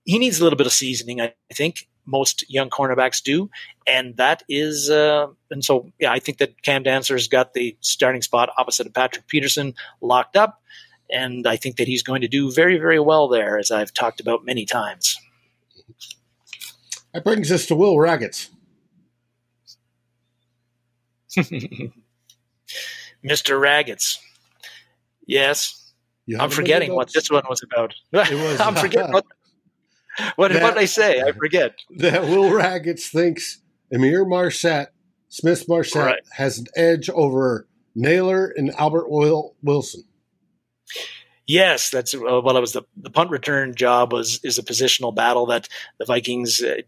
he 0.05 0.19
needs 0.19 0.41
a 0.41 0.45
little 0.45 0.57
bit 0.57 0.67
of 0.67 0.73
seasoning. 0.73 1.21
I 1.21 1.35
think 1.53 1.89
most 2.07 2.45
young 2.51 2.71
cornerbacks 2.71 3.23
do, 3.23 3.51
and 3.87 4.17
that 4.17 4.43
is 4.49 4.91
uh, 4.91 5.27
and 5.51 5.65
so 5.65 5.91
yeah, 5.99 6.13
I 6.13 6.19
think 6.19 6.39
that 6.39 6.63
Cam 6.63 6.85
Dantzler's 6.85 7.29
got 7.29 7.55
the 7.55 7.77
starting 7.81 8.23
spot 8.23 8.51
opposite 8.57 8.87
of 8.87 8.95
Patrick 8.95 9.27
Peterson 9.29 9.75
locked 10.01 10.37
up. 10.37 10.59
And 11.15 11.47
I 11.47 11.57
think 11.57 11.77
that 11.77 11.89
he's 11.89 12.03
going 12.03 12.23
to 12.23 12.29
do 12.29 12.51
very, 12.51 12.79
very 12.79 12.99
well 12.99 13.29
there, 13.29 13.59
as 13.59 13.71
I've 13.71 13.93
talked 13.93 14.19
about 14.21 14.47
many 14.47 14.65
times. 14.65 15.19
That 17.15 17.25
brings 17.25 17.51
us 17.53 17.67
to 17.67 17.75
Will 17.75 17.97
Ragatz. 17.97 18.49
Mr. 21.37 21.93
Ragatz. 23.25 24.19
Yes, 25.27 25.93
I'm 26.39 26.51
forgetting 26.51 26.95
what 26.95 27.13
this 27.13 27.31
one 27.31 27.43
was 27.49 27.63
about. 27.63 27.95
It 28.13 28.35
was- 28.35 28.61
I'm 28.67 28.75
forgetting 28.75 29.13
what 29.13 29.25
what 30.37 30.49
did 30.49 30.59
That- 30.59 30.63
what 30.63 30.79
I 30.79 30.85
say? 30.85 31.23
I 31.23 31.33
forget. 31.33 31.79
that 31.99 32.23
Will 32.23 32.51
Ragatz 32.51 33.07
thinks 33.09 33.61
Ihmir 33.93 34.29
Marsette, 34.29 34.93
Smith 35.29 35.67
Marsette, 35.69 36.05
Right. 36.05 36.21
has 36.33 36.59
an 36.59 36.67
edge 36.77 37.09
over 37.11 37.67
Naylor 37.95 38.47
and 38.57 38.71
Albert 38.75 39.07
Wilson. 39.09 40.05
Yes, 41.47 41.91
that's 41.91 42.15
uh, 42.15 42.19
well. 42.21 42.57
It 42.57 42.61
was 42.61 42.73
the 42.73 42.83
the 42.97 43.11
punt 43.11 43.31
return 43.31 43.75
job 43.75 44.13
was 44.13 44.41
is 44.45 44.59
a 44.59 44.63
positional 44.63 45.15
battle 45.15 45.47
that 45.47 45.69
the 45.99 46.05
Vikings 46.05 46.63
uh, 46.63 46.83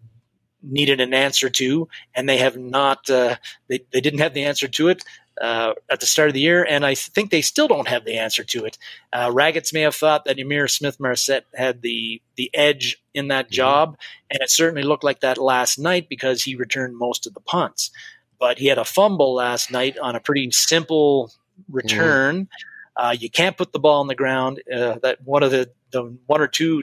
needed 0.62 1.00
an 1.00 1.12
answer 1.12 1.50
to, 1.50 1.88
and 2.14 2.28
they 2.28 2.38
have 2.38 2.56
not. 2.56 3.08
Uh, 3.10 3.36
they 3.68 3.80
they 3.92 4.00
didn't 4.00 4.20
have 4.20 4.34
the 4.34 4.44
answer 4.44 4.68
to 4.68 4.88
it. 4.88 5.04
Uh, 5.40 5.74
at 5.90 5.98
the 5.98 6.06
start 6.06 6.28
of 6.28 6.34
the 6.34 6.40
year, 6.40 6.64
and 6.64 6.86
I 6.86 6.94
think 6.94 7.30
they 7.30 7.42
still 7.42 7.66
don't 7.66 7.88
have 7.88 8.04
the 8.04 8.18
answer 8.18 8.44
to 8.44 8.66
it. 8.66 8.78
Uh, 9.12 9.30
Ragatz 9.30 9.74
may 9.74 9.80
have 9.80 9.96
thought 9.96 10.26
that 10.26 10.36
Ihmir 10.36 10.70
Smith 10.70 11.00
Marsette 11.00 11.46
had 11.56 11.82
the 11.82 12.22
the 12.36 12.50
edge 12.54 13.02
in 13.14 13.26
that 13.28 13.50
job, 13.50 13.96
and 14.30 14.40
it 14.40 14.50
certainly 14.50 14.84
looked 14.84 15.02
like 15.02 15.20
that 15.20 15.36
last 15.36 15.76
night 15.76 16.08
because 16.08 16.44
he 16.44 16.54
returned 16.54 16.96
most 16.96 17.26
of 17.26 17.34
the 17.34 17.40
punts. 17.40 17.90
But 18.38 18.58
he 18.58 18.66
had 18.68 18.78
a 18.78 18.84
fumble 18.84 19.34
last 19.34 19.72
night 19.72 19.98
on 19.98 20.14
a 20.14 20.20
pretty 20.20 20.52
simple 20.52 21.32
return. 21.68 22.48
Uh, 22.96 23.14
you 23.18 23.30
can't 23.30 23.56
put 23.56 23.72
the 23.72 23.78
ball 23.78 24.00
on 24.00 24.06
the 24.06 24.14
ground. 24.14 24.62
Uh, 24.72 24.98
that 25.02 25.18
one 25.24 25.42
of 25.42 25.50
the, 25.50 25.70
the 25.90 26.16
one 26.26 26.40
or 26.40 26.46
two 26.46 26.82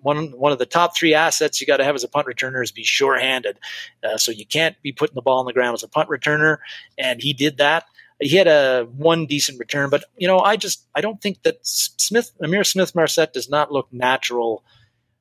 one 0.00 0.28
one 0.32 0.52
of 0.52 0.58
the 0.58 0.66
top 0.66 0.96
three 0.96 1.14
assets 1.14 1.60
you 1.60 1.66
got 1.66 1.76
to 1.76 1.84
have 1.84 1.94
as 1.94 2.04
a 2.04 2.08
punt 2.08 2.26
returner 2.26 2.62
is 2.62 2.72
be 2.72 2.84
sure-handed. 2.84 3.58
Uh, 4.02 4.16
so 4.16 4.32
you 4.32 4.46
can't 4.46 4.80
be 4.82 4.92
putting 4.92 5.14
the 5.14 5.22
ball 5.22 5.38
on 5.38 5.46
the 5.46 5.52
ground 5.52 5.74
as 5.74 5.82
a 5.82 5.88
punt 5.88 6.08
returner, 6.08 6.58
and 6.98 7.20
he 7.22 7.32
did 7.32 7.58
that. 7.58 7.84
He 8.20 8.36
had 8.36 8.46
a 8.46 8.86
one 8.96 9.26
decent 9.26 9.58
return, 9.58 9.90
but 9.90 10.04
you 10.16 10.28
know 10.28 10.38
I 10.38 10.56
just 10.56 10.86
I 10.94 11.00
don't 11.00 11.20
think 11.20 11.42
that 11.42 11.58
Smith 11.62 12.30
Ihmir 12.42 12.66
Smith 12.66 12.94
Marsette 12.94 13.32
does 13.32 13.48
not 13.48 13.72
look 13.72 13.88
natural 13.92 14.64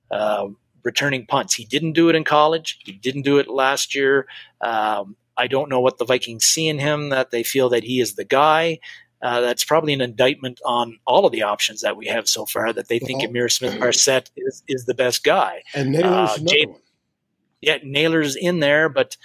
uh, 0.09 0.47
returning 0.83 1.25
punts. 1.25 1.53
He 1.53 1.65
didn't 1.65 1.93
do 1.93 2.09
it 2.09 2.15
in 2.15 2.23
college. 2.23 2.79
He 2.83 2.91
didn't 2.91 3.23
do 3.23 3.39
it 3.39 3.47
last 3.47 3.95
year. 3.95 4.27
Um, 4.61 5.15
I 5.37 5.47
don't 5.47 5.69
know 5.69 5.79
what 5.79 5.97
the 5.97 6.05
Vikings 6.05 6.45
see 6.45 6.67
in 6.67 6.77
him 6.77 7.09
that 7.09 7.31
they 7.31 7.43
feel 7.43 7.69
that 7.69 7.83
he 7.83 7.99
is 7.99 8.15
the 8.15 8.25
guy. 8.25 8.79
Uh, 9.21 9.41
that's 9.41 9.63
probably 9.63 9.93
an 9.93 10.01
indictment 10.01 10.59
on 10.65 10.97
all 11.05 11.25
of 11.25 11.31
the 11.31 11.43
options 11.43 11.81
that 11.81 11.95
we 11.95 12.07
have 12.07 12.27
so 12.27 12.45
far 12.45 12.73
that 12.73 12.87
they 12.87 12.99
think 12.99 13.21
Well- 13.21 13.29
Ihmir 13.31 13.51
Smith 13.51 13.77
Marsette 13.79 14.29
is, 14.35 14.63
is 14.67 14.85
the 14.85 14.93
best 14.95 15.23
guy. 15.23 15.63
And 15.75 15.91
Naylor's 15.91 16.31
Uh, 16.31 16.37
Jay-. 16.47 16.75
Yeah, 17.61 17.77
Naylor's 17.83 18.35
in 18.35 18.59
there, 18.59 18.89
but 18.89 19.17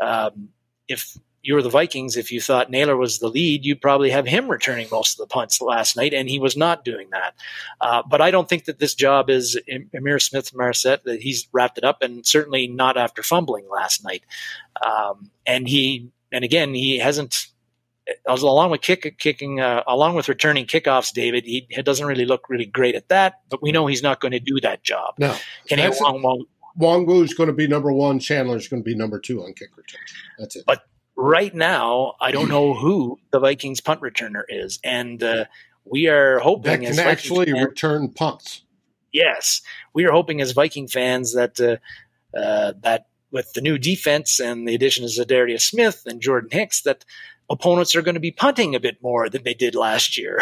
um, 0.00 0.48
if 0.88 1.16
you 1.42 1.54
were 1.54 1.62
the 1.62 1.68
Vikings, 1.70 2.16
if 2.16 2.32
you 2.32 2.40
thought 2.40 2.70
Naylor 2.70 2.96
was 2.96 3.20
the 3.20 3.28
lead, 3.28 3.64
you'd 3.64 3.80
probably 3.80 4.10
have 4.10 4.26
him 4.26 4.48
returning 4.48 4.88
most 4.90 5.14
of 5.14 5.18
the 5.28 5.32
punts 5.32 5.60
last 5.60 5.96
night, 5.96 6.12
and 6.12 6.28
he 6.28 6.40
was 6.40 6.56
not 6.56 6.84
doing 6.84 7.08
that. 7.12 7.34
Uh, 7.80 8.02
but 8.10 8.20
I 8.20 8.32
don't 8.32 8.48
think 8.48 8.64
that 8.64 8.80
this 8.80 8.96
job 8.96 9.30
is 9.30 9.56
Ihmir 9.70 10.20
Smith 10.20 10.52
Marsette, 10.52 11.04
that 11.04 11.22
he's 11.22 11.46
wrapped 11.52 11.78
it 11.78 11.84
up, 11.84 12.02
and 12.02 12.26
certainly 12.26 12.66
not 12.66 12.96
after 12.96 13.22
fumbling 13.22 13.68
last 13.70 14.02
night. 14.02 14.24
Um, 14.84 15.30
and 15.46 15.68
he, 15.68 16.10
and 16.32 16.42
again, 16.44 16.74
he 16.74 16.98
hasn't. 16.98 17.46
Along 18.26 18.70
with 18.70 18.82
kick, 18.82 19.16
kicking, 19.18 19.60
uh, 19.60 19.82
along 19.86 20.14
with 20.14 20.28
returning 20.28 20.66
kickoffs, 20.66 21.12
David, 21.12 21.44
he, 21.44 21.66
he 21.70 21.82
doesn't 21.82 22.06
really 22.06 22.24
look 22.24 22.48
really 22.48 22.66
great 22.66 22.94
at 22.94 23.08
that. 23.08 23.40
But 23.48 23.62
we 23.62 23.72
know 23.72 23.86
he's 23.86 24.02
not 24.02 24.20
going 24.20 24.32
to 24.32 24.40
do 24.40 24.60
that 24.60 24.84
job. 24.84 25.14
No, 25.18 25.34
Kenny 25.68 25.88
Wong 26.00 26.22
won't 26.22 26.48
Nwangwu 26.78 27.24
is 27.24 27.34
going 27.34 27.48
to 27.48 27.54
be 27.54 27.66
number 27.66 27.92
one. 27.92 28.18
Chandler 28.18 28.56
is 28.56 28.68
going 28.68 28.82
to 28.82 28.84
be 28.84 28.94
number 28.94 29.18
two 29.18 29.42
on 29.42 29.52
kick 29.54 29.76
return. 29.76 30.00
That's 30.38 30.56
it. 30.56 30.64
But 30.66 30.82
right 31.16 31.54
now, 31.54 32.14
I 32.20 32.30
don't 32.30 32.48
know 32.48 32.74
who 32.74 33.18
the 33.30 33.40
Vikings 33.40 33.80
punt 33.80 34.00
returner 34.00 34.42
is, 34.48 34.78
and 34.84 35.22
uh, 35.22 35.46
we 35.84 36.08
are 36.08 36.38
hoping 36.38 36.82
that 36.82 36.94
can 36.94 36.98
actually 36.98 37.50
fans, 37.50 37.64
return 37.64 38.08
punts. 38.10 38.62
Yes, 39.12 39.62
we 39.94 40.04
are 40.04 40.12
hoping 40.12 40.40
as 40.40 40.52
Viking 40.52 40.88
fans 40.88 41.34
that 41.34 41.58
uh, 41.60 42.38
uh, 42.38 42.74
that 42.82 43.06
with 43.30 43.52
the 43.54 43.60
new 43.60 43.78
defense 43.78 44.38
and 44.38 44.68
the 44.68 44.74
addition 44.74 45.04
of 45.04 45.10
Za'Darius 45.10 45.62
Smith 45.62 46.02
and 46.06 46.20
Jordan 46.20 46.50
Hicks, 46.52 46.82
that 46.82 47.04
opponents 47.48 47.94
are 47.94 48.02
going 48.02 48.14
to 48.14 48.20
be 48.20 48.32
punting 48.32 48.74
a 48.74 48.80
bit 48.80 49.02
more 49.02 49.28
than 49.28 49.42
they 49.44 49.54
did 49.54 49.74
last 49.74 50.18
year. 50.18 50.40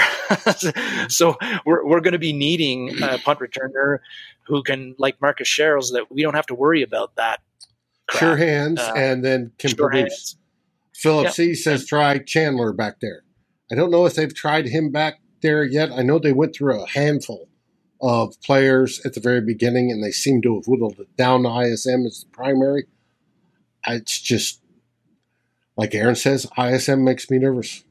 so 1.09 1.37
we're, 1.67 1.85
we're 1.85 2.01
going 2.01 2.13
to 2.13 2.19
be 2.19 2.33
needing 2.33 3.03
a 3.03 3.19
punt 3.19 3.41
returner 3.41 3.99
who 4.47 4.63
can, 4.63 4.95
like 4.99 5.21
Marcus 5.21 5.49
Sherels, 5.49 5.93
that 5.93 6.11
we 6.11 6.23
don't 6.23 6.35
have 6.35 6.47
to 6.47 6.55
worry 6.55 6.83
about 6.83 7.17
that. 7.17 7.41
Crap. 8.07 8.21
Sure 8.21 8.37
hands 8.37 8.81
uh, 8.81 8.93
and 8.97 9.25
then 9.25 9.53
can 9.59 9.71
sure 9.71 9.89
produce. 9.89 10.03
Hands. 10.03 10.37
Philip 10.95 11.25
yep. 11.25 11.35
C 11.35 11.55
says 11.55 11.87
try 11.87 12.19
Chandler 12.19 12.73
back 12.73 13.01
there. 13.01 13.23
I 13.71 13.75
don't 13.75 13.91
know 13.91 14.07
if 14.07 14.15
they've 14.15 14.35
tried 14.35 14.67
him 14.67 14.91
back 14.91 15.21
there 15.43 15.65
yet. 15.65 15.91
I 15.91 16.03
know 16.03 16.19
they 16.19 16.33
went 16.33 16.55
through 16.55 16.83
a 16.83 16.89
handful 16.89 17.49
of 18.01 18.41
players 18.43 19.01
at 19.05 19.15
the 19.15 19.21
very 19.21 19.41
beginning 19.41 19.91
and 19.91 20.05
they 20.05 20.11
seem 20.11 20.43
to 20.43 20.55
have 20.57 20.67
whittled 20.67 20.99
it 20.99 21.17
down 21.17 21.43
to 21.43 21.49
ISM 21.49 22.05
as 22.07 22.21
the 22.25 22.31
primary. 22.33 22.87
It's 23.87 24.21
just 24.21 24.61
like 25.77 25.95
Aaron 25.95 26.17
says, 26.17 26.47
ISM 26.57 27.05
makes 27.05 27.31
me 27.31 27.39
nervous. 27.39 27.85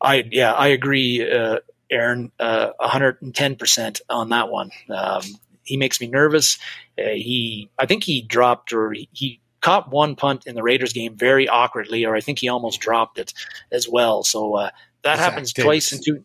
I 0.00 0.24
yeah, 0.30 0.52
I 0.52 0.68
agree, 0.68 1.30
uh, 1.30 1.58
Aaron, 1.90 2.32
uh, 2.40 2.70
110% 2.80 4.00
on 4.08 4.28
that 4.30 4.48
one. 4.50 4.70
Um, 4.90 5.22
he 5.62 5.76
makes 5.76 6.00
me 6.00 6.08
nervous. 6.08 6.58
Uh, 6.98 7.10
he, 7.10 7.70
I 7.78 7.86
think 7.86 8.02
he 8.02 8.22
dropped 8.22 8.72
or 8.72 8.92
he, 8.92 9.08
he, 9.12 9.38
caught 9.60 9.92
one 9.92 10.16
punt 10.16 10.44
in 10.46 10.56
the 10.56 10.62
Raiders 10.62 10.92
game 10.92 11.16
very 11.16 11.48
awkwardly, 11.48 12.04
or 12.04 12.16
I 12.16 12.20
think 12.20 12.40
he 12.40 12.48
almost 12.48 12.80
dropped 12.80 13.16
it 13.16 13.32
as 13.70 13.88
well. 13.88 14.24
So 14.24 14.56
uh, 14.56 14.70
that 15.02 15.20
happens 15.20 15.52
twice 15.52 15.92
in 15.92 16.02
two. 16.02 16.24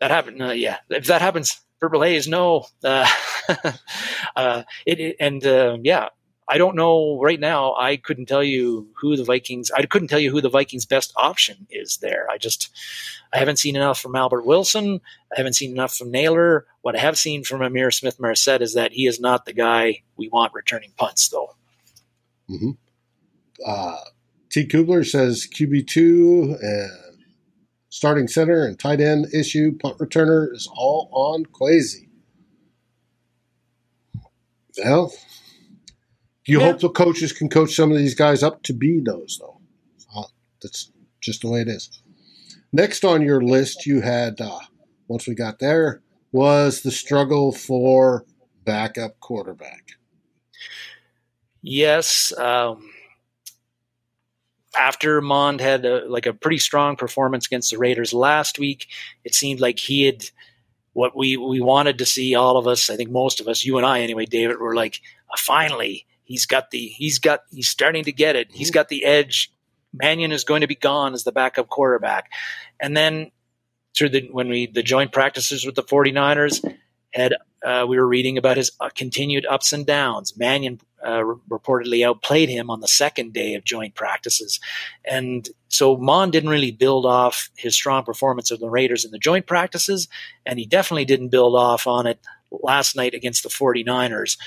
That 0.00 0.12
happened, 0.12 0.40
uh, 0.40 0.52
yeah. 0.52 0.78
If 0.88 1.06
that 1.06 1.20
happens, 1.20 1.60
Purple 1.80 2.02
Haze, 2.02 2.28
no. 2.28 2.66
Uh, 2.84 3.06
uh, 4.36 4.62
it, 4.86 5.00
it, 5.00 5.16
and 5.18 5.44
uh, 5.44 5.78
yeah, 5.82 6.10
I 6.50 6.58
don't 6.58 6.74
know 6.74 7.20
right 7.22 7.38
now. 7.38 7.76
I 7.76 7.96
couldn't 7.96 8.26
tell 8.26 8.42
you 8.42 8.88
who 9.00 9.16
the 9.16 9.22
Vikings. 9.22 9.70
I 9.70 9.86
couldn't 9.86 10.08
tell 10.08 10.18
you 10.18 10.32
who 10.32 10.40
the 10.40 10.48
Vikings' 10.48 10.84
best 10.84 11.12
option 11.16 11.68
is 11.70 11.98
there. 11.98 12.26
I 12.28 12.38
just 12.38 12.70
I 13.32 13.38
haven't 13.38 13.60
seen 13.60 13.76
enough 13.76 14.00
from 14.00 14.16
Albert 14.16 14.44
Wilson. 14.44 15.00
I 15.32 15.36
haven't 15.36 15.52
seen 15.52 15.70
enough 15.70 15.94
from 15.94 16.10
Naylor. 16.10 16.66
What 16.82 16.96
I 16.96 16.98
have 16.98 17.16
seen 17.16 17.44
from 17.44 17.60
Ihmir 17.60 17.94
Smith 17.94 18.18
Marsette 18.18 18.62
is 18.62 18.74
that 18.74 18.92
he 18.92 19.06
is 19.06 19.20
not 19.20 19.44
the 19.44 19.52
guy 19.52 20.02
we 20.16 20.28
want 20.28 20.52
returning 20.52 20.92
punts, 20.96 21.28
though. 21.28 21.54
Mm-hmm. 22.50 22.70
Uh, 23.64 23.96
T. 24.50 24.66
Kubler 24.66 25.08
says 25.08 25.46
QB 25.46 25.86
two 25.86 26.56
and 26.60 26.90
starting 27.90 28.26
center 28.26 28.64
and 28.64 28.76
tight 28.76 29.00
end 29.00 29.26
issue 29.32 29.78
punt 29.78 29.98
returner 29.98 30.52
is 30.52 30.68
all 30.74 31.08
on 31.12 31.46
Kwesi. 31.46 32.08
Well, 34.84 35.12
you 36.50 36.58
yeah. 36.58 36.66
hope 36.66 36.80
the 36.80 36.90
coaches 36.90 37.32
can 37.32 37.48
coach 37.48 37.76
some 37.76 37.92
of 37.92 37.96
these 37.96 38.16
guys 38.16 38.42
up 38.42 38.64
to 38.64 38.72
be 38.72 39.00
those, 39.00 39.38
though. 39.40 39.60
Uh, 40.16 40.24
that's 40.60 40.90
just 41.20 41.42
the 41.42 41.48
way 41.48 41.60
it 41.60 41.68
is. 41.68 42.02
Next 42.72 43.04
on 43.04 43.22
your 43.22 43.40
list, 43.40 43.86
you 43.86 44.00
had, 44.00 44.40
uh, 44.40 44.58
once 45.06 45.28
we 45.28 45.36
got 45.36 45.60
there, 45.60 46.02
was 46.32 46.82
the 46.82 46.90
struggle 46.90 47.52
for 47.52 48.24
backup 48.64 49.20
quarterback. 49.20 49.90
Yes. 51.62 52.32
Um, 52.36 52.90
after 54.76 55.20
Mond 55.20 55.60
had 55.60 55.84
a, 55.84 56.04
like 56.08 56.26
a 56.26 56.32
pretty 56.32 56.58
strong 56.58 56.96
performance 56.96 57.46
against 57.46 57.70
the 57.70 57.78
Raiders 57.78 58.12
last 58.12 58.58
week, 58.58 58.88
it 59.24 59.36
seemed 59.36 59.60
like 59.60 59.78
he 59.78 60.02
had 60.02 60.24
what 60.94 61.16
we, 61.16 61.36
we 61.36 61.60
wanted 61.60 61.98
to 61.98 62.06
see 62.06 62.34
all 62.34 62.56
of 62.56 62.66
us. 62.66 62.90
I 62.90 62.96
think 62.96 63.12
most 63.12 63.40
of 63.40 63.46
us, 63.46 63.64
you 63.64 63.76
and 63.76 63.86
I 63.86 64.00
anyway, 64.00 64.26
David, 64.26 64.58
were 64.58 64.74
like, 64.74 65.00
finally, 65.38 66.06
He's 66.30 66.46
got 66.46 66.70
the 66.70 66.86
he's 66.86 67.18
got 67.18 67.40
he's 67.50 67.68
starting 67.68 68.04
to 68.04 68.12
get 68.12 68.36
it. 68.36 68.52
He's 68.52 68.68
mm-hmm. 68.68 68.74
got 68.74 68.88
the 68.88 69.04
edge. 69.04 69.52
Mannion 69.92 70.30
is 70.30 70.44
going 70.44 70.60
to 70.60 70.68
be 70.68 70.76
gone 70.76 71.12
as 71.12 71.24
the 71.24 71.32
backup 71.32 71.68
quarterback. 71.68 72.30
And 72.78 72.96
then 72.96 73.32
through 73.96 74.10
the 74.10 74.28
when 74.30 74.48
we 74.48 74.68
the 74.68 74.84
joint 74.84 75.10
practices 75.10 75.66
with 75.66 75.74
the 75.74 75.82
49ers 75.82 76.64
had 77.12 77.34
uh, 77.66 77.84
we 77.88 77.98
were 77.98 78.06
reading 78.06 78.38
about 78.38 78.58
his 78.58 78.70
uh, 78.78 78.90
continued 78.94 79.44
ups 79.44 79.72
and 79.72 79.84
downs. 79.84 80.36
Mannion 80.36 80.80
uh, 81.04 81.24
reportedly 81.50 82.06
outplayed 82.06 82.48
him 82.48 82.70
on 82.70 82.80
the 82.80 82.86
second 82.86 83.32
day 83.32 83.54
of 83.54 83.64
joint 83.64 83.96
practices. 83.96 84.60
And 85.04 85.48
so 85.66 85.96
Mond 85.96 86.30
didn't 86.30 86.50
really 86.50 86.70
build 86.70 87.06
off 87.06 87.50
his 87.56 87.74
strong 87.74 88.04
performance 88.04 88.52
of 88.52 88.60
the 88.60 88.70
Raiders 88.70 89.04
in 89.04 89.10
the 89.10 89.18
joint 89.18 89.48
practices, 89.48 90.06
and 90.46 90.60
he 90.60 90.64
definitely 90.64 91.06
didn't 91.06 91.30
build 91.30 91.56
off 91.56 91.88
on 91.88 92.06
it 92.06 92.20
last 92.52 92.94
night 92.94 93.14
against 93.14 93.42
the 93.42 93.48
49ers. 93.48 94.38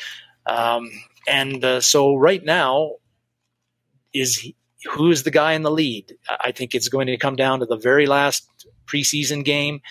Um, 0.46 0.90
and 1.28 1.64
uh, 1.64 1.82
so 1.82 2.16
right 2.16 2.44
now 2.44 2.94
is 4.14 4.38
he, 4.38 4.56
who 4.92 5.12
is 5.12 5.24
the 5.24 5.32
guy 5.32 5.54
in 5.54 5.62
the 5.62 5.72
lead? 5.72 6.16
I 6.30 6.52
think 6.52 6.76
it's 6.76 6.90
going 6.90 7.08
to 7.08 7.18
come 7.18 7.36
down 7.36 7.60
to 7.60 7.66
the 7.66 7.78
very 7.78 8.06
last 8.06 8.48
preseason 8.86 9.44
game. 9.44 9.82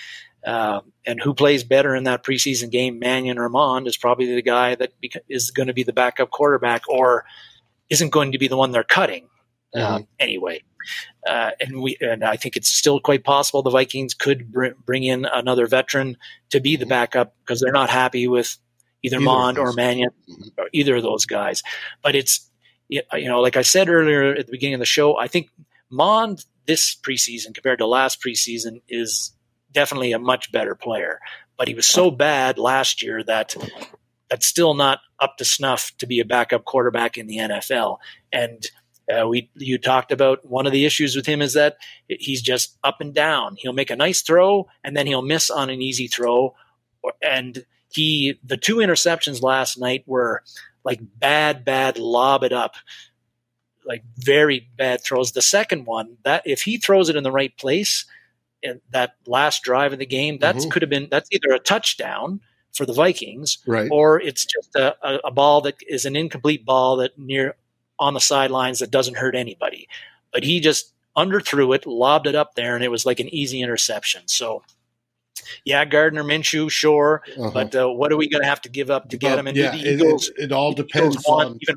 Uh, 0.45 0.80
and 1.07 1.20
who 1.22 1.35
plays 1.35 1.62
better 1.62 1.95
in 1.95 2.03
that 2.05 2.24
preseason 2.24 2.68
game, 2.68 2.99
Mannion 2.99 3.39
or 3.39 3.49
Mond, 3.49 3.87
is 3.87 3.97
probably 3.97 4.35
the 4.35 4.43
guy 4.43 4.74
that 4.74 4.93
beca- 5.01 5.22
is 5.28 5.53
going 5.53 5.68
to 5.68 5.72
be 5.72 5.85
the 5.85 5.93
backup 5.93 6.30
quarterback 6.30 6.83
or 6.89 7.24
isn't 7.89 8.11
going 8.11 8.33
to 8.33 8.39
be 8.39 8.49
the 8.49 8.57
one 8.57 8.72
they're 8.72 8.83
cutting 8.83 9.28
mm-hmm. 9.74 9.95
um, 9.95 10.09
anyway. 10.18 10.62
Uh, 11.24 11.51
and 11.61 11.80
we 11.80 11.97
and 12.01 12.24
I 12.24 12.35
think 12.37 12.57
it's 12.57 12.68
still 12.68 12.99
quite 12.99 13.22
possible 13.22 13.62
the 13.62 13.70
Vikings 13.70 14.14
could 14.14 14.51
br- 14.51 14.74
bring 14.85 15.05
in 15.05 15.26
another 15.26 15.68
veteran 15.68 16.16
to 16.51 16.59
be 16.59 16.74
the 16.74 16.85
mm-hmm. 16.85 16.91
backup 16.91 17.37
because 17.45 17.61
they're 17.61 17.70
not 17.70 17.89
happy 17.89 18.26
with 18.26 18.59
either, 19.03 19.16
either 19.16 19.24
Mond 19.24 19.59
or 19.59 19.72
Mannion, 19.72 20.11
mm-hmm. 20.28 20.48
or 20.59 20.68
either 20.72 20.96
of 20.96 21.03
those 21.03 21.26
guys. 21.26 21.62
But 22.03 22.14
it's 22.14 22.48
you 22.88 23.28
know, 23.28 23.40
like 23.40 23.57
I 23.57 23.62
said 23.62 23.88
earlier 23.88 24.34
at 24.34 24.46
the 24.46 24.53
beginning 24.53 24.74
of 24.74 24.80
the 24.80 24.86
show, 24.86 25.18
I 25.18 25.26
think 25.26 25.48
Mond 25.90 26.44
this 26.66 26.94
preseason 26.94 27.55
compared 27.55 27.78
to 27.78 27.86
last 27.86 28.22
preseason 28.22 28.82
is 28.88 29.32
definitely 29.72 30.12
a 30.12 30.18
much 30.18 30.53
better 30.53 30.74
player. 30.74 31.18
But 31.57 31.68
he 31.68 31.74
was 31.74 31.86
so 31.86 32.11
bad 32.11 32.59
last 32.59 33.03
year 33.03 33.22
that 33.24 33.57
that's 34.30 34.46
still 34.46 34.74
not 34.74 35.00
up 35.20 35.36
to 35.38 35.44
snuff 35.44 35.92
to 35.98 36.07
be 36.07 36.20
a 36.20 36.24
backup 36.24 36.64
quarterback 36.64 37.18
in 37.18 37.26
the 37.26 37.38
NFL. 37.38 37.98
And 38.32 38.66
uh, 39.12 39.28
we 39.28 39.50
you 39.55 39.78
talked 39.78 40.12
about 40.12 40.46
one 40.48 40.66
of 40.66 40.72
the 40.72 40.84
issues 40.84 41.16
with 41.16 41.26
him 41.26 41.42
is 41.42 41.55
that 41.55 41.76
he's 42.09 42.42
just 42.42 42.78
up 42.84 43.00
and 43.00 43.14
down. 43.14 43.57
He'll 43.59 43.72
make 43.72 43.90
a 43.90 43.96
nice 43.96 44.22
throw 44.22 44.68
and 44.84 44.96
then 44.96 45.07
he'll 45.07 45.22
miss 45.22 45.50
on 45.50 45.70
an 45.70 45.82
easy 45.82 46.07
throw, 46.07 46.55
and 47.22 47.64
he 47.93 48.38
the 48.45 48.57
two 48.57 48.76
interceptions 48.76 49.43
last 49.43 49.78
night 49.78 50.05
were 50.07 50.43
like 50.84 51.01
bad, 51.18 51.64
bad 51.64 51.99
lob 51.99 52.45
it 52.45 52.53
up, 52.53 52.74
like 53.84 54.03
very 54.16 54.68
bad 54.76 55.03
throws. 55.03 55.32
The 55.32 55.43
second 55.43 55.86
one, 55.86 56.16
that 56.24 56.43
if 56.45 56.62
he 56.62 56.78
throws 56.78 57.09
it 57.09 57.16
in 57.16 57.22
the 57.22 57.32
right 57.32 57.57
place, 57.57 58.05
in 58.62 58.80
that 58.90 59.14
last 59.26 59.62
drive 59.62 59.93
of 59.93 59.99
the 59.99 60.07
game, 60.07 60.38
that 60.38 60.57
mm-hmm. 60.57 60.70
could 60.70 60.82
have 60.82 60.90
been 60.90 61.09
that's 61.11 61.28
either 61.32 61.53
a 61.53 61.59
touchdown 61.59 62.40
for 62.72 62.86
the 62.86 62.93
Vikings, 62.93 63.59
right. 63.66 63.88
or 63.90 64.20
it's 64.20 64.47
just 64.47 64.74
a, 64.76 64.97
a, 65.03 65.18
a 65.26 65.30
ball 65.30 65.61
that 65.62 65.76
is 65.86 66.07
an 66.07 66.16
incomplete 66.16 66.64
ball 66.64 66.97
that 66.97 67.18
near 67.18 67.55
on 67.99 68.14
the 68.14 68.20
sidelines 68.20 68.78
that 68.78 68.90
doesn't 68.90 69.18
hurt 69.18 69.34
anybody. 69.34 69.88
But 70.32 70.45
he 70.45 70.61
just 70.61 70.95
underthrew 71.16 71.74
it, 71.74 71.86
lobbed 71.86 72.26
it 72.26 72.34
up 72.34 72.55
there, 72.55 72.74
and 72.74 72.82
it 72.82 72.90
was 72.90 73.05
like 73.05 73.20
an 73.20 73.32
easy 73.34 73.61
interception. 73.61 74.22
So 74.26 74.62
yeah, 75.64 75.84
Gardner 75.84 76.24
Minshew, 76.24 76.70
sure, 76.70 77.22
uh-huh. 77.38 77.51
but 77.53 77.74
uh, 77.74 77.88
what 77.88 78.12
are 78.12 78.16
we 78.16 78.28
going 78.28 78.43
to 78.43 78.49
have 78.49 78.61
to 78.62 78.68
give 78.68 78.90
up 78.90 79.11
to 79.11 79.16
get 79.16 79.38
him? 79.38 79.47
And 79.47 79.57
yeah, 79.57 79.70
the 79.72 79.78
Eagles, 79.78 80.28
it, 80.36 80.45
it, 80.45 80.53
all 80.53 80.72
depends 80.72 81.24
on. 81.26 81.59
Even, 81.61 81.76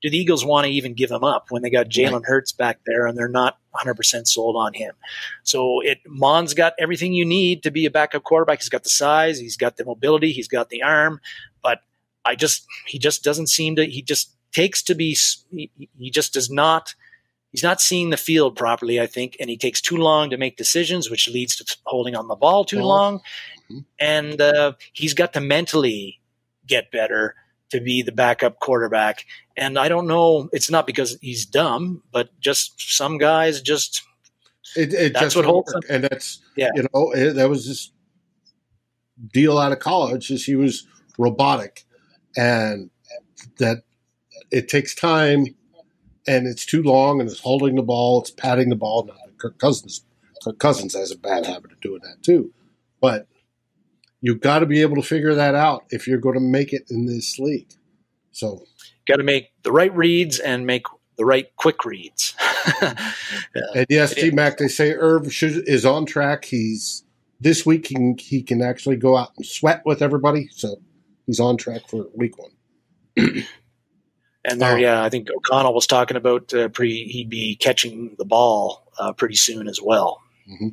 do 0.00 0.10
the 0.10 0.16
Eagles 0.16 0.44
want 0.44 0.64
to 0.64 0.72
even 0.72 0.94
give 0.94 1.10
him 1.10 1.24
up 1.24 1.46
when 1.50 1.62
they 1.62 1.70
got 1.70 1.88
Jalen 1.88 2.12
right. 2.12 2.24
Hurts 2.24 2.52
back 2.52 2.78
there 2.86 3.06
and 3.06 3.18
they're 3.18 3.28
not 3.28 3.58
100% 3.74 4.28
sold 4.28 4.54
on 4.54 4.72
him? 4.72 4.94
So 5.42 5.80
it 5.80 5.98
Mond's 6.06 6.54
got 6.54 6.74
everything 6.78 7.12
you 7.14 7.24
need 7.24 7.64
to 7.64 7.72
be 7.72 7.84
a 7.84 7.90
backup 7.90 8.22
quarterback. 8.22 8.60
He's 8.60 8.68
got 8.68 8.84
the 8.84 8.90
size, 8.90 9.40
he's 9.40 9.56
got 9.56 9.76
the 9.76 9.84
mobility, 9.84 10.30
he's 10.30 10.46
got 10.46 10.68
the 10.68 10.82
arm, 10.82 11.20
but 11.62 11.80
I 12.24 12.36
just 12.36 12.66
he 12.86 12.98
just 12.98 13.24
doesn't 13.24 13.48
seem 13.48 13.74
to. 13.76 13.86
He 13.86 14.02
just 14.02 14.36
takes 14.52 14.82
to 14.84 14.94
be. 14.94 15.16
He, 15.50 15.70
he 15.98 16.10
just 16.10 16.32
does 16.34 16.50
not 16.50 16.94
he's 17.52 17.62
not 17.62 17.80
seeing 17.80 18.10
the 18.10 18.16
field 18.16 18.56
properly, 18.56 19.00
I 19.00 19.06
think, 19.06 19.36
and 19.40 19.48
he 19.50 19.56
takes 19.56 19.80
too 19.80 19.96
long 19.96 20.30
to 20.30 20.36
make 20.36 20.56
decisions, 20.56 21.10
which 21.10 21.28
leads 21.28 21.56
to 21.56 21.76
holding 21.84 22.14
on 22.14 22.28
the 22.28 22.36
ball 22.36 22.64
too 22.64 22.82
long. 22.82 23.18
Mm-hmm. 23.70 23.78
And 23.98 24.40
uh, 24.40 24.72
he's 24.92 25.14
got 25.14 25.32
to 25.34 25.40
mentally 25.40 26.20
get 26.66 26.90
better 26.90 27.34
to 27.70 27.80
be 27.80 28.02
the 28.02 28.12
backup 28.12 28.60
quarterback. 28.60 29.24
And 29.56 29.78
I 29.78 29.88
don't 29.88 30.06
know, 30.06 30.48
it's 30.52 30.70
not 30.70 30.86
because 30.86 31.18
he's 31.20 31.44
dumb, 31.44 32.02
but 32.12 32.30
just 32.40 32.94
some 32.96 33.18
guys 33.18 33.60
just. 33.60 34.02
It, 34.76 34.92
it 34.92 35.14
that's 35.14 35.34
what 35.34 35.44
holds 35.44 35.72
him. 35.72 35.80
And 35.88 36.04
that's, 36.04 36.40
yeah. 36.56 36.70
you 36.74 36.86
know, 36.92 37.12
it, 37.12 37.34
that 37.34 37.48
was 37.48 37.66
this 37.66 37.90
deal 39.32 39.58
out 39.58 39.72
of 39.72 39.78
college 39.78 40.30
is 40.30 40.44
he 40.44 40.54
was 40.54 40.86
robotic 41.18 41.84
and 42.36 42.90
that 43.58 43.78
it 44.50 44.68
takes 44.68 44.94
time 44.94 45.46
and 46.28 46.46
it's 46.46 46.66
too 46.66 46.82
long 46.82 47.20
and 47.20 47.28
it's 47.28 47.40
holding 47.40 47.74
the 47.74 47.82
ball, 47.82 48.20
it's 48.20 48.30
patting 48.30 48.68
the 48.68 48.76
ball. 48.76 49.04
Not 49.06 49.16
that 49.24 49.38
Kirk 49.38 49.58
Cousins, 49.58 50.04
Kirk 50.44 50.58
Cousins 50.58 50.94
has 50.94 51.10
a 51.10 51.16
bad 51.16 51.46
habit 51.46 51.72
of 51.72 51.80
doing 51.80 52.02
that 52.02 52.22
too, 52.22 52.52
but 53.00 53.26
you've 54.20 54.40
got 54.40 54.58
to 54.58 54.66
be 54.66 54.82
able 54.82 54.96
to 54.96 55.02
figure 55.02 55.34
that 55.34 55.54
out 55.54 55.84
if 55.90 56.06
you're 56.06 56.18
going 56.18 56.34
to 56.34 56.40
make 56.40 56.72
it 56.72 56.84
in 56.90 57.06
this 57.06 57.38
league. 57.38 57.72
So, 58.30 58.64
got 59.06 59.16
to 59.16 59.24
make 59.24 59.50
the 59.62 59.72
right 59.72 59.94
reads 59.96 60.38
and 60.38 60.66
make 60.66 60.84
the 61.16 61.24
right 61.24 61.46
quick 61.56 61.84
reads. 61.84 62.34
and 62.82 63.86
yes, 63.88 64.14
T 64.14 64.30
Mac, 64.30 64.58
they 64.58 64.68
say 64.68 64.92
Irv 64.92 65.32
should, 65.32 65.66
is 65.66 65.86
on 65.86 66.04
track. 66.04 66.44
He's 66.44 67.04
this 67.40 67.64
week 67.64 67.86
he 67.86 67.94
can, 67.94 68.18
he 68.18 68.42
can 68.42 68.62
actually 68.62 68.96
go 68.96 69.16
out 69.16 69.32
and 69.36 69.46
sweat 69.46 69.82
with 69.86 70.02
everybody, 70.02 70.48
so 70.52 70.76
he's 71.26 71.40
on 71.40 71.56
track 71.56 71.88
for 71.88 72.06
week 72.14 72.34
one. 72.38 72.50
and 74.44 74.60
there, 74.60 74.74
oh. 74.74 74.76
yeah, 74.76 75.02
I 75.02 75.08
think 75.08 75.28
O'Connell 75.30 75.74
was 75.74 75.86
talking 75.86 76.16
about 76.16 76.52
uh, 76.54 76.68
pre 76.68 77.04
he'd 77.04 77.30
be 77.30 77.56
catching 77.56 78.14
the 78.18 78.24
ball 78.24 78.90
uh, 78.98 79.12
pretty 79.12 79.34
soon 79.34 79.68
as 79.68 79.80
well. 79.82 80.22
Mm-hmm. 80.50 80.68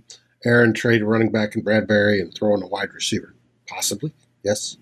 Aaron 0.46 0.74
trade 0.74 1.04
running 1.04 1.32
back 1.32 1.56
in 1.56 1.64
Bradbury 1.64 2.22
and 2.22 2.34
throwing 2.34 2.62
a 2.62 2.68
wide 2.68 2.94
receiver, 2.94 3.34
possibly. 3.68 4.14
Yes, 4.44 4.78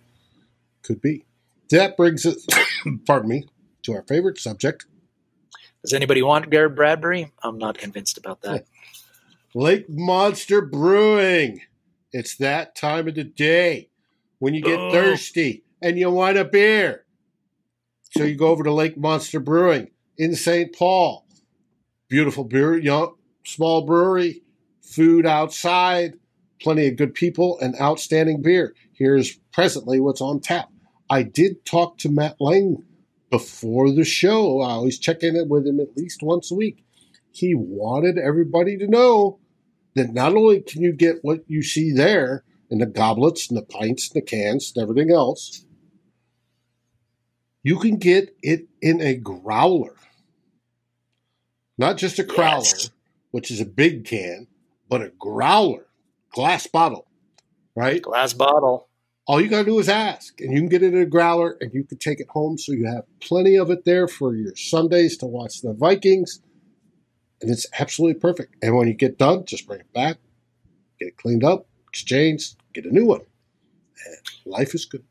could 0.81 1.01
be. 1.01 1.25
That 1.69 1.95
brings 1.95 2.25
us, 2.25 2.45
pardon 3.05 3.29
me, 3.29 3.47
to 3.83 3.93
our 3.93 4.03
favorite 4.03 4.37
subject. 4.37 4.85
Does 5.81 5.93
anybody 5.93 6.21
want 6.21 6.49
Garrett 6.49 6.75
Bradbury? 6.75 7.31
I'm 7.41 7.57
not 7.57 7.77
convinced 7.77 8.17
about 8.17 8.41
that. 8.41 8.65
Lake 9.55 9.89
Monster 9.89 10.61
Brewing. 10.61 11.61
It's 12.11 12.35
that 12.37 12.75
time 12.75 13.07
of 13.07 13.15
the 13.15 13.23
day 13.23 13.89
when 14.39 14.53
you 14.53 14.61
get 14.61 14.79
oh. 14.79 14.91
thirsty 14.91 15.63
and 15.81 15.97
you 15.97 16.09
want 16.11 16.37
a 16.37 16.45
beer. 16.45 17.02
So 18.15 18.23
you 18.23 18.35
go 18.35 18.49
over 18.49 18.63
to 18.63 18.71
Lake 18.71 18.95
Monster 18.95 19.39
Brewing 19.39 19.89
in 20.17 20.35
St. 20.35 20.75
Paul. 20.75 21.25
Beautiful 22.09 22.43
beer, 22.43 22.77
young, 22.77 23.15
small 23.43 23.87
brewery, 23.87 24.43
food 24.83 25.25
outside, 25.25 26.13
plenty 26.61 26.87
of 26.87 26.95
good 26.95 27.15
people, 27.15 27.57
and 27.59 27.75
outstanding 27.81 28.43
beer. 28.43 28.75
Here's 28.93 29.37
presently 29.51 29.99
what's 29.99 30.21
on 30.21 30.41
tap. 30.41 30.69
I 31.09 31.23
did 31.23 31.65
talk 31.65 31.97
to 31.99 32.09
Matt 32.09 32.35
Lang 32.39 32.83
before 33.31 33.89
the 33.89 34.05
show. 34.05 34.61
I 34.61 34.71
always 34.73 34.99
check 34.99 35.23
in 35.23 35.49
with 35.49 35.65
him 35.65 35.79
at 35.79 35.97
least 35.97 36.21
once 36.21 36.51
a 36.51 36.55
week. 36.55 36.85
He 37.31 37.55
wanted 37.55 38.19
everybody 38.19 38.77
to 38.77 38.87
know 38.87 39.39
that 39.95 40.13
not 40.13 40.35
only 40.35 40.61
can 40.61 40.83
you 40.83 40.93
get 40.93 41.23
what 41.23 41.43
you 41.47 41.63
see 41.63 41.91
there 41.91 42.43
in 42.69 42.77
the 42.77 42.85
goblets 42.85 43.49
and 43.49 43.57
the 43.57 43.65
pints 43.65 44.11
and 44.11 44.21
the 44.21 44.25
cans 44.25 44.71
and 44.75 44.83
everything 44.83 45.11
else, 45.11 45.65
you 47.63 47.79
can 47.79 47.97
get 47.97 48.35
it 48.41 48.67
in 48.81 49.01
a 49.01 49.15
growler. 49.15 49.95
Not 51.77 51.97
just 51.97 52.19
a 52.19 52.23
crowler, 52.23 52.71
yes. 52.71 52.91
which 53.31 53.49
is 53.49 53.59
a 53.59 53.65
big 53.65 54.05
can, 54.05 54.47
but 54.89 55.01
a 55.01 55.09
growler, 55.09 55.87
glass 56.31 56.67
bottle, 56.67 57.07
right? 57.75 58.01
Glass 58.01 58.33
bottle. 58.33 58.89
All 59.25 59.41
you 59.41 59.47
got 59.47 59.59
to 59.59 59.65
do 59.65 59.79
is 59.79 59.87
ask, 59.87 60.39
and 60.41 60.51
you 60.51 60.59
can 60.59 60.69
get 60.69 60.83
it 60.83 60.93
in 60.93 61.01
a 61.01 61.05
growler 61.05 61.57
and 61.61 61.73
you 61.73 61.85
can 61.85 61.97
take 61.97 62.19
it 62.19 62.27
home 62.29 62.57
so 62.57 62.73
you 62.73 62.85
have 62.85 63.05
plenty 63.21 63.55
of 63.55 63.71
it 63.71 63.85
there 63.85 64.07
for 64.07 64.35
your 64.35 64.53
Sundays 64.55 65.17
to 65.17 65.25
watch 65.25 65.61
the 65.61 65.73
Vikings 65.73 66.41
and 67.43 67.51
it's 67.51 67.67
absolutely 67.77 68.19
perfect. 68.19 68.55
And 68.63 68.75
when 68.75 68.87
you 68.87 68.93
get 68.93 69.17
done, 69.17 69.45
just 69.45 69.67
bring 69.67 69.81
it 69.81 69.93
back, 69.93 70.17
get 70.97 71.09
it 71.09 71.17
cleaned 71.17 71.43
up, 71.43 71.67
exchanged, 71.89 72.55
get 72.73 72.85
a 72.85 72.91
new 72.91 73.05
one. 73.05 73.21
And 74.05 74.17
life 74.45 74.73
is 74.73 74.85
good. 74.85 75.03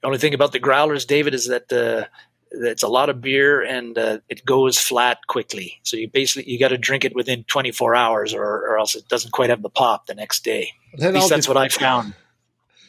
The 0.00 0.06
only 0.06 0.18
thing 0.18 0.34
about 0.34 0.52
the 0.52 0.58
growlers, 0.58 1.04
David, 1.04 1.34
is 1.34 1.48
that 1.48 1.72
uh, 1.72 2.06
it's 2.50 2.82
a 2.82 2.88
lot 2.88 3.10
of 3.10 3.20
beer 3.20 3.62
and 3.62 3.98
uh, 3.98 4.18
it 4.28 4.44
goes 4.44 4.78
flat 4.78 5.18
quickly. 5.26 5.78
So 5.82 5.96
you 5.96 6.08
basically 6.08 6.50
you 6.50 6.58
got 6.58 6.68
to 6.68 6.78
drink 6.78 7.04
it 7.04 7.14
within 7.14 7.44
24 7.44 7.94
hours, 7.94 8.34
or, 8.34 8.44
or, 8.44 8.78
else 8.78 8.94
it 8.94 9.08
doesn't 9.08 9.32
quite 9.32 9.50
have 9.50 9.62
the 9.62 9.70
pop 9.70 10.06
the 10.06 10.14
next 10.14 10.44
day. 10.44 10.70
At 11.00 11.14
least 11.14 11.28
that's 11.28 11.48
what 11.48 11.56
I 11.56 11.68
found. 11.68 12.14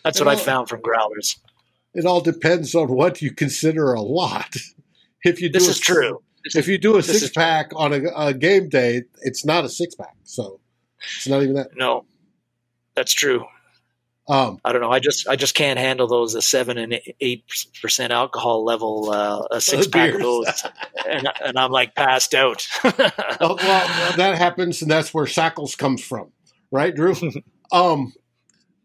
That's 0.03 0.19
what 0.19 0.27
all, 0.27 0.33
I 0.33 0.37
found 0.37 0.69
from 0.69 0.81
growlers. 0.81 1.37
It 1.93 2.05
all 2.05 2.21
depends 2.21 2.75
on 2.75 2.89
what 2.89 3.21
you 3.21 3.31
consider 3.31 3.93
a 3.93 4.01
lot. 4.01 4.55
If 5.21 5.41
you 5.41 5.49
do 5.49 5.59
this 5.59 5.67
is 5.67 5.79
true 5.81 6.23
if 6.55 6.67
you 6.67 6.77
do 6.77 6.97
a 6.97 7.03
six 7.03 7.29
pack 7.29 7.71
on 7.75 7.93
a, 7.93 8.01
a, 8.15 8.33
game 8.33 8.69
day, 8.69 9.03
it's 9.21 9.45
not 9.45 9.65
a 9.65 9.69
six 9.69 9.95
pack, 9.95 10.15
so 10.23 10.59
it's 11.17 11.27
not 11.27 11.43
even 11.43 11.55
that. 11.55 11.75
No, 11.75 12.05
that's 12.95 13.13
true. 13.13 13.45
Um, 14.29 14.59
I 14.63 14.71
don't 14.71 14.81
know. 14.81 14.91
I 14.91 14.99
just 14.99 15.27
I 15.27 15.35
just 15.35 15.55
can't 15.55 15.79
handle 15.79 16.05
those 16.05 16.35
a 16.35 16.41
seven 16.41 16.77
and 16.77 17.01
eight 17.19 17.45
percent 17.81 18.13
alcohol 18.13 18.63
level 18.63 19.09
uh, 19.09 19.47
a 19.49 19.59
six 19.59 19.87
pack 19.91 20.13
of 20.13 20.21
those, 20.21 20.63
and, 21.09 21.27
and, 21.43 21.57
I'm 21.57 21.71
like 21.71 21.95
passed 21.95 22.35
out. 22.35 22.67
well, 22.83 22.93
well, 23.39 24.17
that 24.17 24.35
happens, 24.37 24.83
and 24.83 24.91
that's 24.91 25.15
where 25.15 25.25
Sackles 25.25 25.75
comes 25.75 26.03
from, 26.03 26.31
right, 26.71 26.95
Drew? 26.95 27.15
um, 27.71 28.13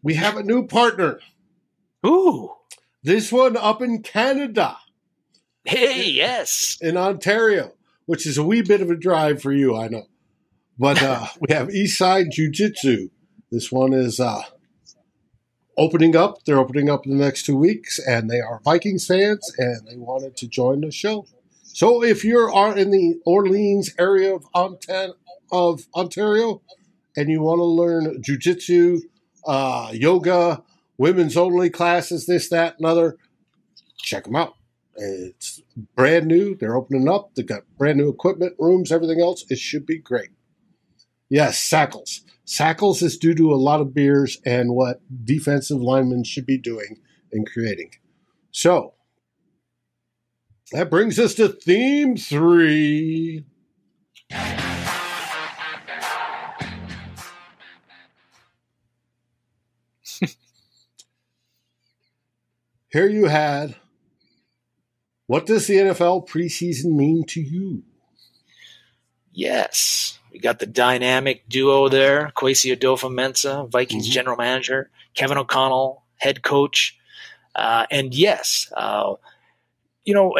we 0.01 0.15
have 0.15 0.35
a 0.35 0.43
new 0.43 0.65
partner. 0.65 1.19
Ooh, 2.03 2.51
this 3.03 3.31
one 3.31 3.55
up 3.55 3.83
in 3.83 4.01
Canada. 4.01 4.77
Hey, 5.63 6.09
yes. 6.09 6.77
In 6.81 6.97
Ontario, 6.97 7.73
which 8.07 8.25
is 8.25 8.39
a 8.39 8.43
wee 8.43 8.63
bit 8.63 8.81
of 8.81 8.89
a 8.89 8.95
drive 8.95 9.43
for 9.43 9.51
you, 9.51 9.77
I 9.77 9.89
know. 9.89 10.07
But 10.79 11.03
uh, 11.03 11.27
we 11.39 11.53
have 11.53 11.67
Eastside 11.67 12.31
Jiu 12.31 12.49
Jitsu. 12.49 13.09
This 13.51 13.71
one 13.71 13.93
is 13.93 14.19
uh, 14.19 14.41
opening 15.77 16.15
up. 16.15 16.43
They're 16.45 16.59
opening 16.59 16.89
up 16.89 17.05
in 17.05 17.17
the 17.17 17.23
next 17.23 17.45
two 17.45 17.57
weeks, 17.57 17.99
and 17.99 18.29
they 18.29 18.39
are 18.39 18.61
Vikings 18.63 19.07
fans, 19.07 19.51
and 19.57 19.87
they 19.87 19.97
wanted 19.97 20.37
to 20.37 20.47
join 20.47 20.81
the 20.81 20.91
show. 20.91 21.27
So 21.63 22.03
if 22.03 22.23
you're 22.23 22.49
in 22.77 22.91
the 22.91 23.19
Orleans 23.25 23.93
area 23.99 24.37
of, 24.53 24.79
of 25.51 25.87
Ontario 25.93 26.61
and 27.17 27.29
you 27.29 27.41
want 27.41 27.59
to 27.59 27.65
learn 27.65 28.21
Jiu 28.21 28.37
Jitsu, 28.37 29.01
uh, 29.45 29.91
yoga, 29.93 30.63
women's 30.97 31.35
only 31.35 31.69
classes, 31.69 32.25
this, 32.25 32.49
that, 32.49 32.77
and 32.77 32.85
other, 32.85 33.17
check 33.97 34.23
them 34.23 34.35
out. 34.35 34.55
It's 34.95 35.61
brand 35.95 36.27
new. 36.27 36.55
They're 36.55 36.77
opening 36.77 37.09
up. 37.09 37.35
They've 37.35 37.45
got 37.45 37.63
brand 37.77 37.97
new 37.97 38.07
equipment, 38.07 38.55
rooms, 38.57 38.91
everything 38.91 39.19
else. 39.19 39.43
It 39.49 39.59
should 39.59 39.85
be 39.85 39.97
great. 39.97 40.29
Yes, 41.29 41.59
Sackles. 41.59 42.21
Sackles 42.45 43.01
is 43.01 43.17
due 43.17 43.33
to 43.35 43.51
a 43.51 43.55
lot 43.55 43.81
of 43.81 43.93
beers 43.93 44.37
and 44.45 44.75
what 44.75 45.01
defensive 45.25 45.81
linemen 45.81 46.23
should 46.23 46.45
be 46.45 46.57
doing 46.57 46.97
and 47.31 47.49
creating. 47.49 47.91
So 48.51 48.93
that 50.71 50.89
brings 50.89 51.19
us 51.19 51.33
to 51.35 51.49
theme 51.49 52.17
three. 52.17 53.45
Here 62.91 63.09
you 63.09 63.25
had 63.25 63.75
what 65.27 65.45
does 65.47 65.67
the 65.67 65.75
NFL 65.75 66.27
preseason 66.27 66.95
mean 66.95 67.23
to 67.29 67.41
you? 67.41 67.83
Yes, 69.33 70.14
we 70.35 70.41
got 70.41 70.59
the 70.59 70.65
dynamic 70.65 71.47
duo 71.47 71.87
there: 71.87 72.29
Kwesi 72.35 72.75
Adofo-Mensah, 72.75 73.69
Vikings 73.69 74.03
mm-hmm. 74.03 74.11
general 74.11 74.35
manager, 74.35 74.89
Kevin 75.13 75.37
O'Connell, 75.37 76.03
head 76.17 76.43
coach, 76.43 76.99
uh, 77.55 77.85
and 77.89 78.13
yes, 78.13 78.69
uh, 78.75 79.13
you 80.03 80.13
know, 80.13 80.37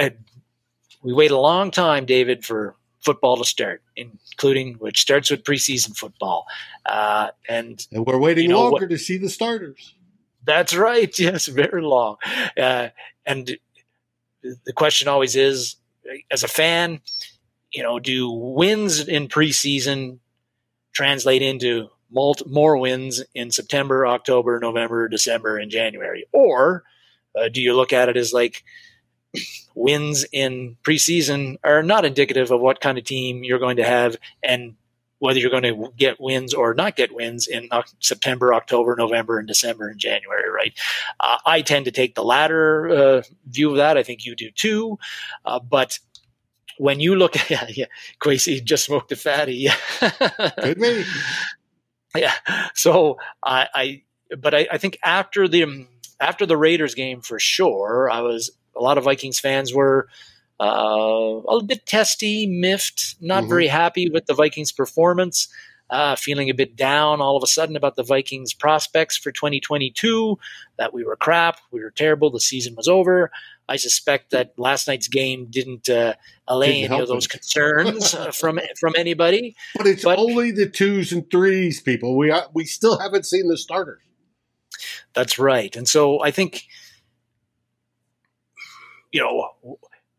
we 1.02 1.14
wait 1.14 1.32
a 1.32 1.38
long 1.38 1.72
time, 1.72 2.06
David, 2.06 2.43
for 2.43 2.76
football 3.00 3.38
to 3.38 3.46
start, 3.46 3.82
including 3.96 4.74
which 4.80 5.00
starts 5.00 5.32
with 5.32 5.46
preseason 5.46 5.96
football, 5.96 6.46
uh, 6.86 7.30
and 7.48 7.88
and 7.93 8.06
we're 8.06 8.20
waiting 8.20 8.43
you 8.43 8.50
know, 8.50 8.64
longer 8.64 8.82
what, 8.82 8.89
to 8.89 8.98
see 8.98 9.18
the 9.18 9.30
starters. 9.30 9.93
That's 10.43 10.76
right. 10.76 11.18
Yes, 11.18 11.48
very 11.48 11.82
long, 11.82 12.18
uh, 12.58 12.89
and 13.26 13.58
the 14.43 14.74
question 14.74 15.08
always 15.08 15.38
is 15.38 15.78
as 16.30 16.43
a 16.43 16.50
fan, 16.50 17.00
you 17.76 17.84
know, 17.84 17.99
do 17.99 18.32
wins 18.32 19.05
in 19.05 19.28
preseason 19.28 20.19
translate 20.93 21.41
into 21.41 21.89
more 22.09 22.78
wins 22.78 23.21
in 23.34 23.51
September, 23.51 24.07
October, 24.07 24.59
November, 24.59 25.09
December, 25.09 25.57
and 25.57 25.69
January? 25.69 26.26
Or 26.32 26.84
uh, 27.36 27.49
do 27.49 27.61
you 27.61 27.76
look 27.76 27.91
at 27.91 28.07
it 28.07 28.15
as 28.15 28.32
like 28.32 28.63
wins 29.76 30.26
in 30.32 30.78
preseason 30.84 31.57
are 31.65 31.84
not 31.84 32.05
indicative 32.05 32.49
of 32.49 32.61
what 32.61 32.80
kind 32.80 32.97
of 32.97 33.03
team 33.03 33.43
you're 33.43 33.59
going 33.59 33.76
to 33.76 33.84
have 33.84 34.15
and 34.41 34.76
whether 35.19 35.39
you're 35.39 35.49
going 35.49 35.63
to 35.63 35.91
get 35.97 36.21
wins 36.21 36.53
or 36.53 36.73
not 36.73 36.95
get 36.95 37.13
wins 37.13 37.47
in 37.47 37.67
September, 37.99 38.53
October, 38.53 38.95
November, 38.97 39.38
and 39.38 39.47
December 39.47 39.89
and 39.89 39.99
January, 39.99 40.49
right? 40.49 40.73
Uh, 41.19 41.38
I 41.45 41.61
tend 41.61 41.86
to 41.86 41.91
take 41.91 42.15
the 42.15 42.23
latter 42.23 42.88
uh, 42.88 43.21
view 43.47 43.71
of 43.71 43.78
that. 43.78 43.97
I 43.97 44.03
think 44.03 44.26
you 44.26 44.36
do 44.36 44.51
too. 44.51 44.97
Uh, 45.43 45.59
but 45.59 45.99
when 46.78 46.99
you 46.99 47.15
look 47.15 47.36
at, 47.38 47.49
yeah, 47.49 47.67
yeah 47.69 47.86
Kwesi 48.19 48.63
just 48.63 48.86
smoked 48.86 49.11
a 49.11 49.15
fatty. 49.15 49.69
Good 50.61 50.78
me. 50.78 51.03
Yeah. 52.17 52.34
So 52.76 53.17
I, 53.43 53.67
I 53.73 54.01
but 54.38 54.55
I, 54.55 54.67
I 54.71 54.78
think 54.78 54.97
after 55.03 55.49
the, 55.49 55.86
after 56.21 56.45
the 56.45 56.55
Raiders 56.55 56.95
game 56.95 57.19
for 57.19 57.39
sure, 57.39 58.09
I 58.09 58.21
was 58.21 58.51
a 58.73 58.82
lot 58.82 58.97
of 58.97 59.03
Vikings 59.03 59.38
fans 59.38 59.73
were 59.73 60.07
uh, 60.59 61.41
a 61.49 61.63
bit 61.63 61.86
testy, 61.86 62.47
miffed, 62.47 63.15
not 63.19 63.41
mm-hmm. 63.41 63.49
very 63.49 63.67
happy 63.67 64.09
with 64.09 64.26
the 64.26 64.34
Vikings' 64.34 64.71
performance, 64.71 65.49
uh, 65.89 66.15
feeling 66.15 66.49
a 66.49 66.53
bit 66.53 66.76
down 66.76 67.21
all 67.21 67.38
of 67.38 67.43
a 67.43 67.47
sudden 67.47 67.76
about 67.76 67.95
the 67.95 68.03
Vikings' 68.03 68.53
prospects 68.53 69.17
for 69.17 69.32
2022, 69.32 70.38
that 70.78 70.93
we 70.93 71.03
were 71.03 71.15
crap, 71.15 71.59
we 71.71 71.82
were 71.82 71.91
terrible, 71.91 72.30
the 72.30 72.39
season 72.39 72.76
was 72.76 72.88
over. 72.88 73.32
I 73.68 73.78
suspect 73.78 74.32
that 74.32 74.53
last 74.57 74.88
night's 74.88 75.07
game 75.07 75.47
didn't 75.49 75.89
uh, 75.89 76.13
allay 76.47 76.82
didn't 76.82 76.91
any 76.91 77.01
of 77.01 77.07
those 77.07 77.28
concerns 77.28 78.13
uh, 78.13 78.32
from 78.34 78.59
from 78.80 78.93
anybody. 78.97 79.55
But 79.76 79.88
it's 79.88 80.03
but, 80.03 80.20
only 80.20 80.51
the 80.51 80.70
twos 80.70 81.11
and 81.11 81.30
threes, 81.30 81.82
people. 81.82 82.16
We 82.16 82.32
uh, 82.32 82.43
we 82.53 82.66
still 82.66 82.99
haven't 82.99 83.26
seen 83.26 83.47
the 83.47 83.57
starters. 83.57 84.01
That's 85.13 85.39
right, 85.39 85.76
and 85.76 85.88
so 85.88 86.22
I 86.22 86.32
think 86.32 86.63
you 89.11 89.22
know 89.22 89.51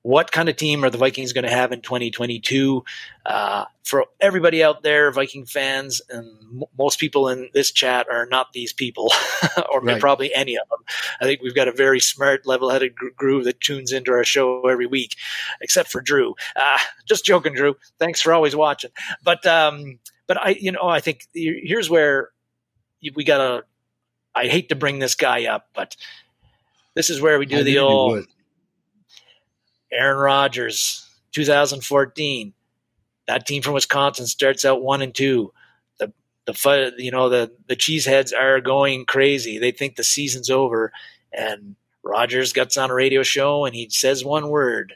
what 0.07 0.31
kind 0.31 0.49
of 0.49 0.55
team 0.55 0.85
are 0.85 0.91
the 0.91 0.99
Vikings 0.99 1.33
going 1.33 1.43
to 1.43 1.51
have 1.51 1.73
in 1.73 1.81
2022? 1.81 2.85
Uh, 3.25 3.65
for 3.83 4.05
everybody 4.21 4.63
out 4.63 4.85
there, 4.85 5.11
Viking 5.11 5.47
fans, 5.47 6.01
and 6.09 6.29
m- 6.43 6.63
most 6.79 7.01
people 7.01 7.29
in 7.29 7.51
this 7.55 7.73
chat 7.73 8.07
are 8.09 8.25
not 8.25 8.53
these 8.53 8.73
people, 8.73 9.11
or 9.69 9.81
right. 9.81 10.01
probably 10.01 10.33
any 10.33 10.55
of 10.55 10.69
them. 10.69 10.79
I 11.21 11.25
think 11.25 11.43
we've 11.43 11.57
got 11.57 11.67
a 11.67 11.73
very 11.73 11.99
smart, 11.99 12.47
level-headed 12.47 12.95
gr- 12.95 13.09
group 13.17 13.45
that 13.47 13.61
tunes 13.61 13.91
into 13.91 14.13
our 14.13 14.23
show 14.23 14.69
every 14.69 14.87
week, 14.87 15.17
except 15.61 15.91
for 15.91 16.01
Drew. 16.01 16.37
Uh, 16.55 16.79
just 17.05 17.25
joking, 17.25 17.55
Drew. 17.55 17.75
Thanks 17.99 18.23
for 18.23 18.33
always 18.33 18.55
watching. 18.55 18.93
But 19.25 19.45
um, 19.45 19.99
but 20.29 20.41
I, 20.41 20.51
you 20.51 20.71
know, 20.71 20.85
I 20.85 21.01
think 21.01 21.27
here's 21.35 21.91
where 21.91 22.31
we 23.17 23.25
got 23.25 23.39
to. 23.39 23.65
I 24.37 24.47
hate 24.47 24.69
to 24.69 24.77
bring 24.77 25.01
this 25.01 25.17
guy 25.17 25.47
up, 25.47 25.67
but 25.75 25.97
this 26.95 27.11
is 27.11 27.21
where 27.21 27.41
we 27.41 27.47
do 27.47 27.59
I 27.59 27.63
the 27.65 27.79
old 27.81 28.25
Aaron 29.97 30.19
Rodgers, 30.19 31.09
2014. 31.33 32.53
That 33.27 33.47
team 33.47 33.63
from 33.63 33.75
Wisconsin 33.75 34.27
starts 34.27 34.65
out 34.65 34.83
one 34.83 35.03
and 35.03 35.15
two. 35.15 35.53
The 35.99 36.13
the 36.45 36.95
you 36.99 37.11
know 37.11 37.29
the 37.29 37.53
the 37.67 37.77
cheeseheads 37.77 38.33
are 38.37 38.61
going 38.61 39.05
crazy. 39.07 39.59
They 39.59 39.73
think 39.73 39.97
the 39.97 40.05
season's 40.05 40.51
over, 40.51 40.93
and 41.33 41.75
Rodgers 42.05 42.53
gets 42.53 42.77
on 42.77 42.91
a 42.91 42.95
radio 42.95 43.23
show 43.25 43.65
and 43.65 43.75
he 43.75 43.89
says 43.91 44.25
one 44.25 44.49
word: 44.49 44.95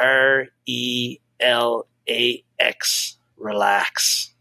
R 0.00 0.46
E 0.66 1.18
L 1.40 1.86
A 2.08 2.44
X. 2.58 3.16
Relax. 3.36 4.34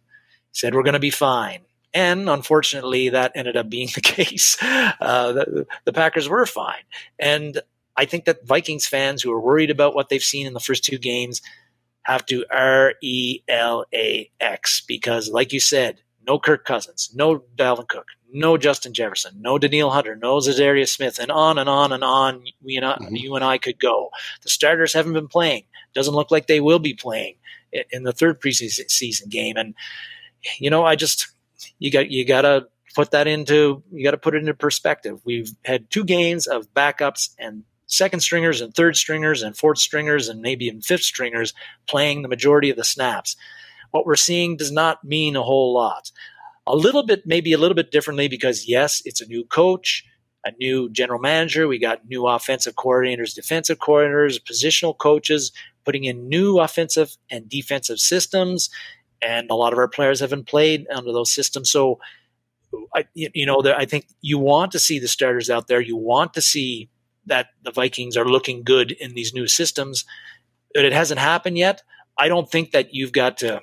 Said 0.51 0.73
we're 0.73 0.83
going 0.83 0.93
to 0.93 0.99
be 0.99 1.11
fine. 1.11 1.59
And 1.93 2.29
unfortunately, 2.29 3.09
that 3.09 3.31
ended 3.35 3.57
up 3.57 3.69
being 3.69 3.89
the 3.95 4.01
case. 4.01 4.57
Uh, 4.61 5.33
the, 5.33 5.67
the 5.85 5.93
Packers 5.93 6.29
were 6.29 6.45
fine. 6.45 6.83
And 7.19 7.61
I 7.97 8.05
think 8.05 8.25
that 8.25 8.45
Vikings 8.45 8.85
fans 8.85 9.21
who 9.21 9.31
are 9.31 9.39
worried 9.39 9.71
about 9.71 9.95
what 9.95 10.09
they've 10.09 10.23
seen 10.23 10.45
in 10.45 10.53
the 10.53 10.59
first 10.59 10.83
two 10.83 10.97
games 10.97 11.41
have 12.03 12.25
to 12.27 12.45
R 12.49 12.93
E 13.01 13.41
L 13.47 13.85
A 13.93 14.31
X 14.39 14.81
because, 14.87 15.29
like 15.29 15.51
you 15.51 15.59
said, 15.59 16.01
no 16.25 16.39
Kirk 16.39 16.63
Cousins, 16.65 17.09
no 17.13 17.43
Dalvin 17.55 17.87
Cook, 17.87 18.07
no 18.31 18.57
Justin 18.57 18.93
Jefferson, 18.93 19.33
no 19.41 19.57
Danielle 19.57 19.89
Hunter, 19.89 20.15
no 20.15 20.37
Za'Darius 20.37 20.89
Smith, 20.89 21.19
and 21.19 21.31
on 21.31 21.57
and 21.57 21.69
on 21.69 21.91
and 21.91 22.03
on. 22.03 22.43
We 22.61 22.75
and 22.77 22.85
I, 22.85 22.93
mm-hmm. 22.93 23.15
You 23.15 23.35
and 23.35 23.43
I 23.43 23.57
could 23.57 23.79
go. 23.79 24.11
The 24.43 24.49
starters 24.49 24.93
haven't 24.93 25.13
been 25.13 25.27
playing. 25.27 25.63
Doesn't 25.93 26.13
look 26.13 26.31
like 26.31 26.47
they 26.47 26.59
will 26.59 26.79
be 26.79 26.93
playing 26.93 27.35
in 27.91 28.03
the 28.03 28.13
third 28.13 28.39
preseason 28.39 29.29
game. 29.29 29.57
And 29.57 29.73
you 30.59 30.69
know, 30.69 30.85
I 30.85 30.95
just 30.95 31.27
you 31.79 31.91
got 31.91 32.09
you 32.09 32.25
got 32.25 32.41
to 32.41 32.67
put 32.95 33.11
that 33.11 33.27
into 33.27 33.83
you 33.91 34.03
got 34.03 34.11
to 34.11 34.17
put 34.17 34.35
it 34.35 34.39
into 34.39 34.53
perspective. 34.53 35.19
We've 35.25 35.51
had 35.65 35.89
two 35.89 36.03
games 36.03 36.47
of 36.47 36.73
backups 36.73 37.33
and 37.39 37.63
second 37.87 38.19
stringers 38.19 38.61
and 38.61 38.73
third 38.73 38.95
stringers 38.95 39.41
and 39.41 39.57
fourth 39.57 39.79
stringers 39.79 40.29
and 40.29 40.41
maybe 40.41 40.65
even 40.65 40.81
fifth 40.81 41.03
stringers 41.03 41.53
playing 41.87 42.21
the 42.21 42.27
majority 42.27 42.69
of 42.69 42.77
the 42.77 42.83
snaps. 42.83 43.35
What 43.91 44.05
we're 44.05 44.15
seeing 44.15 44.57
does 44.57 44.71
not 44.71 45.03
mean 45.03 45.35
a 45.35 45.43
whole 45.43 45.73
lot. 45.73 46.11
A 46.67 46.75
little 46.75 47.05
bit, 47.05 47.25
maybe 47.25 47.53
a 47.53 47.57
little 47.57 47.75
bit 47.75 47.91
differently 47.91 48.27
because, 48.27 48.67
yes, 48.67 49.01
it's 49.05 49.21
a 49.21 49.27
new 49.27 49.45
coach, 49.45 50.03
a 50.45 50.51
new 50.59 50.89
general 50.89 51.19
manager. 51.19 51.67
We 51.67 51.79
got 51.79 52.07
new 52.07 52.27
offensive 52.27 52.75
coordinators, 52.75 53.33
defensive 53.33 53.79
coordinators, 53.79 54.41
positional 54.41 54.97
coaches, 54.97 55.53
putting 55.85 56.03
in 56.03 56.27
new 56.27 56.59
offensive 56.59 57.15
and 57.31 57.47
defensive 57.47 57.99
systems. 57.99 58.69
And 59.21 59.49
a 59.49 59.55
lot 59.55 59.71
of 59.71 59.79
our 59.79 59.87
players 59.87 60.19
haven't 60.19 60.47
played 60.47 60.85
under 60.93 61.13
those 61.13 61.31
systems. 61.31 61.71
So, 61.71 61.99
I, 62.93 63.05
you 63.13 63.45
know, 63.45 63.63
I 63.65 63.85
think 63.85 64.07
you 64.21 64.37
want 64.37 64.73
to 64.73 64.79
see 64.79 64.99
the 64.99 65.07
starters 65.07 65.49
out 65.49 65.67
there. 65.67 65.79
You 65.79 65.95
want 65.95 66.33
to 66.33 66.41
see 66.41 66.89
that 67.27 67.47
the 67.63 67.71
Vikings 67.71 68.17
are 68.17 68.25
looking 68.25 68.63
good 68.63 68.91
in 68.91 69.13
these 69.13 69.33
new 69.33 69.47
systems. 69.47 70.05
But 70.73 70.85
it 70.85 70.93
hasn't 70.93 71.19
happened 71.19 71.57
yet. 71.57 71.83
I 72.17 72.27
don't 72.27 72.49
think 72.49 72.71
that 72.71 72.93
you've 72.93 73.11
got 73.11 73.37
to 73.37 73.61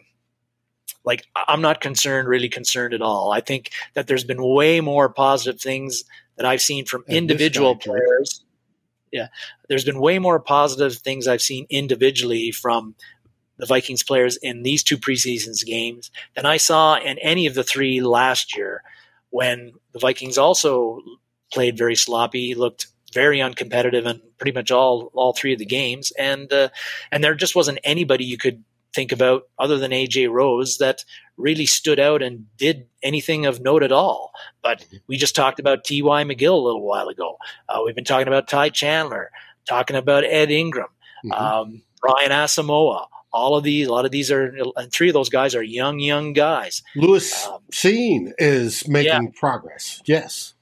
like 1.04 1.26
I'm 1.34 1.60
not 1.60 1.80
concerned, 1.80 2.28
really 2.28 2.48
concerned 2.48 2.94
at 2.94 3.02
all. 3.02 3.30
I 3.30 3.40
think 3.40 3.70
that 3.94 4.06
there's 4.06 4.24
been 4.24 4.42
way 4.42 4.80
more 4.80 5.08
positive 5.08 5.60
things 5.60 6.04
that 6.36 6.46
I've 6.46 6.62
seen 6.62 6.86
from 6.86 7.04
and 7.06 7.16
individual 7.16 7.76
players. 7.76 8.42
Yeah, 9.12 9.28
there's 9.68 9.84
been 9.84 10.00
way 10.00 10.18
more 10.18 10.40
positive 10.40 10.96
things 10.98 11.28
I've 11.28 11.42
seen 11.42 11.66
individually 11.70 12.50
from 12.50 12.94
the 13.58 13.66
Vikings 13.66 14.02
players 14.02 14.36
in 14.36 14.62
these 14.62 14.82
two 14.82 14.98
preseason 14.98 15.64
games 15.64 16.10
than 16.34 16.46
I 16.46 16.56
saw 16.56 16.96
in 16.96 17.18
any 17.18 17.46
of 17.46 17.54
the 17.54 17.62
three 17.62 18.00
last 18.00 18.56
year 18.56 18.82
when 19.30 19.72
the 19.92 20.00
Vikings 20.00 20.38
also 20.38 21.00
played 21.52 21.78
very 21.78 21.94
sloppy, 21.94 22.54
looked 22.54 22.88
very 23.14 23.38
uncompetitive 23.38 24.06
in 24.06 24.20
pretty 24.38 24.52
much 24.52 24.70
all 24.70 25.10
all 25.14 25.32
three 25.32 25.52
of 25.52 25.58
the 25.58 25.66
games, 25.66 26.12
and 26.18 26.52
uh, 26.52 26.68
and 27.10 27.22
there 27.22 27.34
just 27.34 27.54
wasn't 27.54 27.78
anybody 27.84 28.24
you 28.24 28.36
could 28.36 28.64
think 28.94 29.12
about 29.12 29.42
other 29.58 29.78
than 29.78 29.90
AJ 29.90 30.30
Rose 30.30 30.78
that 30.78 31.04
really 31.36 31.66
stood 31.66 31.98
out 31.98 32.22
and 32.22 32.46
did 32.56 32.86
anything 33.02 33.44
of 33.44 33.60
note 33.60 33.82
at 33.82 33.92
all. 33.92 34.32
But 34.62 34.80
mm-hmm. 34.80 34.96
we 35.08 35.16
just 35.16 35.34
talked 35.34 35.58
about 35.58 35.84
T.Y. 35.84 36.24
McGill 36.24 36.54
a 36.54 36.64
little 36.64 36.86
while 36.86 37.08
ago. 37.08 37.36
Uh, 37.68 37.80
we've 37.84 37.94
been 37.94 38.04
talking 38.04 38.28
about 38.28 38.48
Ty 38.48 38.70
Chandler, 38.70 39.30
talking 39.68 39.96
about 39.96 40.24
Ed 40.24 40.50
Ingram, 40.50 40.88
mm-hmm. 41.24 41.32
um, 41.32 41.82
Brian 42.00 42.30
Asamoah. 42.30 43.06
All 43.32 43.56
of 43.56 43.64
these, 43.64 43.88
a 43.88 43.90
lot 43.90 44.04
of 44.04 44.12
these 44.12 44.30
are, 44.30 44.54
and 44.76 44.92
three 44.92 45.08
of 45.08 45.14
those 45.14 45.28
guys 45.28 45.56
are 45.56 45.62
young, 45.62 45.98
young 45.98 46.34
guys. 46.34 46.84
Lewis 46.94 47.48
um, 47.48 47.58
Cine 47.72 48.32
is 48.38 48.86
making 48.86 49.10
yeah. 49.10 49.30
progress. 49.34 50.00
Yes. 50.06 50.53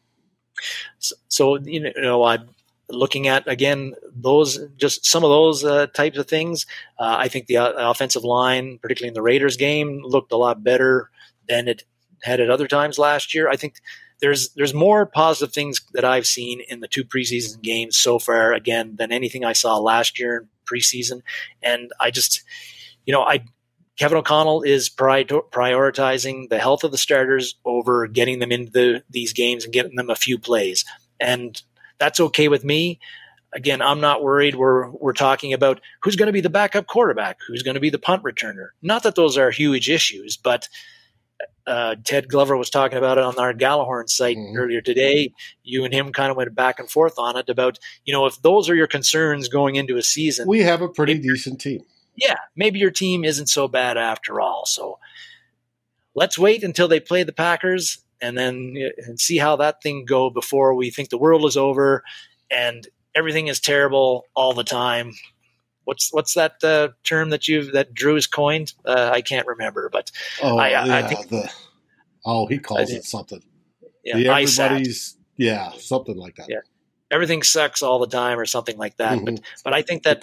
So, 1.28 1.58
you 1.58 1.92
know, 1.96 2.24
I'm 2.24 2.48
looking 2.88 3.26
at 3.26 3.48
again 3.48 3.94
those 4.14 4.58
just 4.76 5.06
some 5.06 5.24
of 5.24 5.30
those 5.30 5.64
uh, 5.64 5.86
types 5.88 6.18
of 6.18 6.28
things. 6.28 6.66
Uh, 6.98 7.16
I 7.18 7.28
think 7.28 7.46
the 7.46 7.58
uh, 7.58 7.90
offensive 7.90 8.24
line, 8.24 8.78
particularly 8.80 9.08
in 9.08 9.14
the 9.14 9.22
Raiders 9.22 9.56
game, 9.56 10.02
looked 10.02 10.32
a 10.32 10.36
lot 10.36 10.62
better 10.62 11.10
than 11.48 11.68
it 11.68 11.84
had 12.22 12.40
at 12.40 12.50
other 12.50 12.68
times 12.68 12.98
last 12.98 13.34
year. 13.34 13.48
I 13.48 13.56
think 13.56 13.74
there's 14.20 14.50
there's 14.50 14.74
more 14.74 15.06
positive 15.06 15.52
things 15.52 15.80
that 15.92 16.04
I've 16.04 16.26
seen 16.26 16.62
in 16.68 16.80
the 16.80 16.88
two 16.88 17.04
preseason 17.04 17.60
games 17.62 17.96
so 17.96 18.18
far 18.18 18.52
again 18.52 18.96
than 18.96 19.10
anything 19.12 19.44
I 19.44 19.52
saw 19.52 19.78
last 19.78 20.18
year 20.18 20.36
in 20.36 20.48
preseason, 20.64 21.22
and 21.62 21.90
I 22.00 22.10
just 22.10 22.42
you 23.04 23.12
know 23.12 23.22
I 23.22 23.44
Kevin 23.98 24.18
O'Connell 24.18 24.62
is 24.62 24.88
prioritizing 24.88 26.48
the 26.48 26.58
health 26.58 26.82
of 26.84 26.92
the 26.92 26.98
starters 26.98 27.56
over 27.64 28.06
getting 28.06 28.38
them 28.38 28.50
into 28.50 28.70
the, 28.70 29.02
these 29.10 29.32
games 29.32 29.64
and 29.64 29.72
getting 29.72 29.96
them 29.96 30.10
a 30.10 30.16
few 30.16 30.38
plays, 30.38 30.84
and 31.20 31.62
that's 31.98 32.20
okay 32.20 32.48
with 32.48 32.64
me. 32.64 32.98
Again, 33.54 33.82
I'm 33.82 34.00
not 34.00 34.22
worried. 34.22 34.54
We're 34.54 34.88
we're 34.90 35.12
talking 35.12 35.52
about 35.52 35.80
who's 36.02 36.16
going 36.16 36.28
to 36.28 36.32
be 36.32 36.40
the 36.40 36.48
backup 36.48 36.86
quarterback, 36.86 37.38
who's 37.46 37.62
going 37.62 37.74
to 37.74 37.80
be 37.80 37.90
the 37.90 37.98
punt 37.98 38.22
returner. 38.22 38.68
Not 38.80 39.02
that 39.02 39.14
those 39.14 39.36
are 39.36 39.50
huge 39.50 39.90
issues, 39.90 40.38
but 40.38 40.68
uh, 41.66 41.96
Ted 42.02 42.28
Glover 42.28 42.56
was 42.56 42.70
talking 42.70 42.96
about 42.98 43.18
it 43.18 43.24
on 43.24 43.38
our 43.38 43.52
Gallahorn 43.52 44.08
site 44.08 44.38
mm-hmm. 44.38 44.56
earlier 44.56 44.80
today. 44.80 45.32
You 45.62 45.84
and 45.84 45.92
him 45.92 46.12
kind 46.12 46.30
of 46.30 46.36
went 46.36 46.54
back 46.54 46.78
and 46.78 46.90
forth 46.90 47.18
on 47.18 47.36
it 47.36 47.48
about, 47.50 47.78
you 48.04 48.12
know, 48.12 48.24
if 48.26 48.40
those 48.40 48.68
are 48.68 48.74
your 48.74 48.86
concerns 48.86 49.48
going 49.48 49.76
into 49.76 49.96
a 49.96 50.02
season. 50.02 50.48
We 50.48 50.60
have 50.60 50.80
a 50.80 50.88
pretty 50.88 51.18
decent 51.18 51.60
team 51.60 51.84
yeah, 52.16 52.36
maybe 52.56 52.78
your 52.78 52.90
team 52.90 53.24
isn't 53.24 53.48
so 53.48 53.68
bad 53.68 53.96
after 53.96 54.40
all. 54.40 54.66
So 54.66 54.98
let's 56.14 56.38
wait 56.38 56.62
until 56.62 56.88
they 56.88 57.00
play 57.00 57.22
the 57.22 57.32
Packers 57.32 57.98
and 58.20 58.36
then 58.36 58.76
and 58.98 59.18
see 59.18 59.38
how 59.38 59.56
that 59.56 59.82
thing 59.82 60.04
go 60.04 60.30
before 60.30 60.74
we 60.74 60.90
think 60.90 61.08
the 61.08 61.18
world 61.18 61.44
is 61.44 61.56
over 61.56 62.04
and 62.50 62.86
everything 63.14 63.48
is 63.48 63.60
terrible 63.60 64.24
all 64.34 64.52
the 64.52 64.64
time. 64.64 65.12
What's 65.84 66.12
what's 66.12 66.34
that 66.34 66.62
uh, 66.62 66.90
term 67.02 67.30
that 67.30 67.48
you 67.48 67.72
that 67.72 67.92
Drew 67.92 68.14
has 68.14 68.26
coined? 68.26 68.72
Uh, 68.84 69.10
I 69.12 69.20
can't 69.20 69.46
remember, 69.46 69.88
but 69.90 70.12
oh 70.42 70.56
I, 70.56 70.68
yeah, 70.70 70.96
I 70.96 71.02
think 71.02 71.28
the, 71.28 71.50
oh 72.24 72.46
he 72.46 72.58
calls 72.58 72.90
it 72.90 73.04
something. 73.04 73.42
Yeah, 74.04 74.16
the 74.16 74.28
everybody's 74.28 75.16
yeah 75.36 75.72
something 75.78 76.16
like 76.16 76.36
that. 76.36 76.46
Yeah, 76.48 76.60
everything 77.10 77.42
sucks 77.42 77.82
all 77.82 77.98
the 77.98 78.06
time 78.06 78.38
or 78.38 78.46
something 78.46 78.78
like 78.78 78.96
that. 78.98 79.16
Mm-hmm. 79.16 79.24
But 79.24 79.40
but 79.64 79.74
I 79.74 79.82
think 79.82 80.04
that 80.04 80.22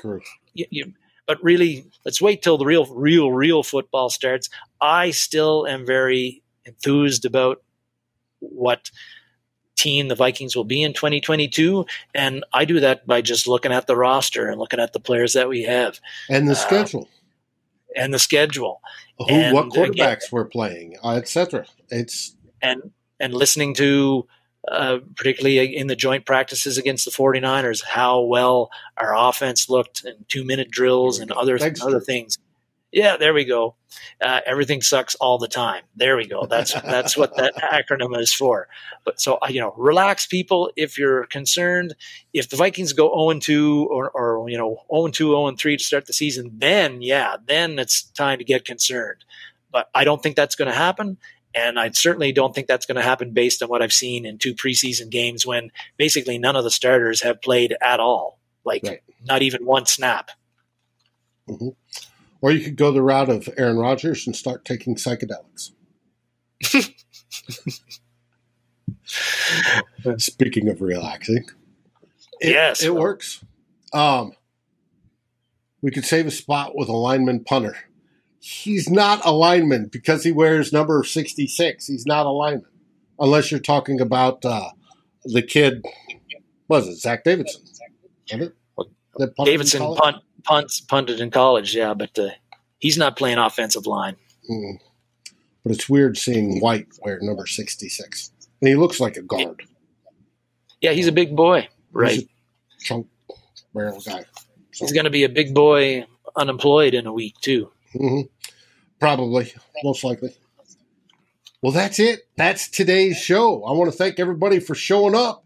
you, 0.54 0.66
you 0.70 0.94
but 1.30 1.38
really, 1.44 1.86
let's 2.06 2.20
wait 2.20 2.42
till 2.42 2.58
the 2.58 2.66
real, 2.66 2.88
real, 2.88 3.32
real 3.32 3.62
football 3.62 4.10
starts. 4.10 4.50
I 4.82 5.12
still 5.12 5.68
am 5.68 5.86
very 5.86 6.42
enthused 6.66 7.24
about 7.24 7.62
what 8.40 8.90
team 9.76 10.08
the 10.08 10.16
Vikings 10.16 10.56
will 10.56 10.64
be 10.64 10.82
in 10.82 10.92
2022. 10.94 11.86
And 12.16 12.44
I 12.52 12.66
do 12.66 12.80
that 12.80 13.06
by 13.06 13.22
just 13.22 13.48
looking 13.48 13.72
at 13.72 13.86
the 13.86 13.96
roster 13.96 14.50
and 14.50 14.60
looking 14.60 14.80
at 14.80 14.94
the 14.94 15.00
players 15.00 15.34
that 15.34 15.48
we 15.48 15.62
have 15.66 16.00
and 16.32 16.48
the 16.48 16.54
Uh, 16.54 16.56
schedule, 16.56 17.08
and 17.96 18.12
the 18.12 18.18
schedule 18.18 18.82
who, 19.20 19.28
and 19.30 19.54
what 19.54 19.68
again- 19.68 19.94
quarterbacks 19.94 20.32
we're 20.32 20.46
playing, 20.46 20.98
uh, 21.04 21.12
etc. 21.12 21.68
It's 21.90 22.36
and 22.60 22.90
and 23.20 23.36
listening 23.36 23.76
to 23.76 24.28
uh, 24.68 25.00
particularly 25.16 25.76
in 25.76 25.88
the 25.88 25.96
joint 25.96 26.26
practices 26.26 26.78
against 26.78 27.06
the 27.06 27.12
49ers 27.12 27.84
how 27.84 28.22
well 28.22 28.70
our 28.98 29.16
offense 29.16 29.70
looked 29.70 30.04
in 30.04 30.26
two 30.28 30.44
minute 30.44 30.70
drills 30.70 31.20
and 31.20 31.32
other 31.32 31.58
Thanks, 31.58 31.82
other 31.82 32.02
things. 32.02 32.38
Yeah 32.92 33.18
there 33.18 33.34
we 33.34 33.46
go. 33.46 33.76
Uh, 34.20 34.42
everything 34.46 34.82
sucks 34.82 35.16
all 35.16 35.38
the 35.38 35.48
time. 35.48 35.84
There 35.96 36.18
we 36.18 36.28
go. 36.28 36.46
That's 36.46 36.74
that's 36.82 37.16
what 37.16 37.38
that 37.38 37.56
acronym 37.56 38.20
is 38.20 38.34
for. 38.34 38.68
But 39.06 39.22
so 39.22 39.38
uh, 39.42 39.48
you 39.48 39.62
know 39.62 39.74
relax 39.78 40.28
people 40.28 40.72
if 40.76 40.98
you're 40.98 41.26
concerned. 41.28 41.96
If 42.34 42.50
the 42.50 42.58
vikings 42.58 42.92
go 42.92 43.10
0-2 43.10 43.86
or, 43.86 44.10
or 44.10 44.50
you 44.50 44.58
know 44.58 44.84
0-2 44.92 45.12
0-3 45.12 45.78
to 45.78 45.84
start 45.84 46.06
the 46.06 46.14
season 46.14 46.52
then 46.58 47.02
yeah 47.02 47.38
then 47.46 47.80
it's 47.80 48.04
time 48.04 48.40
to 48.40 48.44
get 48.44 48.66
concerned. 48.66 49.24
But 49.72 49.90
i 49.96 50.04
don't 50.04 50.22
think 50.22 50.36
that's 50.36 50.56
going 50.56 50.70
to 50.70 50.76
happen 50.76 51.18
and 51.56 51.80
I 51.80 51.90
certainly 51.92 52.32
don't 52.32 52.54
think 52.54 52.68
that's 52.68 52.86
going 52.86 52.96
to 52.98 53.02
happen 53.02 53.32
based 53.34 53.62
on 53.64 53.70
what 53.70 53.82
I've 53.82 53.94
seen 53.94 54.26
in 54.26 54.38
two 54.38 54.54
preseason 54.54 55.10
games 55.10 55.46
when 55.46 55.72
basically 55.98 56.38
none 56.38 56.56
of 56.56 56.64
the 56.64 56.72
starters 56.72 57.22
have 57.24 57.42
played 57.42 57.76
at 57.82 58.00
all. 58.00 58.40
Like 58.64 58.84
Right. 58.84 59.02
not 59.26 59.42
even 59.42 59.66
one 59.66 59.86
snap. 59.86 60.32
or 62.42 62.52
you 62.52 62.64
could 62.64 62.76
go 62.76 62.92
the 62.92 63.02
route 63.02 63.30
of 63.30 63.50
Aaron 63.58 63.78
Rodgers 63.78 64.28
and 64.28 64.36
start 64.36 64.64
taking 64.66 64.96
psychedelics. 64.96 65.72
Speaking 70.18 70.70
of 70.70 70.82
relaxing, 70.82 71.46
it, 72.40 72.52
Yes. 72.52 72.84
it 72.84 72.94
works. 72.94 73.44
Um, 73.94 74.34
we 75.82 75.92
could 75.92 76.06
save 76.06 76.28
a 76.28 76.32
spot 76.32 76.76
with 76.76 76.90
a 76.90 76.94
lineman 76.96 77.44
punter. 77.44 77.76
He's 78.40 78.90
not 78.90 79.26
a 79.26 79.32
lineman 79.32 79.88
because 79.88 80.24
he 80.24 80.32
wears 80.32 80.72
number 80.72 81.04
sixty 81.04 81.48
six. 81.48 81.88
He's 81.88 82.06
not 82.06 82.26
a 82.26 82.30
lineman 82.30 82.66
unless 83.20 83.52
you're 83.52 83.60
talking 83.60 84.00
about 84.00 84.44
uh, 84.46 84.70
the 85.26 85.42
kid. 85.42 85.84
Was 86.68 86.88
it 86.88 86.96
Zach 86.98 87.24
Davidson? 87.24 87.64
It? 88.28 88.56
That 89.18 89.36
punted 89.36 89.54
in 89.54 89.60
Davidson 89.60 89.96
punt, 89.96 90.18
punts 90.44 90.80
punted 90.82 91.20
in 91.20 91.32
college, 91.32 91.76
yeah, 91.76 91.94
but 91.94 92.18
uh, 92.18 92.30
he's 92.78 92.98
not 92.98 93.18
playing 93.18 93.38
offensive 93.38 93.86
line. 93.86 94.16
Mm. 94.50 94.80
But 95.64 95.74
it's 95.74 95.90
weird 95.90 96.18
seeing 96.18 96.60
White 96.60 96.88
wear 97.04 97.20
number 97.22 97.46
66. 97.46 98.32
And 98.62 98.68
he 98.68 98.76
looks 98.76 99.00
like 99.00 99.18
a 99.18 99.22
guard. 99.22 99.64
Yeah, 100.80 100.92
he's 100.92 101.08
a 101.08 101.12
big 101.12 101.36
boy, 101.36 101.62
He's 101.62 101.70
right? 101.92 102.20
a 102.20 102.84
chunk 102.84 103.08
barrel 103.74 104.00
guy. 104.00 104.24
So, 104.72 104.86
He's 104.86 104.94
going 104.94 105.04
to 105.04 105.10
be 105.10 105.26
a 105.26 105.30
big 105.30 105.54
boy 105.54 106.06
unemployed 106.36 106.94
in 106.94 107.06
a 107.06 107.12
week 107.12 107.36
too. 107.42 107.72
Mhm. 107.96 108.30
Probably, 109.00 109.54
most 109.84 110.04
likely. 110.04 110.36
Well, 111.62 111.72
that's 111.72 112.00
it. 112.00 112.22
That's 112.38 112.70
today's 112.70 113.18
show. 113.18 113.64
I 113.64 113.72
want 113.74 113.92
to 113.92 113.98
thank 113.98 114.20
everybody 114.20 114.60
for 114.60 114.76
showing 114.76 115.16
up. 115.16 115.46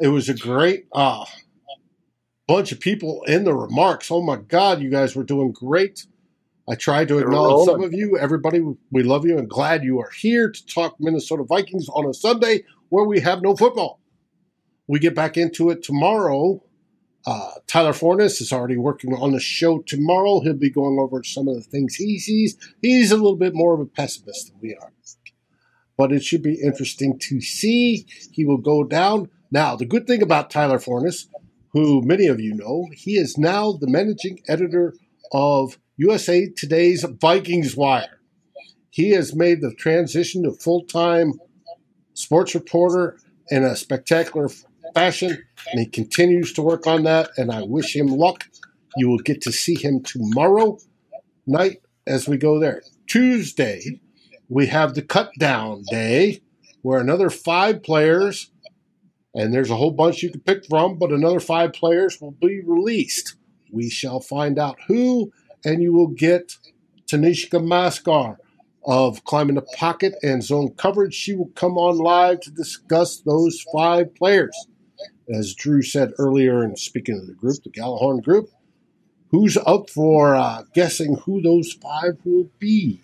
It 0.00 0.08
was 0.08 0.28
a 0.28 0.34
great 0.34 0.86
uh, 0.92 1.24
bunch 2.46 2.72
of 2.72 2.80
people 2.80 3.22
in 3.26 3.44
the 3.44 3.54
remarks. 3.54 4.10
Oh 4.10 4.22
my 4.22 4.36
God, 4.36 4.80
you 4.80 4.90
guys 4.90 5.16
were 5.16 5.24
doing 5.24 5.52
great. 5.52 6.06
I 6.68 6.74
tried 6.74 7.08
to 7.08 7.18
acknowledge 7.18 7.66
some 7.66 7.82
of 7.82 7.92
you. 7.92 8.18
Everybody, 8.18 8.60
we 8.90 9.02
love 9.02 9.24
you 9.24 9.38
and 9.38 9.48
glad 9.48 9.84
you 9.84 10.00
are 10.00 10.10
here 10.10 10.50
to 10.50 10.66
talk 10.66 10.96
Minnesota 10.98 11.44
Vikings 11.44 11.88
on 11.88 12.06
a 12.06 12.12
Sunday 12.12 12.64
where 12.88 13.04
we 13.04 13.20
have 13.20 13.40
no 13.40 13.56
football. 13.56 14.00
We 14.88 14.98
get 14.98 15.14
back 15.14 15.36
into 15.36 15.70
it 15.70 15.82
tomorrow. 15.82 16.62
Uh, 17.26 17.50
Tyler 17.66 17.92
Forness 17.92 18.40
is 18.40 18.52
already 18.52 18.76
working 18.76 19.12
on 19.14 19.32
the 19.32 19.40
show 19.40 19.80
tomorrow. 19.80 20.40
He'll 20.40 20.54
be 20.54 20.70
going 20.70 20.98
over 21.00 21.24
some 21.24 21.48
of 21.48 21.56
the 21.56 21.62
things 21.62 21.96
he 21.96 22.20
sees. 22.20 22.56
He's 22.80 23.10
a 23.10 23.16
little 23.16 23.36
bit 23.36 23.52
more 23.52 23.74
of 23.74 23.80
a 23.80 23.86
pessimist 23.86 24.48
than 24.48 24.60
we 24.60 24.76
are. 24.76 24.92
But 25.96 26.12
it 26.12 26.22
should 26.22 26.42
be 26.42 26.60
interesting 26.62 27.18
to 27.20 27.40
see. 27.40 28.06
He 28.30 28.44
will 28.44 28.58
go 28.58 28.84
down. 28.84 29.30
Now, 29.50 29.74
the 29.74 29.86
good 29.86 30.06
thing 30.06 30.22
about 30.22 30.50
Tyler 30.50 30.78
Forness, 30.78 31.26
who 31.72 32.02
many 32.02 32.26
of 32.26 32.40
you 32.40 32.54
know, 32.54 32.86
he 32.92 33.16
is 33.16 33.36
now 33.36 33.72
the 33.72 33.88
managing 33.88 34.40
editor 34.46 34.94
of 35.32 35.78
USA 35.96 36.48
Today's 36.48 37.04
Vikings 37.04 37.74
Wire. 37.76 38.20
He 38.90 39.10
has 39.10 39.34
made 39.34 39.62
the 39.62 39.74
transition 39.74 40.44
to 40.44 40.52
full 40.52 40.84
time 40.84 41.32
sports 42.14 42.54
reporter 42.54 43.18
in 43.48 43.64
a 43.64 43.74
spectacular 43.74 44.48
fashion, 44.96 45.44
and 45.70 45.80
he 45.80 45.86
continues 45.86 46.54
to 46.54 46.62
work 46.62 46.86
on 46.86 47.02
that. 47.04 47.28
And 47.36 47.52
I 47.52 47.62
wish 47.62 47.94
him 47.94 48.06
luck. 48.06 48.48
You 48.96 49.10
will 49.10 49.18
get 49.18 49.42
to 49.42 49.52
see 49.52 49.74
him 49.74 50.02
tomorrow 50.02 50.78
night 51.46 51.82
as 52.06 52.26
we 52.26 52.38
go 52.38 52.58
there. 52.58 52.82
Tuesday, 53.06 54.00
we 54.48 54.68
have 54.68 54.94
the 54.94 55.02
cut 55.02 55.30
down 55.38 55.84
day 55.90 56.40
where 56.80 56.98
another 56.98 57.28
five 57.28 57.82
players, 57.82 58.50
and 59.34 59.52
there's 59.52 59.70
a 59.70 59.76
whole 59.76 59.90
bunch 59.90 60.22
you 60.22 60.30
can 60.30 60.40
pick 60.40 60.64
from, 60.64 60.98
but 60.98 61.12
another 61.12 61.40
five 61.40 61.74
players 61.74 62.18
will 62.18 62.30
be 62.30 62.62
released. 62.64 63.36
We 63.70 63.90
shall 63.90 64.20
find 64.20 64.58
out 64.58 64.78
who, 64.86 65.30
and 65.62 65.82
you 65.82 65.92
will 65.92 66.08
get 66.08 66.56
Tanishka 67.06 67.60
Maskar 67.60 68.38
of 68.86 69.24
Climbing 69.24 69.56
the 69.56 69.62
Pocket 69.62 70.14
and 70.22 70.42
Zone 70.42 70.72
Coverage. 70.78 71.12
She 71.12 71.34
will 71.34 71.50
come 71.54 71.76
on 71.76 71.98
live 71.98 72.40
to 72.40 72.50
discuss 72.50 73.20
those 73.20 73.62
five 73.74 74.14
players. 74.14 74.56
As 75.32 75.54
Drew 75.54 75.82
said 75.82 76.12
earlier, 76.18 76.62
and 76.62 76.78
speaking 76.78 77.18
of 77.18 77.26
the 77.26 77.34
group, 77.34 77.62
the 77.64 77.70
Gallahorn 77.70 78.22
group, 78.22 78.50
who's 79.30 79.56
up 79.56 79.90
for 79.90 80.36
uh, 80.36 80.62
guessing 80.74 81.16
who 81.24 81.42
those 81.42 81.72
five 81.72 82.18
will 82.24 82.48
be? 82.58 83.02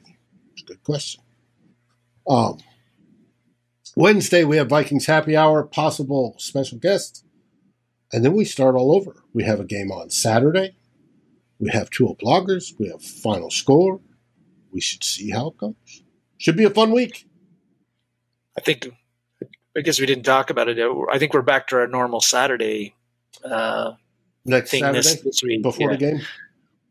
It's 0.53 0.63
a 0.63 0.67
good 0.67 0.85
question. 0.85 1.23
Um, 2.29 2.59
Wednesday, 3.97 4.45
we 4.45 4.57
have 4.57 4.69
Vikings 4.69 5.07
Happy 5.07 5.37
Hour, 5.37 5.65
possible 5.65 6.35
special 6.39 6.79
guest. 6.79 7.25
And 8.13 8.25
then 8.25 8.35
we 8.35 8.45
start 8.45 8.75
all 8.75 8.95
over. 8.95 9.23
We 9.33 9.45
have 9.45 9.59
a 9.59 9.65
game 9.65 9.91
on 9.91 10.11
Saturday. 10.11 10.77
We 11.59 11.71
have 11.71 11.91
two 11.91 12.17
bloggers. 12.23 12.73
We 12.79 12.89
have 12.89 13.03
final 13.03 13.51
score. 13.51 14.01
We 14.71 14.81
should 14.81 15.03
see 15.05 15.31
how 15.31 15.49
it 15.49 15.57
goes. 15.57 16.03
Should 16.39 16.57
be 16.57 16.65
a 16.65 16.71
fun 16.71 16.93
week. 16.93 17.27
I 18.57 18.61
think. 18.61 18.89
Guess 19.75 20.01
we 20.01 20.07
didn't 20.07 20.25
talk 20.25 20.51
about 20.51 20.69
it. 20.69 20.79
I 21.11 21.19
think 21.19 21.33
we're 21.33 21.43
back 21.43 21.69
to 21.69 21.77
our 21.77 21.87
normal 21.87 22.21
Saturday 22.21 22.95
uh, 23.45 23.93
Next 24.45 24.71
thing 24.71 24.81
Saturday 24.81 24.99
this, 24.99 25.21
this 25.23 25.43
week. 25.43 25.63
before 25.63 25.91
Yeah. 25.91 25.97
the 25.97 26.01
game. 26.01 26.21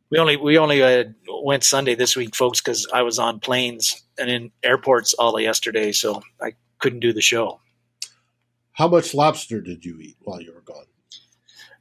We 0.09 0.17
only 0.17 0.35
we 0.35 0.57
only 0.57 0.81
uh, 0.83 1.05
went 1.43 1.63
Sunday 1.63 1.95
this 1.95 2.15
week, 2.17 2.35
folks, 2.35 2.59
because 2.59 2.87
I 2.91 3.03
was 3.03 3.17
on 3.19 3.39
planes 3.39 4.03
and 4.17 4.29
in 4.29 4.51
airports 4.63 5.13
all 5.13 5.37
of 5.37 5.41
yesterday, 5.41 5.91
so 5.93 6.21
I 6.41 6.53
couldn't 6.79 6.99
do 6.99 7.13
the 7.13 7.21
show. 7.21 7.61
How 8.73 8.87
much 8.87 9.13
lobster 9.13 9.61
did 9.61 9.85
you 9.85 9.97
eat 9.99 10.17
while 10.21 10.41
you 10.41 10.53
were 10.53 10.61
gone? 10.61 10.85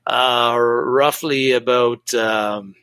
Uh, 0.06 0.56
roughly 0.58 1.52
about 1.52 2.12
um, 2.14 2.74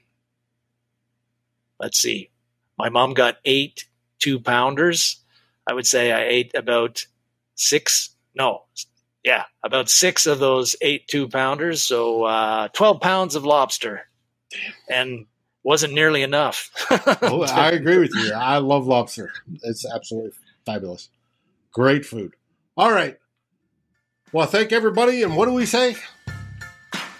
let's 1.79 1.99
see, 1.99 2.29
my 2.77 2.89
mom 2.89 3.13
got 3.13 3.37
eight 3.45 3.85
two 4.19 4.39
pounders. 4.39 5.23
I 5.65 5.73
would 5.73 5.87
say 5.87 6.11
I 6.11 6.23
ate 6.23 6.51
about 6.55 7.05
six. 7.57 8.15
No, 8.33 8.63
yeah, 9.23 9.43
about 9.63 9.89
six 9.89 10.25
of 10.25 10.39
those 10.39 10.77
eight 10.81 11.07
two 11.09 11.27
pounders. 11.27 11.81
So 11.81 12.23
uh, 12.23 12.69
twelve 12.69 13.01
pounds 13.01 13.35
of 13.35 13.43
lobster, 13.43 14.07
and 14.89 15.25
wasn't 15.63 15.93
nearly 15.93 16.23
enough. 16.23 16.71
Oh, 17.21 17.43
I 17.43 17.71
agree 17.71 17.97
with 17.97 18.15
you. 18.15 18.31
I 18.31 18.59
love 18.59 18.87
lobster. 18.87 19.33
It's 19.63 19.85
absolutely 19.85 20.31
fabulous. 20.65 21.09
Great 21.73 22.05
food. 22.05 22.33
All 22.77 22.91
right. 22.91 23.17
Well, 24.31 24.45
thank 24.45 24.71
everybody. 24.71 25.23
And 25.23 25.35
what 25.35 25.45
do 25.45 25.51
we 25.53 25.65
say? 25.65 25.97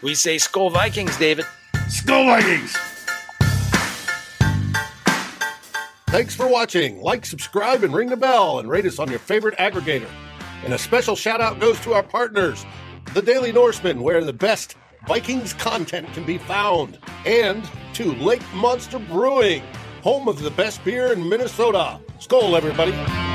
we 0.01 0.15
say 0.15 0.38
Skol 0.38 0.72
Vikings, 0.72 1.18
David. 1.18 1.45
Skol 1.88 2.26
Vikings! 2.26 2.76
Thanks 6.07 6.35
for 6.35 6.47
watching. 6.47 7.01
Like, 7.01 7.26
subscribe, 7.26 7.84
and 7.84 7.93
ring 7.93 8.07
the 8.09 8.18
bell, 8.18 8.59
and 8.59 8.69
rate 8.69 8.85
us 8.85 8.97
on 8.97 9.09
your 9.09 9.19
favorite 9.19 9.57
aggregator. 9.57 10.07
And 10.63 10.73
a 10.73 10.77
special 10.77 11.15
shout 11.15 11.41
out 11.41 11.59
goes 11.59 11.79
to 11.81 11.93
our 11.93 12.03
partners, 12.03 12.65
the 13.13 13.21
Daily 13.21 13.51
Norseman, 13.51 14.01
where 14.01 14.23
the 14.23 14.34
best 14.34 14.75
Vikings 15.07 15.53
content 15.53 16.11
can 16.13 16.25
be 16.25 16.38
found, 16.38 16.99
and 17.25 17.63
to 17.93 18.13
Lake 18.15 18.43
Monster 18.53 18.99
Brewing, 18.99 19.63
home 20.01 20.27
of 20.27 20.41
the 20.41 20.51
best 20.51 20.84
beer 20.84 21.13
in 21.13 21.27
Minnesota. 21.27 21.99
Skol, 22.19 22.57
everybody. 22.57 23.26